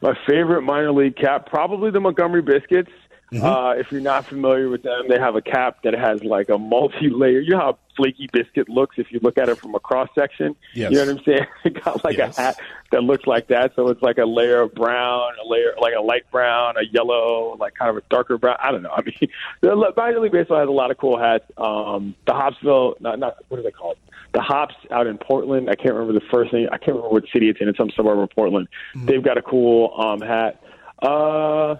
My 0.00 0.16
favorite 0.26 0.62
minor 0.62 0.92
league 0.92 1.16
cap, 1.16 1.46
probably 1.46 1.90
the 1.90 2.00
Montgomery 2.00 2.42
Biscuits. 2.42 2.90
Mm-hmm. 3.32 3.44
Uh, 3.44 3.72
if 3.72 3.92
you're 3.92 4.00
not 4.00 4.24
familiar 4.24 4.70
with 4.70 4.82
them, 4.82 5.06
they 5.08 5.18
have 5.18 5.36
a 5.36 5.42
cap 5.42 5.82
that 5.82 5.92
has 5.92 6.24
like 6.24 6.48
a 6.48 6.56
multi-layer. 6.56 7.40
You 7.40 7.50
know 7.50 7.58
how 7.58 7.78
flaky 7.94 8.26
biscuit 8.32 8.70
looks 8.70 8.96
if 8.96 9.12
you 9.12 9.20
look 9.22 9.36
at 9.36 9.50
it 9.50 9.58
from 9.58 9.74
a 9.74 9.80
cross 9.80 10.08
section. 10.14 10.56
Yes. 10.72 10.90
You 10.90 10.96
know 10.96 11.06
what 11.06 11.18
I'm 11.18 11.24
saying? 11.24 11.46
It 11.64 11.84
got 11.84 12.04
like 12.04 12.16
yes. 12.16 12.38
a 12.38 12.40
hat 12.40 12.60
that 12.90 13.02
looks 13.02 13.26
like 13.26 13.48
that. 13.48 13.74
So 13.76 13.88
it's 13.88 14.00
like 14.00 14.16
a 14.16 14.24
layer 14.24 14.62
of 14.62 14.74
brown, 14.74 15.32
a 15.44 15.46
layer 15.46 15.74
like 15.78 15.92
a 15.94 16.00
light 16.00 16.30
brown, 16.30 16.76
a 16.78 16.84
yellow, 16.90 17.56
like 17.60 17.74
kind 17.74 17.90
of 17.90 17.98
a 17.98 18.02
darker 18.08 18.38
brown. 18.38 18.56
I 18.60 18.72
don't 18.72 18.82
know. 18.82 18.92
I 18.96 19.02
mean, 19.02 19.28
the 19.60 19.92
minor 19.94 20.20
league 20.20 20.32
baseball 20.32 20.60
has 20.60 20.68
a 20.68 20.72
lot 20.72 20.90
of 20.90 20.96
cool 20.96 21.18
hats. 21.18 21.44
Um, 21.58 22.14
the 22.26 22.32
Hopsville, 22.32 22.98
not 23.00 23.18
not 23.18 23.36
what 23.48 23.60
are 23.60 23.62
they 23.62 23.72
called? 23.72 23.98
The 24.38 24.44
Hops 24.44 24.76
out 24.92 25.08
in 25.08 25.18
Portland. 25.18 25.68
I 25.68 25.74
can't 25.74 25.94
remember 25.96 26.12
the 26.12 26.24
first 26.30 26.52
name. 26.52 26.68
I 26.70 26.78
can't 26.78 26.94
remember 26.96 27.08
what 27.08 27.24
city 27.32 27.48
it's 27.48 27.60
in. 27.60 27.68
It's 27.68 27.76
some 27.76 27.90
suburb 27.90 28.20
of 28.20 28.30
Portland. 28.30 28.68
Mm-hmm. 28.94 29.06
They've 29.06 29.22
got 29.24 29.36
a 29.36 29.42
cool 29.42 29.92
um, 29.98 30.20
hat. 30.20 30.62
Uh, 31.02 31.74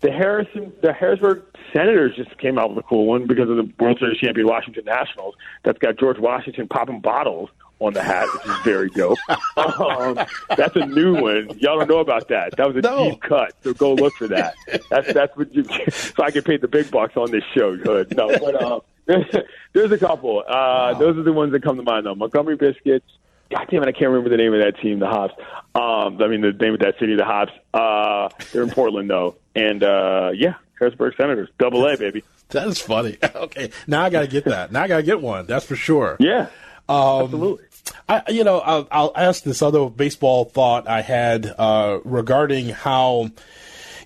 the 0.00 0.10
Harrison, 0.10 0.72
the 0.80 0.94
Harrisburg 0.94 1.42
Senators 1.70 2.16
just 2.16 2.38
came 2.38 2.58
out 2.58 2.70
with 2.74 2.82
a 2.82 2.88
cool 2.88 3.04
one 3.04 3.26
because 3.26 3.50
of 3.50 3.56
the 3.56 3.70
World 3.78 3.98
Series 3.98 4.16
champion 4.16 4.46
Washington 4.46 4.86
Nationals. 4.86 5.34
That's 5.64 5.76
got 5.80 5.98
George 5.98 6.18
Washington 6.18 6.66
popping 6.66 7.00
bottles 7.00 7.50
on 7.78 7.92
the 7.92 8.02
hat, 8.02 8.26
which 8.32 8.46
is 8.46 8.62
very 8.64 8.88
dope. 8.88 9.18
um, 9.58 10.18
that's 10.56 10.74
a 10.76 10.86
new 10.86 11.20
one. 11.20 11.50
Y'all 11.58 11.78
don't 11.78 11.90
know 11.90 11.98
about 11.98 12.28
that. 12.28 12.56
That 12.56 12.68
was 12.68 12.76
a 12.76 12.80
No. 12.80 13.10
deep 13.10 13.20
cut, 13.20 13.52
so 13.62 13.74
go 13.74 13.92
look 13.92 14.14
for 14.14 14.28
that. 14.28 14.54
That's 14.88 15.12
that's 15.12 15.36
what 15.36 15.54
you. 15.54 15.64
So 15.90 16.22
I 16.22 16.30
can 16.30 16.42
pay 16.42 16.56
the 16.56 16.68
big 16.68 16.90
bucks 16.90 17.18
on 17.18 17.30
this 17.30 17.44
show. 17.54 17.76
Good. 17.76 18.16
No, 18.16 18.28
but 18.38 18.62
uh, 18.62 18.80
there's 19.72 19.92
a 19.92 19.98
couple. 19.98 20.42
Uh, 20.46 20.94
Those 20.94 21.16
are 21.16 21.22
the 21.22 21.32
ones 21.32 21.52
that 21.52 21.62
come 21.62 21.76
to 21.76 21.82
mind 21.82 22.06
though. 22.06 22.14
Montgomery 22.14 22.56
Biscuits. 22.56 23.06
God 23.50 23.66
damn 23.70 23.82
it, 23.82 23.88
I 23.88 23.92
can't 23.92 24.10
remember 24.10 24.30
the 24.30 24.38
name 24.38 24.54
of 24.54 24.60
that 24.60 24.80
team, 24.80 24.98
the 24.98 25.06
Hops. 25.06 25.34
Um, 25.74 26.22
I 26.22 26.28
mean, 26.28 26.40
the 26.40 26.52
name 26.52 26.72
of 26.72 26.80
that 26.80 26.98
city, 26.98 27.16
the 27.16 27.24
Hops. 27.24 27.52
Uh, 27.74 28.30
they're 28.52 28.62
in 28.62 28.70
Portland 28.74 29.10
though, 29.10 29.36
and 29.54 29.82
uh, 29.82 30.30
yeah, 30.34 30.54
Harrisburg 30.78 31.14
Senators, 31.16 31.50
double 31.58 31.86
A, 31.86 31.96
baby. 31.98 32.24
That 32.50 32.68
is 32.68 32.78
funny. 32.78 33.18
okay, 33.34 33.70
now 33.86 34.04
I 34.04 34.10
got 34.10 34.20
to 34.22 34.26
get 34.26 34.44
that. 34.44 34.72
Now 34.72 34.82
I 34.82 34.88
got 34.88 34.98
to 34.98 35.02
get 35.02 35.20
one. 35.20 35.46
That's 35.46 35.66
for 35.66 35.76
sure. 35.76 36.16
Yeah, 36.18 36.48
um, 36.88 37.24
absolutely. 37.24 37.64
I, 38.08 38.22
you 38.28 38.44
know, 38.44 38.60
I'll, 38.60 38.88
I'll 38.90 39.12
ask 39.16 39.42
this 39.42 39.62
other 39.62 39.88
baseball 39.88 40.44
thought 40.44 40.88
I 40.88 41.02
had 41.02 41.46
uh, 41.58 41.98
regarding 42.04 42.68
how, 42.68 43.30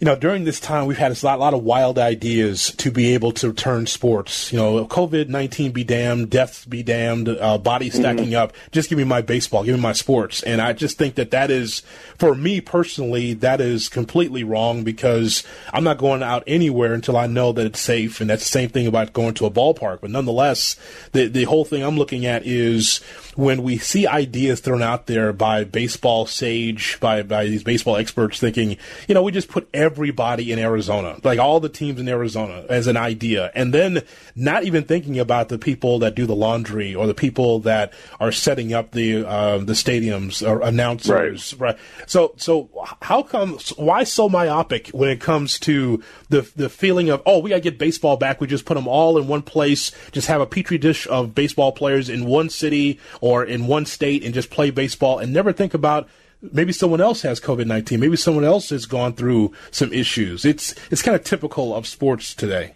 you 0.00 0.04
know, 0.04 0.16
during 0.16 0.44
this 0.44 0.60
time 0.60 0.86
we've 0.86 0.98
had 0.98 1.12
a 1.12 1.26
lot, 1.26 1.38
lot 1.38 1.54
of 1.54 1.62
wild 1.62 1.98
ideas 1.98 2.72
to 2.76 2.90
be 2.90 3.14
able 3.14 3.32
to 3.32 3.52
turn 3.52 3.86
sports. 3.86 4.52
You 4.52 4.58
know, 4.58 4.86
COVID 4.86 5.28
nineteen 5.28 5.72
be 5.72 5.84
damned, 5.84 6.30
deaths 6.30 6.64
be 6.64 6.82
damned, 6.82 7.28
uh, 7.28 7.58
bodies 7.58 7.94
stacking 7.94 8.34
up. 8.34 8.52
Just 8.72 8.88
give 8.88 8.98
me 8.98 9.04
my 9.04 9.22
baseball, 9.22 9.64
give 9.64 9.74
me 9.74 9.80
my 9.80 9.92
sports, 9.92 10.42
and 10.42 10.60
I 10.60 10.72
just 10.72 10.98
think 10.98 11.14
that 11.14 11.30
that 11.30 11.50
is, 11.50 11.82
for 12.18 12.34
me 12.34 12.60
personally, 12.60 13.34
that 13.34 13.60
is 13.60 13.88
completely 13.88 14.44
wrong 14.44 14.84
because 14.84 15.42
I'm 15.72 15.84
not 15.84 15.98
going 15.98 16.22
out 16.22 16.44
anywhere 16.46 16.92
until 16.92 17.16
I 17.16 17.26
know 17.26 17.52
that 17.52 17.66
it's 17.66 17.80
safe, 17.80 18.20
and 18.20 18.28
that's 18.28 18.44
the 18.44 18.50
same 18.50 18.68
thing 18.68 18.86
about 18.86 19.12
going 19.12 19.34
to 19.34 19.46
a 19.46 19.50
ballpark. 19.50 20.00
But 20.00 20.10
nonetheless, 20.10 20.76
the 21.12 21.26
the 21.28 21.44
whole 21.44 21.64
thing 21.64 21.82
I'm 21.82 21.96
looking 21.96 22.26
at 22.26 22.46
is 22.46 23.00
when 23.36 23.62
we 23.62 23.76
see 23.76 24.06
ideas 24.06 24.60
thrown 24.60 24.82
out 24.82 25.06
there 25.06 25.32
by 25.32 25.62
baseball 25.62 26.26
sage, 26.26 26.98
by 27.00 27.22
by 27.22 27.44
these 27.44 27.62
baseball 27.62 27.96
experts, 27.96 28.40
thinking, 28.40 28.76
you 29.06 29.14
know, 29.14 29.22
we 29.22 29.30
just 29.30 29.48
put 29.48 29.68
everybody 29.72 30.50
in 30.50 30.58
Arizona, 30.58 31.18
like 31.22 31.38
all 31.38 31.60
the 31.60 31.68
teams 31.68 32.00
in 32.00 32.08
Arizona, 32.08 32.64
as 32.68 32.86
an 32.86 32.96
idea, 32.96 33.52
and 33.54 33.72
then 33.74 34.02
not 34.34 34.64
even 34.64 34.84
thinking 34.84 35.18
about 35.18 35.48
the 35.48 35.58
people 35.58 35.98
that 35.98 36.14
do 36.14 36.26
the 36.26 36.34
laundry 36.34 36.94
or 36.94 37.06
the 37.06 37.14
people 37.14 37.60
that 37.60 37.92
are 38.18 38.32
setting 38.32 38.72
up 38.72 38.92
the 38.92 39.24
uh, 39.26 39.58
the 39.58 39.74
stadiums 39.74 40.46
or 40.46 40.62
announcers, 40.62 41.54
right. 41.54 41.76
So 42.06 42.32
so 42.38 42.70
how 43.02 43.22
come? 43.22 43.58
Why 43.76 44.04
so 44.04 44.28
myopic 44.28 44.88
when 44.88 45.10
it 45.10 45.20
comes 45.20 45.58
to 45.60 46.02
the 46.30 46.50
the 46.56 46.70
feeling 46.70 47.10
of 47.10 47.22
oh 47.26 47.40
we 47.40 47.50
gotta 47.50 47.60
get 47.60 47.78
baseball 47.78 48.16
back? 48.16 48.40
We 48.40 48.46
just 48.46 48.64
put 48.64 48.74
them 48.74 48.88
all 48.88 49.18
in 49.18 49.28
one 49.28 49.42
place, 49.42 49.92
just 50.12 50.28
have 50.28 50.40
a 50.40 50.46
petri 50.46 50.78
dish 50.78 51.06
of 51.08 51.34
baseball 51.34 51.72
players 51.72 52.08
in 52.08 52.24
one 52.24 52.48
city 52.48 52.98
or 53.26 53.44
in 53.44 53.66
one 53.66 53.84
state 53.86 54.24
and 54.24 54.32
just 54.32 54.50
play 54.50 54.70
baseball 54.70 55.18
and 55.18 55.32
never 55.32 55.52
think 55.52 55.74
about 55.74 56.08
maybe 56.52 56.72
someone 56.72 57.00
else 57.00 57.22
has 57.22 57.40
COVID 57.40 57.66
nineteen, 57.66 57.98
maybe 57.98 58.16
someone 58.16 58.44
else 58.44 58.70
has 58.70 58.86
gone 58.86 59.12
through 59.14 59.52
some 59.72 59.92
issues. 59.92 60.44
It's 60.44 60.74
it's 60.92 61.02
kind 61.02 61.16
of 61.16 61.24
typical 61.24 61.74
of 61.74 61.86
sports 61.86 62.34
today. 62.34 62.74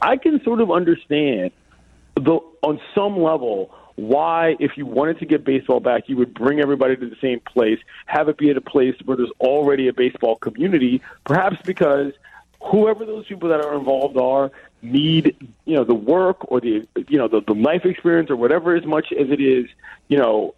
I 0.00 0.16
can 0.16 0.42
sort 0.44 0.60
of 0.60 0.70
understand, 0.70 1.50
though, 2.14 2.44
on 2.62 2.80
some 2.94 3.20
level, 3.20 3.74
why, 3.96 4.54
if 4.60 4.76
you 4.76 4.86
wanted 4.86 5.18
to 5.18 5.26
get 5.26 5.44
baseball 5.44 5.80
back, 5.80 6.08
you 6.08 6.16
would 6.16 6.32
bring 6.32 6.60
everybody 6.60 6.96
to 6.96 7.08
the 7.08 7.20
same 7.20 7.40
place, 7.40 7.78
have 8.06 8.28
it 8.28 8.38
be 8.38 8.48
at 8.50 8.56
a 8.56 8.62
place 8.62 8.94
where 9.04 9.16
there's 9.16 9.32
already 9.40 9.88
a 9.88 9.92
baseball 9.92 10.36
community, 10.36 11.02
perhaps 11.24 11.56
because 11.64 12.12
whoever 12.62 13.04
those 13.04 13.26
people 13.26 13.48
that 13.48 13.60
are 13.60 13.74
involved 13.76 14.16
are 14.16 14.50
need, 14.82 15.54
you 15.64 15.76
know, 15.76 15.84
the 15.84 15.94
work 15.94 16.50
or 16.50 16.60
the, 16.60 16.86
you 17.08 17.18
know, 17.18 17.28
the, 17.28 17.40
the 17.40 17.54
life 17.54 17.84
experience 17.84 18.30
or 18.30 18.36
whatever 18.36 18.74
as 18.74 18.84
much 18.84 19.12
as 19.12 19.30
it 19.30 19.40
is, 19.40 19.66
you 20.08 20.18
know, 20.18 20.54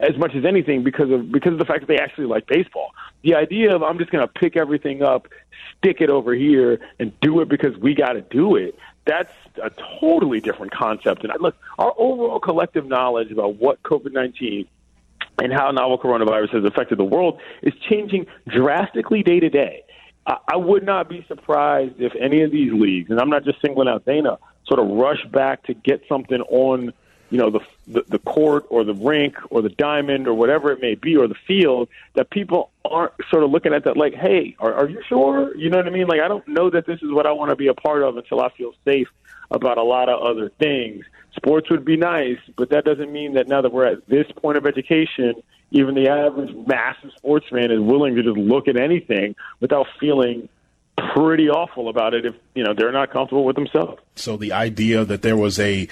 as 0.00 0.16
much 0.18 0.34
as 0.34 0.44
anything 0.44 0.82
because 0.82 1.10
of 1.10 1.32
because 1.32 1.52
of 1.52 1.58
the 1.58 1.64
fact 1.64 1.80
that 1.80 1.88
they 1.88 1.98
actually 1.98 2.26
like 2.26 2.46
baseball. 2.46 2.90
The 3.22 3.34
idea 3.34 3.74
of 3.74 3.82
I'm 3.82 3.98
just 3.98 4.10
going 4.10 4.26
to 4.26 4.32
pick 4.32 4.56
everything 4.56 5.02
up, 5.02 5.28
stick 5.78 6.00
it 6.00 6.10
over 6.10 6.34
here, 6.34 6.80
and 6.98 7.18
do 7.20 7.40
it 7.40 7.48
because 7.48 7.76
we 7.78 7.94
got 7.94 8.12
to 8.12 8.20
do 8.20 8.56
it. 8.56 8.78
That's 9.06 9.32
a 9.62 9.70
totally 10.00 10.40
different 10.40 10.72
concept. 10.72 11.24
And 11.24 11.32
look, 11.40 11.56
our 11.78 11.94
overall 11.96 12.40
collective 12.40 12.86
knowledge 12.86 13.30
about 13.30 13.56
what 13.56 13.82
COVID 13.84 14.12
nineteen 14.12 14.68
and 15.42 15.52
how 15.52 15.70
novel 15.70 15.98
coronavirus 15.98 16.50
has 16.54 16.64
affected 16.64 16.98
the 16.98 17.04
world 17.04 17.40
is 17.62 17.72
changing 17.88 18.26
drastically 18.48 19.22
day 19.22 19.40
to 19.40 19.48
day. 19.48 19.84
I 20.26 20.56
would 20.56 20.84
not 20.84 21.08
be 21.08 21.24
surprised 21.28 22.00
if 22.00 22.12
any 22.16 22.42
of 22.42 22.50
these 22.50 22.72
leagues, 22.72 23.10
and 23.10 23.20
I'm 23.20 23.30
not 23.30 23.44
just 23.44 23.60
singling 23.60 23.88
out 23.88 24.04
Dana, 24.04 24.38
sort 24.66 24.80
of 24.80 24.88
rush 24.88 25.24
back 25.26 25.62
to 25.64 25.74
get 25.74 26.02
something 26.08 26.40
on, 26.40 26.92
you 27.30 27.38
know, 27.38 27.50
the, 27.50 27.60
the 27.86 28.04
the 28.08 28.18
court 28.18 28.66
or 28.68 28.82
the 28.82 28.94
rink 28.94 29.36
or 29.50 29.62
the 29.62 29.68
diamond 29.68 30.26
or 30.26 30.34
whatever 30.34 30.72
it 30.72 30.80
may 30.80 30.96
be 30.96 31.16
or 31.16 31.28
the 31.28 31.36
field 31.46 31.88
that 32.14 32.30
people 32.30 32.70
aren't 32.84 33.12
sort 33.30 33.44
of 33.44 33.50
looking 33.50 33.72
at 33.72 33.84
that 33.84 33.96
like, 33.96 34.14
hey, 34.14 34.56
are, 34.58 34.74
are 34.74 34.88
you 34.88 35.00
sure? 35.08 35.56
You 35.56 35.70
know 35.70 35.76
what 35.76 35.86
I 35.86 35.90
mean? 35.90 36.08
Like, 36.08 36.20
I 36.20 36.26
don't 36.26 36.46
know 36.48 36.70
that 36.70 36.86
this 36.86 37.00
is 37.02 37.12
what 37.12 37.26
I 37.26 37.32
want 37.32 37.50
to 37.50 37.56
be 37.56 37.68
a 37.68 37.74
part 37.74 38.02
of 38.02 38.16
until 38.16 38.40
I 38.40 38.48
feel 38.50 38.72
safe 38.84 39.08
about 39.52 39.78
a 39.78 39.84
lot 39.84 40.08
of 40.08 40.20
other 40.20 40.50
things. 40.58 41.04
Sports 41.36 41.70
would 41.70 41.84
be 41.84 41.96
nice, 41.96 42.38
but 42.56 42.70
that 42.70 42.84
doesn't 42.84 43.12
mean 43.12 43.34
that 43.34 43.46
now 43.46 43.60
that 43.60 43.72
we're 43.72 43.86
at 43.86 44.06
this 44.08 44.26
point 44.36 44.56
of 44.56 44.66
education, 44.66 45.34
even 45.70 45.94
the 45.94 46.08
average 46.08 46.54
massive 46.66 47.10
sports 47.16 47.46
fan 47.50 47.70
is 47.70 47.80
willing 47.80 48.14
to 48.16 48.22
just 48.22 48.36
look 48.36 48.68
at 48.68 48.76
anything 48.76 49.34
without 49.60 49.86
feeling 49.98 50.48
pretty 51.14 51.48
awful 51.50 51.88
about 51.88 52.14
it 52.14 52.24
if 52.24 52.34
you 52.54 52.64
know 52.64 52.72
they're 52.72 52.92
not 52.92 53.10
comfortable 53.10 53.44
with 53.44 53.56
themselves. 53.56 54.00
So 54.14 54.36
the 54.36 54.52
idea 54.52 55.04
that 55.04 55.22
there 55.22 55.36
was 55.36 55.58
a 55.58 55.88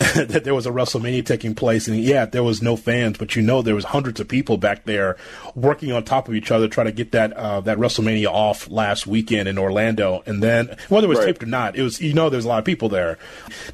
that 0.14 0.44
there 0.44 0.54
was 0.54 0.64
a 0.66 0.70
WrestleMania 0.70 1.26
taking 1.26 1.54
place, 1.54 1.86
and 1.86 1.98
yeah, 1.98 2.24
there 2.24 2.42
was 2.42 2.62
no 2.62 2.74
fans, 2.74 3.18
but 3.18 3.36
you 3.36 3.42
know 3.42 3.60
there 3.60 3.74
was 3.74 3.84
hundreds 3.84 4.18
of 4.18 4.26
people 4.26 4.56
back 4.56 4.84
there 4.84 5.18
working 5.54 5.92
on 5.92 6.02
top 6.04 6.26
of 6.26 6.34
each 6.34 6.50
other, 6.50 6.68
trying 6.68 6.86
to 6.86 6.92
get 6.92 7.12
that 7.12 7.34
uh, 7.34 7.60
that 7.60 7.76
WrestleMania 7.76 8.28
off 8.28 8.70
last 8.70 9.06
weekend 9.06 9.46
in 9.46 9.58
Orlando, 9.58 10.22
and 10.24 10.42
then 10.42 10.74
whether 10.88 11.04
it 11.04 11.10
was 11.10 11.18
Right. 11.18 11.26
taped 11.26 11.42
or 11.42 11.46
not, 11.46 11.76
it 11.76 11.82
was 11.82 12.00
you 12.00 12.14
know 12.14 12.30
there's 12.30 12.46
a 12.46 12.48
lot 12.48 12.58
of 12.58 12.64
people 12.64 12.88
there. 12.88 13.18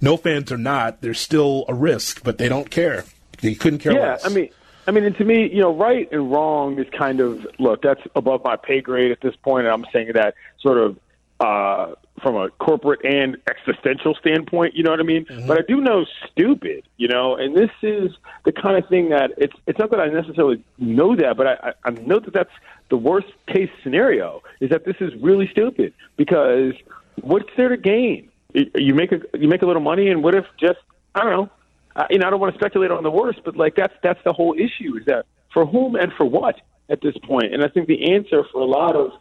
No 0.01 0.17
fans 0.17 0.51
or 0.51 0.59
not, 0.59 1.01
there's 1.01 1.21
still 1.21 1.65
a 1.69 1.75
risk, 1.75 2.25
but 2.25 2.39
they 2.39 2.49
don't 2.49 2.71
care. 2.71 3.05
They 3.41 3.55
couldn't 3.55 3.79
care 3.79 3.93
yeah, 3.93 4.13
less. 4.13 4.27
I 4.27 4.31
mean, 4.31 4.49
I 4.87 4.93
mean, 4.93 5.05
and 5.05 5.17
to 5.17 5.25
me, 5.25 5.51
you 5.53 5.61
know, 5.61 5.75
right 5.75 6.09
and 6.13 6.31
wrong 6.31 6.79
is 6.79 6.87
kind 6.97 7.21
of 7.21 7.47
look. 7.59 7.83
That's 7.83 8.01
above 8.15 8.45
my 8.45 8.57
pay 8.57 8.81
grade 8.81 9.11
at 9.11 9.21
this 9.21 9.35
point, 9.37 9.67
and 9.67 9.75
I'm 9.75 9.87
saying 9.93 10.13
that 10.15 10.35
sort 10.61 10.79
of 10.79 10.99
uh, 11.41 11.95
from 12.23 12.37
a 12.37 12.51
corporate 12.51 13.05
and 13.05 13.37
existential 13.49 14.15
standpoint. 14.15 14.75
You 14.75 14.85
know 14.85 14.91
what 14.91 15.01
I 15.01 15.05
mean? 15.05 15.27
But 15.47 15.59
I 15.59 15.63
do 15.67 15.81
know 15.81 16.07
stupid. 16.31 16.85
You 16.97 17.09
know, 17.09 17.35
and 17.35 17.57
this 17.57 17.71
is 17.83 18.13
the 18.45 18.53
kind 18.53 18.77
of 18.83 18.89
thing 18.89 19.09
that 19.11 19.33
it's 19.37 19.55
it's 19.67 19.79
not 19.79 19.91
that 19.91 20.01
I 20.01 20.07
necessarily 20.07 20.63
know 20.79 21.17
that, 21.17 21.37
but 21.37 21.47
I, 21.47 21.55
I, 21.63 21.73
I 21.85 21.91
know 21.91 22.21
that 22.21 22.33
that's 22.33 22.55
the 22.89 22.97
worst 22.97 23.29
case 23.49 23.71
scenario 23.83 24.43
is 24.61 24.71
that 24.71 24.85
this 24.85 24.97
is 25.01 25.13
really 25.21 25.49
stupid 25.49 25.93
because 26.17 26.75
what's 27.23 27.51
there 27.57 27.71
to 27.71 27.77
gain? 27.77 28.31
You 28.55 28.95
make 28.95 29.11
a 29.11 29.21
you 29.35 29.49
make 29.49 29.63
a 29.63 29.67
little 29.67 29.83
money, 29.83 30.09
and 30.09 30.23
what 30.23 30.37
if 30.37 30.47
just 30.59 30.79
I 31.15 31.25
don't 31.25 31.33
know 31.33 31.51
uh, 31.97 32.05
you 32.11 32.19
know, 32.19 32.27
I 32.27 32.31
don't 32.31 32.41
want 32.41 32.53
to 32.55 32.59
speculate 32.59 32.91
on 32.91 33.03
the 33.03 33.11
worst, 33.11 33.41
but 33.45 33.57
like 33.57 33.75
that's 33.75 33.95
that's 34.03 34.21
the 34.25 34.33
whole 34.33 34.55
issue 34.55 34.99
is 34.99 35.07
that 35.07 35.25
for 35.53 35.65
whom 35.65 35.97
and 35.97 36.13
for 36.13 36.27
what 36.27 36.61
at 36.91 37.01
this 37.01 37.17
point. 37.25 37.55
And 37.55 37.65
I 37.65 37.69
think 37.69 37.89
the 37.89 38.13
answer 38.13 38.45
for 38.53 38.61
a 38.61 38.67
lot 38.67 38.95
of 38.95 39.13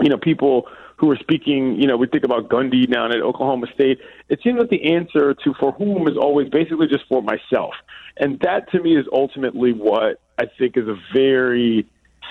you 0.00 0.08
know 0.08 0.16
people 0.16 0.68
who 0.96 1.10
are 1.10 1.16
speaking, 1.16 1.80
you 1.80 1.86
know, 1.86 1.96
we 1.96 2.06
think 2.06 2.24
about 2.24 2.48
Gundy 2.48 2.90
down 2.90 3.12
at 3.12 3.20
Oklahoma 3.20 3.66
State. 3.74 3.98
It 4.28 4.40
seems 4.42 4.58
that 4.60 4.70
the 4.70 4.94
answer 4.94 5.34
to 5.34 5.54
for 5.60 5.72
whom 5.72 6.08
is 6.08 6.16
always 6.16 6.48
basically 6.48 6.86
just 6.86 7.04
for 7.08 7.22
myself, 7.22 7.74
and 8.16 8.40
that 8.40 8.72
to 8.72 8.80
me 8.80 8.96
is 8.96 9.06
ultimately 9.12 9.72
what 9.74 10.18
I 10.38 10.46
think 10.58 10.78
is 10.78 10.88
a 10.88 10.96
very 11.12 11.86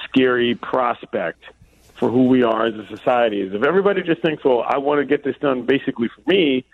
scary 0.05 0.55
prospect 0.55 1.43
for 1.93 2.09
who 2.09 2.27
we 2.27 2.41
are 2.41 2.65
as 2.65 2.73
a 2.73 2.87
society. 2.87 3.41
Is 3.41 3.53
if 3.53 3.63
everybody 3.63 4.01
just 4.01 4.23
thinks, 4.23 4.43
well, 4.43 4.65
I 4.67 4.79
want 4.79 5.01
to 5.01 5.05
get 5.05 5.23
this 5.23 5.35
done 5.39 5.67
basically 5.67 6.07
for 6.07 6.27
me 6.27 6.65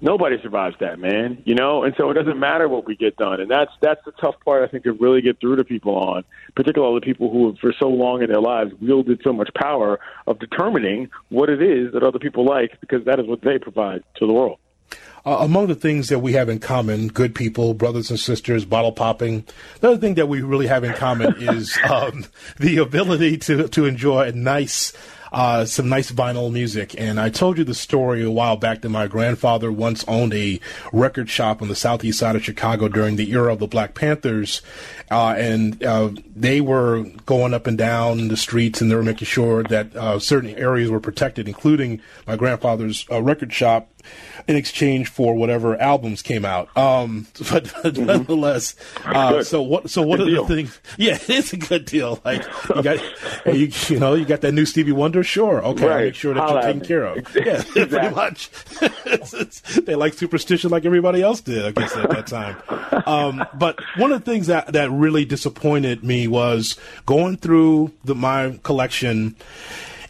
nobody 0.00 0.36
survives 0.42 0.76
that, 0.80 0.98
man. 0.98 1.42
You 1.44 1.54
know, 1.54 1.84
and 1.84 1.94
so 1.96 2.10
it 2.10 2.14
doesn't 2.14 2.38
matter 2.38 2.68
what 2.68 2.86
we 2.86 2.96
get 2.96 3.16
done, 3.16 3.40
and 3.40 3.50
that's 3.50 3.70
that's 3.80 4.04
the 4.04 4.12
tough 4.12 4.34
part 4.44 4.62
I 4.62 4.70
think 4.70 4.84
to 4.84 4.92
really 4.92 5.22
get 5.22 5.40
through 5.40 5.56
to 5.56 5.64
people 5.64 5.96
on, 5.96 6.24
particularly 6.54 7.00
the 7.00 7.06
people 7.06 7.30
who 7.30 7.48
have 7.48 7.58
for 7.58 7.72
so 7.78 7.88
long 7.88 8.22
in 8.22 8.30
their 8.30 8.40
lives 8.40 8.72
wielded 8.80 9.20
so 9.24 9.32
much 9.32 9.50
power 9.54 9.98
of 10.26 10.38
determining 10.38 11.10
what 11.28 11.48
it 11.48 11.62
is 11.62 11.92
that 11.92 12.02
other 12.02 12.18
people 12.18 12.44
like, 12.44 12.80
because 12.80 13.04
that 13.04 13.18
is 13.20 13.26
what 13.26 13.42
they 13.42 13.58
provide 13.58 14.02
to 14.16 14.26
the 14.26 14.32
world. 14.32 14.58
Uh, 15.24 15.38
among 15.40 15.66
the 15.66 15.74
things 15.74 16.08
that 16.08 16.20
we 16.20 16.34
have 16.34 16.48
in 16.48 16.60
common, 16.60 17.08
good 17.08 17.34
people, 17.34 17.74
brothers 17.74 18.10
and 18.10 18.20
sisters, 18.20 18.64
bottle 18.64 18.92
popping. 18.92 19.44
The 19.80 19.88
other 19.88 19.98
thing 19.98 20.14
that 20.14 20.28
we 20.28 20.42
really 20.42 20.68
have 20.68 20.84
in 20.84 20.92
common 20.92 21.34
is 21.40 21.76
um, 21.90 22.26
the 22.60 22.78
ability 22.78 23.38
to 23.38 23.66
to 23.66 23.86
enjoy 23.86 24.28
a 24.28 24.32
nice. 24.32 24.92
Uh, 25.36 25.66
some 25.66 25.90
nice 25.90 26.10
vinyl 26.10 26.50
music. 26.50 26.98
And 26.98 27.20
I 27.20 27.28
told 27.28 27.58
you 27.58 27.64
the 27.64 27.74
story 27.74 28.22
a 28.22 28.30
while 28.30 28.56
back 28.56 28.80
that 28.80 28.88
my 28.88 29.06
grandfather 29.06 29.70
once 29.70 30.02
owned 30.08 30.32
a 30.32 30.58
record 30.94 31.28
shop 31.28 31.60
on 31.60 31.68
the 31.68 31.74
southeast 31.74 32.18
side 32.18 32.36
of 32.36 32.42
Chicago 32.42 32.88
during 32.88 33.16
the 33.16 33.30
era 33.32 33.52
of 33.52 33.58
the 33.58 33.66
Black 33.66 33.94
Panthers. 33.94 34.62
Uh, 35.10 35.34
and 35.36 35.84
uh, 35.84 36.10
they 36.34 36.62
were 36.62 37.02
going 37.26 37.52
up 37.52 37.66
and 37.66 37.76
down 37.76 38.28
the 38.28 38.36
streets 38.36 38.80
and 38.80 38.90
they 38.90 38.94
were 38.94 39.02
making 39.02 39.26
sure 39.26 39.62
that 39.64 39.94
uh, 39.94 40.18
certain 40.18 40.54
areas 40.54 40.90
were 40.90 41.00
protected, 41.00 41.48
including 41.48 42.00
my 42.26 42.34
grandfather's 42.34 43.04
uh, 43.12 43.20
record 43.20 43.52
shop 43.52 43.90
in 44.48 44.56
exchange 44.56 45.08
for 45.08 45.34
whatever 45.34 45.76
albums 45.80 46.22
came 46.22 46.44
out. 46.44 46.74
Um, 46.76 47.26
but, 47.50 47.72
but 47.82 47.96
nonetheless, 47.98 48.74
uh, 49.04 49.42
so 49.42 49.60
what? 49.62 49.90
So 49.90 50.02
what 50.02 50.18
Good 50.18 50.28
are 50.28 50.30
deal. 50.30 50.44
the 50.44 50.54
things? 50.56 50.80
Yeah, 50.98 51.18
it's 51.28 51.52
a 51.52 51.56
good 51.56 51.84
deal. 51.84 52.20
Like 52.24 52.44
you 52.74 52.82
got, 52.82 52.98
you, 53.46 53.70
you 53.88 53.98
know, 54.00 54.14
you 54.14 54.24
got 54.24 54.40
that 54.42 54.52
new 54.52 54.64
Stevie 54.64 54.92
Wonder. 54.92 55.22
Sure, 55.24 55.62
okay, 55.64 55.82
I'll 55.84 55.88
Right. 55.90 56.04
make 56.06 56.14
sure 56.14 56.34
that 56.34 56.48
you're 56.50 56.62
taken 56.62 56.80
care 56.84 57.04
of. 57.04 57.34
Yeah, 57.36 57.62
pretty 57.64 58.14
much. 58.14 58.50
It's- 58.82 59.34
it's- 59.34 59.62
they 59.84 59.94
like 59.94 60.14
superstition 60.14 60.70
like 60.70 60.84
everybody 60.84 61.22
else 61.22 61.40
did, 61.40 61.64
I 61.64 61.70
guess, 61.72 61.94
at 61.96 62.08
that 62.10 62.26
time. 62.26 62.56
Um, 63.06 63.44
but 63.54 63.78
one 63.96 64.12
of 64.12 64.24
the 64.24 64.30
things 64.30 64.46
that 64.48 64.72
that 64.72 64.90
really 64.90 65.24
disappointed 65.24 66.02
me 66.04 66.26
was 66.28 66.76
going 67.04 67.36
through 67.36 67.92
the, 68.04 68.14
my 68.14 68.58
collection 68.62 69.36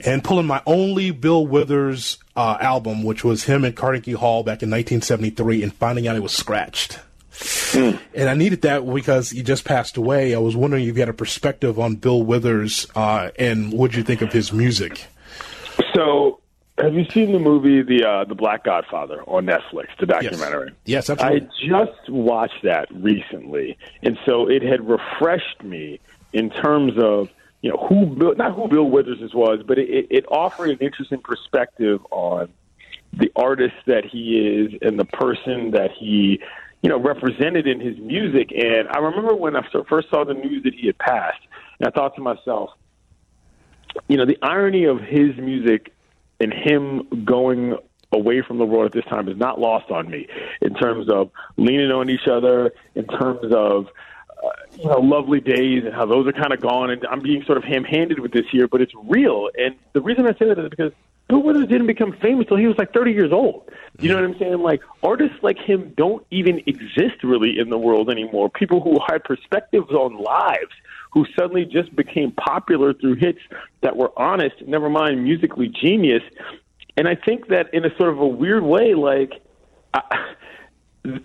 and 0.07 0.23
pulling 0.23 0.47
my 0.47 0.63
only 0.65 1.11
Bill 1.11 1.47
Withers 1.47 2.19
uh, 2.37 2.57
album, 2.61 3.03
which 3.03 3.25
was 3.25 3.45
him 3.45 3.65
at 3.65 3.75
Carnegie 3.75 4.13
Hall 4.13 4.43
back 4.43 4.63
in 4.63 4.71
1973, 4.71 5.63
and 5.63 5.75
finding 5.75 6.07
out 6.07 6.17
it 6.17 6.23
was 6.23 6.33
scratched. 6.33 7.01
And 7.75 8.01
I 8.17 8.35
needed 8.35 8.63
that 8.63 8.91
because 8.91 9.31
he 9.31 9.43
just 9.43 9.67
passed 9.67 9.99
away. 9.99 10.35
I 10.35 10.39
was 10.39 10.57
wondering 10.57 10.85
if 10.87 10.95
you 10.95 11.01
had 11.01 11.11
a 11.11 11.15
perspective 11.15 11.79
on 11.79 11.97
Bill 11.97 12.23
Withers 12.23 12.87
uh, 12.95 13.31
and 13.39 13.73
what 13.73 13.95
you 13.95 14.03
think 14.03 14.23
of 14.23 14.33
his 14.33 14.53
music. 14.53 15.05
So, 15.95 16.41
have 16.79 16.95
you 16.95 17.05
seen 17.11 17.33
the 17.33 17.39
movie 17.39 17.83
the 17.83 18.09
uh, 18.09 18.25
the 18.25 18.35
Black 18.35 18.65
Godfather 18.65 19.23
on 19.25 19.45
Netflix, 19.45 19.89
the 19.99 20.07
documentary? 20.07 20.73
Yes, 20.87 21.11
I 21.11 21.15
absolutely. 21.15 21.49
just 21.69 22.09
watched 22.09 22.63
that 22.63 22.89
recently, 22.95 23.77
and 24.03 24.19
so 24.25 24.49
it 24.49 24.63
had 24.63 24.89
refreshed 24.89 25.63
me 25.63 26.01
in 26.33 26.51
terms 26.51 26.93
of 26.97 27.29
you 27.63 27.71
know 27.71 27.87
who 27.89 28.07
Bill, 28.07 28.35
not 28.37 28.55
who 28.55 28.69
Bill 28.69 28.89
Withers 28.89 29.35
was, 29.35 29.61
but 29.67 29.79
it, 29.79 30.07
it, 30.11 30.25
offered 30.29 30.71
an 30.71 30.79
interesting 30.79 31.21
perspective 31.21 32.01
on 32.11 32.49
the 33.13 33.31
artist 33.35 33.75
that 33.87 34.05
he 34.05 34.39
is 34.39 34.79
and 34.83 34.99
the 34.99 35.05
person 35.05 35.71
that 35.73 35.91
he 35.99 36.41
you 36.83 36.91
know 36.91 37.01
represented 37.01 37.67
in 37.67 37.81
his 37.81 37.99
music. 37.99 38.53
And 38.53 38.89
I 38.89 38.99
remember 38.99 39.35
when 39.35 39.57
I 39.57 39.63
first 39.89 40.11
saw 40.11 40.25
the 40.25 40.35
news 40.35 40.63
that 40.65 40.75
he 40.75 40.87
had 40.87 40.99
passed, 40.99 41.41
and 41.81 41.89
I 41.89 41.91
thought 41.91 42.15
to 42.17 42.21
myself, 42.21 42.71
you 44.09 44.17
know, 44.17 44.27
the 44.27 44.39
irony 44.43 44.85
of 44.85 45.01
his 45.01 45.37
music 45.37 45.93
and 46.41 46.53
him 46.53 47.25
going 47.25 47.77
away 48.13 48.43
from 48.43 48.59
the 48.59 48.65
world 48.65 48.87
at 48.87 48.93
this 48.93 49.05
time 49.07 49.29
is 49.29 49.37
not 49.37 49.59
lost 49.59 49.91
on 49.91 50.09
me 50.09 50.27
in 50.61 50.75
terms 50.75 51.09
of 51.11 51.31
leaning 51.57 51.91
on 51.91 52.09
each 52.09 52.29
other, 52.31 52.73
in 52.95 53.07
terms 53.07 53.53
of 53.53 53.87
Uh, 54.47 54.51
you 54.79 54.89
know 54.89 55.01
lovely 55.01 55.41
days 55.41 55.85
and 55.85 55.95
how 55.95 56.07
those 56.07 56.27
are 56.27 56.33
kind 56.33 56.53
of 56.53 56.61
gone. 56.61 56.91
And 56.91 57.05
I'm 57.11 57.21
being 57.21 57.43
sort 57.45 57.59
of 57.59 57.65
ham-handed 57.65 58.21
with 58.21 58.33
this 58.33 58.45
here, 58.51 58.69
but 58.69 58.81
it's 58.81 58.93
real. 59.05 59.49
And 59.57 59.75
the 59.93 60.01
reason 60.01 60.27
I 60.27 60.33
say 60.39 60.47
that 60.47 60.59
is 60.59 60.69
because 60.69 60.93
Bill 61.29 61.43
Withers 61.43 61.67
didn't 61.67 61.87
become 61.89 62.13
famous 62.23 62.47
till 62.47 62.57
he 62.57 62.67
was 62.67 62.77
like 62.79 62.93
30 62.93 63.13
years 63.13 63.33
old. 63.33 63.69
You 63.99 64.11
know 64.11 64.17
what 64.17 64.25
I'm 64.25 64.39
saying? 64.39 64.59
Like 64.59 64.83
artists 65.03 65.37
like 65.43 65.59
him 65.59 65.93
don't 65.97 66.25
even 66.31 66.63
exist 66.67 67.25
really 67.25 67.59
in 67.59 67.71
the 67.71 67.79
world 67.79 68.11
anymore. 68.11 68.49
People 68.49 68.81
who 68.81 68.99
had 69.09 69.25
perspectives 69.25 69.91
on 69.91 70.23
lives, 70.23 70.73
who 71.13 71.27
suddenly 71.39 71.65
just 71.65 71.95
became 71.97 72.31
popular 72.33 72.93
through 72.93 73.15
hits 73.15 73.41
that 73.81 73.97
were 73.97 74.13
honest, 74.17 74.55
never 74.67 74.89
mind 74.89 75.25
musically 75.25 75.69
genius. 75.69 76.23
And 76.97 77.09
I 77.09 77.17
think 77.17 77.49
that 77.49 77.73
in 77.75 77.85
a 77.85 77.97
sort 77.97 78.11
of 78.11 78.19
a 78.19 78.27
weird 78.27 78.63
way, 78.63 78.95
like 78.95 79.33
I, 79.95 80.35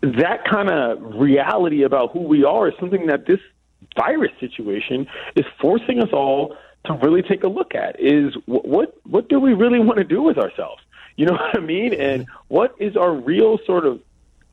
that 0.02 0.46
kind 0.50 0.70
of 0.70 1.00
reality 1.16 1.84
about 1.84 2.12
who 2.12 2.22
we 2.22 2.44
are 2.44 2.68
is 2.68 2.74
something 2.80 3.08
that 3.08 3.26
this 3.26 3.40
virus 3.98 4.32
situation 4.40 5.08
is 5.36 5.46
forcing 5.60 6.00
us 6.02 6.10
all 6.14 6.56
to 6.86 6.94
really 7.04 7.22
take 7.22 7.44
a 7.44 7.48
look 7.48 7.76
at 7.76 8.00
is 8.00 8.34
wh- 8.46 8.66
what 8.66 8.96
what 9.06 9.30
do 9.30 9.40
we 9.40 9.54
really 9.54 9.80
want 9.80 9.98
to 9.98 10.04
do 10.04 10.22
with 10.22 10.38
ourselves? 10.38 10.82
You 11.16 11.26
know 11.26 11.34
what 11.40 11.58
i 11.58 11.60
mean? 11.60 11.94
And 11.94 12.28
what 12.48 12.76
is 12.80 12.96
our 12.96 13.14
real 13.14 13.58
sort 13.66 13.86
of 13.86 14.02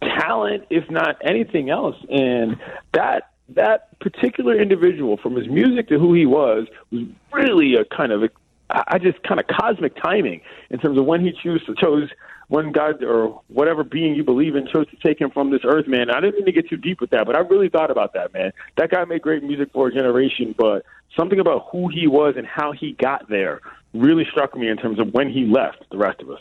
talent 0.03 0.65
if 0.71 0.91
not 0.91 1.17
anything 1.23 1.71
else? 1.71 1.97
And 2.11 2.57
that 2.93 3.31
that 3.51 3.99
particular 4.01 4.61
individual 4.61 5.17
from 5.17 5.37
his 5.37 5.49
music 5.49 5.89
to 5.89 5.99
who 5.99 6.15
he 6.15 6.27
was 6.27 6.67
was 6.91 7.05
really 7.33 7.75
a 7.75 7.85
kind 7.85 8.13
of 8.13 8.23
a, 8.25 8.31
I 8.71 8.99
just 8.99 9.23
kind 9.23 9.41
of 9.41 9.47
cosmic 9.47 9.97
timing 9.97 10.43
in 10.71 10.79
terms 10.79 10.99
of 10.99 11.07
when 11.07 11.23
he 11.23 11.33
chose 11.33 11.65
to 11.67 11.75
chose 11.75 12.11
when 12.49 12.73
God 12.73 13.03
or 13.03 13.41
whatever 13.49 13.85
being 13.85 14.15
you 14.15 14.25
believe 14.25 14.57
in 14.57 14.67
chose 14.67 14.89
to 14.91 14.97
take 14.97 15.21
him 15.21 15.31
from 15.31 15.51
this 15.51 15.61
earth, 15.65 15.87
man. 15.87 16.11
I 16.11 16.21
didn't 16.21 16.37
mean 16.37 16.47
to 16.47 16.53
get 16.53 16.69
too 16.69 16.77
deep 16.77 17.01
with 17.01 17.11
that, 17.11 17.27
but 17.27 17.37
I 17.37 17.41
really 17.41 17.69
thought 17.69 17.91
about 17.91 18.15
that, 18.15 18.33
man. 18.33 18.53
That 18.77 18.91
guy 18.91 19.05
made 19.05 19.23
great 19.23 19.43
music 19.43 19.71
for 19.73 19.89
a 19.89 19.93
generation, 19.93 20.55
but 20.57 20.85
something 21.17 21.39
about 21.39 21.69
who 21.71 21.89
he 21.89 22.07
was 22.07 22.35
and 22.37 22.47
how 22.47 22.73
he 22.73 22.93
got 22.93 23.29
there 23.29 23.61
really 23.95 24.27
struck 24.31 24.57
me 24.57 24.69
in 24.69 24.77
terms 24.77 24.99
of 24.99 25.13
when 25.13 25.31
he 25.31 25.45
left 25.45 25.85
the 25.91 25.99
rest 25.99 26.21
of 26.21 26.31
us. 26.31 26.41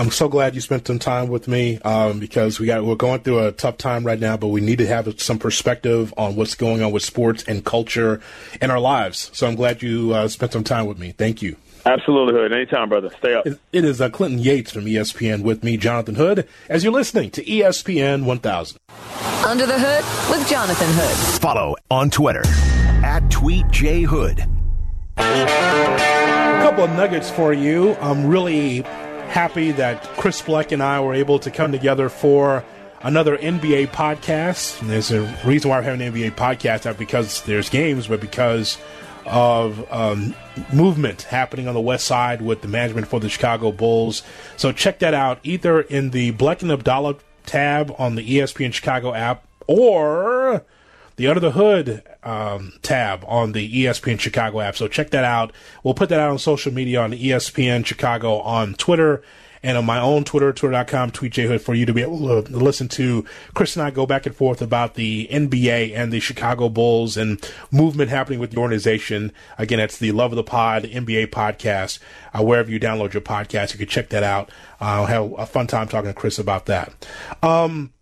I'm 0.00 0.12
so 0.12 0.28
glad 0.28 0.54
you 0.54 0.60
spent 0.60 0.86
some 0.86 1.00
time 1.00 1.28
with 1.28 1.48
me 1.48 1.78
um, 1.80 2.20
because 2.20 2.60
we 2.60 2.66
got 2.66 2.84
we're 2.84 2.94
going 2.94 3.20
through 3.20 3.46
a 3.46 3.50
tough 3.50 3.78
time 3.78 4.04
right 4.04 4.18
now, 4.18 4.36
but 4.36 4.46
we 4.46 4.60
need 4.60 4.78
to 4.78 4.86
have 4.86 5.20
some 5.20 5.40
perspective 5.40 6.14
on 6.16 6.36
what's 6.36 6.54
going 6.54 6.84
on 6.84 6.92
with 6.92 7.02
sports 7.02 7.42
and 7.48 7.64
culture 7.64 8.20
in 8.62 8.70
our 8.70 8.78
lives. 8.78 9.28
So 9.34 9.48
I'm 9.48 9.56
glad 9.56 9.82
you 9.82 10.14
uh, 10.14 10.28
spent 10.28 10.52
some 10.52 10.62
time 10.62 10.86
with 10.86 11.00
me. 11.00 11.10
Thank 11.10 11.42
you. 11.42 11.56
Absolutely, 11.88 12.34
Hood. 12.34 12.52
Anytime, 12.52 12.88
brother. 12.88 13.10
Stay 13.18 13.34
up. 13.34 13.46
It- 13.46 13.58
it 13.72 13.84
is 13.84 14.00
uh, 14.00 14.10
Clinton 14.10 14.38
Yates 14.40 14.70
from 14.70 14.84
ESPN 14.84 15.42
with 15.42 15.64
me, 15.64 15.76
Jonathan 15.76 16.16
Hood, 16.16 16.46
as 16.68 16.84
you're 16.84 16.92
listening 16.92 17.30
to 17.30 17.44
ESPN 17.44 18.24
1000. 18.24 18.78
Under 19.46 19.64
the 19.66 19.78
Hood 19.78 20.04
with 20.38 20.48
Jonathan 20.48 20.88
Hood. 20.90 21.40
Follow 21.40 21.76
on 21.90 22.10
Twitter 22.10 22.42
at 23.04 23.22
TweetJHood. 23.30 24.46
A 25.16 26.60
couple 26.62 26.84
of 26.84 26.90
nuggets 26.90 27.30
for 27.30 27.52
you. 27.52 27.94
I'm 27.96 28.26
really 28.26 28.82
happy 29.30 29.72
that 29.72 30.02
Chris 30.18 30.42
Bleck 30.42 30.72
and 30.72 30.82
I 30.82 31.00
were 31.00 31.14
able 31.14 31.38
to 31.40 31.50
come 31.50 31.72
together 31.72 32.08
for 32.08 32.64
another 33.02 33.36
NBA 33.38 33.88
podcast. 33.88 34.80
And 34.82 34.90
there's 34.90 35.10
a 35.10 35.22
reason 35.44 35.70
why 35.70 35.78
we're 35.78 35.82
having 35.84 36.02
an 36.06 36.12
NBA 36.12 36.32
podcast, 36.32 36.84
not 36.84 36.98
because 36.98 37.42
there's 37.42 37.70
games, 37.70 38.08
but 38.08 38.20
because 38.20 38.76
of 39.28 39.90
um, 39.92 40.34
movement 40.72 41.22
happening 41.22 41.68
on 41.68 41.74
the 41.74 41.80
west 41.80 42.06
side 42.06 42.42
with 42.42 42.62
the 42.62 42.68
management 42.68 43.08
for 43.08 43.20
the 43.20 43.28
Chicago 43.28 43.72
Bulls. 43.72 44.22
So 44.56 44.72
check 44.72 44.98
that 45.00 45.14
out 45.14 45.40
either 45.42 45.80
in 45.80 46.10
the 46.10 46.32
Bleck 46.32 46.62
and 46.62 46.70
Abdallah 46.70 47.16
tab 47.46 47.94
on 47.98 48.14
the 48.14 48.38
ESPN 48.38 48.72
Chicago 48.72 49.14
app 49.14 49.46
or 49.66 50.64
the 51.16 51.26
Under 51.26 51.40
the 51.40 51.52
Hood 51.52 52.02
um, 52.22 52.72
tab 52.82 53.24
on 53.26 53.52
the 53.52 53.84
ESPN 53.84 54.20
Chicago 54.20 54.60
app. 54.60 54.76
So 54.76 54.88
check 54.88 55.10
that 55.10 55.24
out. 55.24 55.52
We'll 55.82 55.94
put 55.94 56.08
that 56.10 56.20
out 56.20 56.30
on 56.30 56.38
social 56.38 56.72
media 56.72 57.00
on 57.00 57.12
ESPN 57.12 57.84
Chicago 57.84 58.38
on 58.40 58.74
Twitter 58.74 59.22
and 59.62 59.76
on 59.76 59.84
my 59.84 60.00
own 60.00 60.24
Twitter, 60.24 60.52
twitter.com, 60.52 61.10
tweetjhood, 61.10 61.60
for 61.60 61.74
you 61.74 61.86
to 61.86 61.92
be 61.92 62.02
able 62.02 62.42
to 62.42 62.52
listen 62.52 62.88
to 62.88 63.24
Chris 63.54 63.76
and 63.76 63.84
I 63.84 63.90
go 63.90 64.06
back 64.06 64.26
and 64.26 64.34
forth 64.34 64.62
about 64.62 64.94
the 64.94 65.28
NBA 65.30 65.94
and 65.94 66.12
the 66.12 66.20
Chicago 66.20 66.68
Bulls 66.68 67.16
and 67.16 67.44
movement 67.70 68.10
happening 68.10 68.38
with 68.38 68.52
the 68.52 68.58
organization. 68.58 69.32
Again, 69.58 69.80
it's 69.80 69.98
the 69.98 70.12
Love 70.12 70.32
of 70.32 70.36
the 70.36 70.44
Pod 70.44 70.84
NBA 70.84 71.28
podcast. 71.28 71.98
Uh, 72.32 72.42
wherever 72.42 72.70
you 72.70 72.78
download 72.78 73.12
your 73.12 73.22
podcast, 73.22 73.72
you 73.72 73.78
can 73.78 73.88
check 73.88 74.08
that 74.10 74.22
out. 74.22 74.50
I'll 74.80 75.06
have 75.06 75.32
a 75.38 75.46
fun 75.46 75.66
time 75.66 75.88
talking 75.88 76.10
to 76.10 76.14
Chris 76.14 76.38
about 76.38 76.66
that. 76.66 77.06
Um, 77.42 77.92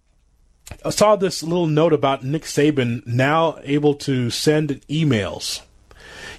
I 0.85 0.91
saw 0.91 1.17
this 1.17 1.43
little 1.43 1.67
note 1.67 1.93
about 1.93 2.25
Nick 2.25 2.43
Saban 2.43 3.07
now 3.07 3.59
able 3.63 3.95
to 3.95 4.31
send 4.31 4.87
emails. 4.89 5.63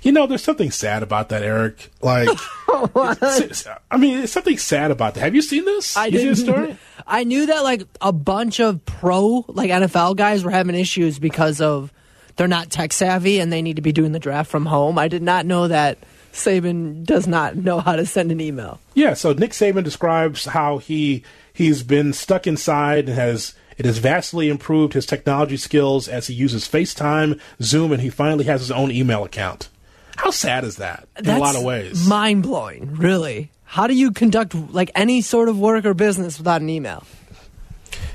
You 0.03 0.11
know, 0.11 0.27
there's 0.27 0.43
something 0.43 0.71
sad 0.71 1.03
about 1.03 1.29
that, 1.29 1.43
Eric. 1.43 1.91
Like, 2.01 2.29
I 2.69 3.97
mean, 3.97 4.17
there's 4.17 4.31
something 4.31 4.57
sad 4.57 4.91
about 4.91 5.15
that. 5.15 5.21
Have 5.21 5.35
you 5.35 5.41
seen 5.41 5.65
this? 5.65 5.97
I 5.97 6.05
you 6.07 6.19
didn't. 6.19 6.35
story? 6.35 6.77
I 7.07 7.23
knew 7.23 7.45
that 7.47 7.63
like 7.63 7.83
a 8.01 8.11
bunch 8.11 8.59
of 8.59 8.85
pro 8.85 9.45
like 9.47 9.69
NFL 9.71 10.15
guys 10.17 10.43
were 10.43 10.51
having 10.51 10.75
issues 10.75 11.19
because 11.19 11.61
of 11.61 11.91
they're 12.35 12.47
not 12.47 12.69
tech 12.69 12.93
savvy 12.93 13.39
and 13.39 13.51
they 13.51 13.61
need 13.61 13.77
to 13.77 13.81
be 13.81 13.91
doing 13.91 14.11
the 14.11 14.19
draft 14.19 14.49
from 14.49 14.65
home. 14.65 14.97
I 14.97 15.07
did 15.07 15.23
not 15.23 15.45
know 15.45 15.67
that 15.67 15.97
Saban 16.33 17.03
does 17.03 17.27
not 17.27 17.55
know 17.55 17.79
how 17.79 17.95
to 17.95 18.05
send 18.05 18.31
an 18.31 18.39
email. 18.39 18.79
Yeah. 18.93 19.13
So 19.13 19.33
Nick 19.33 19.51
Saban 19.51 19.83
describes 19.83 20.45
how 20.45 20.77
he 20.77 21.23
he's 21.53 21.83
been 21.83 22.13
stuck 22.13 22.45
inside 22.45 23.09
and 23.09 23.17
has 23.17 23.55
it 23.77 23.85
has 23.85 23.99
vastly 23.99 24.49
improved 24.49 24.93
his 24.93 25.05
technology 25.05 25.57
skills 25.57 26.07
as 26.07 26.27
he 26.27 26.33
uses 26.33 26.67
FaceTime, 26.67 27.39
Zoom, 27.61 27.91
and 27.91 28.01
he 28.01 28.09
finally 28.09 28.45
has 28.45 28.61
his 28.61 28.71
own 28.71 28.91
email 28.91 29.23
account. 29.23 29.69
How 30.17 30.31
sad 30.31 30.63
is 30.63 30.75
that? 30.77 31.07
In 31.17 31.29
a 31.29 31.39
lot 31.39 31.55
of 31.55 31.63
ways. 31.63 32.05
Mind 32.07 32.43
blowing, 32.43 32.95
really. 32.95 33.49
How 33.63 33.87
do 33.87 33.93
you 33.93 34.11
conduct 34.11 34.53
like 34.71 34.91
any 34.95 35.21
sort 35.21 35.47
of 35.49 35.57
work 35.59 35.85
or 35.85 35.93
business 35.93 36.37
without 36.37 36.61
an 36.61 36.69
email? 36.69 37.03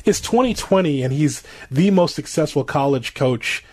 It's 0.05 0.21
2020, 0.21 1.03
and 1.03 1.13
he's 1.13 1.43
the 1.71 1.91
most 1.91 2.15
successful 2.15 2.65
college 2.65 3.15
coach, 3.15 3.65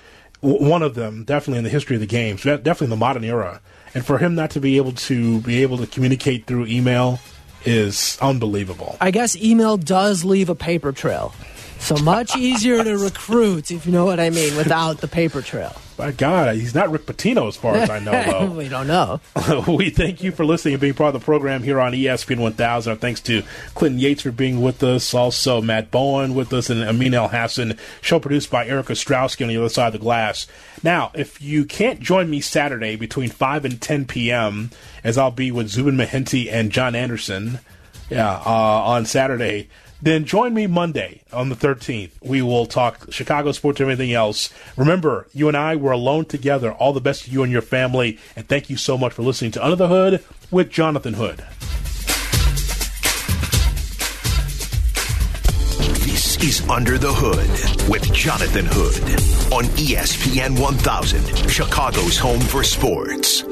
w- 0.42 0.64
one 0.70 0.84
of 0.84 0.94
them, 0.96 1.24
definitely 1.24 1.58
in 1.58 1.64
the 1.64 1.70
history 1.72 1.96
of 1.96 2.02
the 2.02 2.06
game, 2.08 2.38
so 2.38 2.56
definitely 2.58 2.86
in 2.86 2.92
the 2.92 2.96
modern 2.98 3.24
era. 3.24 3.62
and 3.96 4.06
for 4.06 4.20
him 4.20 4.36
not 4.36 4.52
to 4.52 4.60
be 4.60 4.78
able 4.78 4.92
to 4.92 5.40
be 5.42 5.64
able 5.64 5.78
to 5.80 5.88
communicate 5.88 6.46
through 6.46 6.68
email 6.68 7.20
is 7.66 8.18
unbelievable. 8.22 8.96
I 9.02 9.10
guess 9.12 9.36
email 9.38 9.78
does 9.78 10.24
leave 10.24 10.48
a 10.50 10.56
paper 10.56 10.92
trail. 10.92 11.34
So 11.80 11.96
much 11.98 12.36
easier 12.38 12.84
to 12.84 12.98
recruit, 12.98 13.72
if 13.72 13.86
you 13.86 13.92
know 13.92 14.06
what 14.06 14.20
I 14.20 14.30
mean, 14.30 14.56
without 14.56 15.00
the 15.00 15.08
paper 15.08 15.42
trail. 15.42 15.76
My 15.98 16.12
God, 16.12 16.56
he's 16.56 16.74
not 16.74 16.92
Rick 16.92 17.08
Pitino 17.08 17.48
as 17.48 17.58
far 17.58 17.76
as 17.76 17.90
I 17.90 18.00
know, 18.00 18.12
though. 18.12 18.46
we 18.58 18.70
don't 18.70 18.88
know. 18.88 19.20
we 19.68 19.90
thank 19.90 20.24
you 20.24 20.32
for 20.32 20.46
listening 20.46 20.76
and 20.76 20.82
being 20.82 20.94
part 20.94 21.14
of 21.14 21.20
the 21.20 21.26
program 21.26 21.62
here 21.62 21.80
on 21.80 21.92
ESPN 21.92 22.40
1000. 22.40 22.92
Our 22.92 22.98
thanks 22.98 23.20
to 23.22 23.44
Clinton 23.76 24.00
Yates 24.00 24.22
for 24.22 24.32
being 24.32 24.62
with 24.62 24.82
us, 24.82 25.14
also 25.14 25.62
Matt 25.62 25.92
Bowen 25.92 26.36
with 26.36 26.54
us, 26.54 26.70
and 26.70 26.82
Amin 26.84 27.12
Elhassan. 27.12 27.78
Show 28.02 28.20
produced 28.20 28.50
by 28.50 28.66
Erica 28.66 28.94
Strauski 28.94 29.42
on 29.42 29.50
the 29.50 29.58
other 29.58 29.68
side 29.68 29.88
of 29.88 29.94
the 29.94 30.00
glass. 30.00 30.48
Now, 30.84 31.12
if 31.16 31.42
you 31.42 31.66
can't 31.66 32.00
join 32.00 32.30
me 32.30 32.40
Saturday 32.40 32.96
between 32.96 33.30
5 33.30 33.66
and 33.66 33.82
10 33.82 34.06
p.m., 34.06 34.70
as 35.04 35.18
I'll 35.18 35.32
be 35.32 35.52
with 35.52 35.68
Zubin 35.68 35.98
Mehenti 35.98 36.50
and 36.52 36.72
John 36.72 36.96
Anderson 36.96 37.60
yeah, 38.10 38.42
uh, 38.46 38.50
on 38.86 39.06
Saturday, 39.06 39.70
then 40.02 40.26
join 40.26 40.54
me 40.54 40.68
Monday 40.68 41.22
on 41.34 41.50
the 41.50 41.56
13th. 41.56 42.12
We 42.22 42.42
will 42.42 42.66
talk 42.66 43.12
Chicago 43.12 43.52
sports 43.52 43.80
and 43.80 43.90
everything 43.90 44.14
else. 44.14 44.54
Remember, 44.78 45.28
you 45.34 45.48
and 45.48 45.58
I 45.58 45.76
were 45.76 45.92
alone 45.92 46.26
together. 46.26 46.72
All 46.72 46.94
the 46.94 47.02
best 47.02 47.26
to 47.26 47.32
you 47.32 47.44
and 47.44 47.52
your 47.52 47.62
family. 47.62 48.18
And 48.36 48.48
thank 48.48 48.70
you 48.70 48.78
so 48.78 48.98
much 48.98 49.14
for 49.14 49.24
listening 49.24 49.52
to 49.52 49.64
Under 49.64 49.76
the 49.76 49.88
Hood 49.88 50.24
with 50.52 50.70
Jonathan 50.70 51.16
Hood. 51.16 51.44
This 56.06 56.38
is 56.44 56.68
Under 56.70 56.98
the 56.98 57.12
Hood 57.12 57.90
with 57.90 58.14
Jonathan 58.14 58.66
Hood 58.70 59.04
on 59.52 59.66
ESPN 59.76 60.60
1000, 60.60 61.50
Chicago's 61.50 62.18
home 62.18 62.40
for 62.40 62.64
sports. 62.64 63.44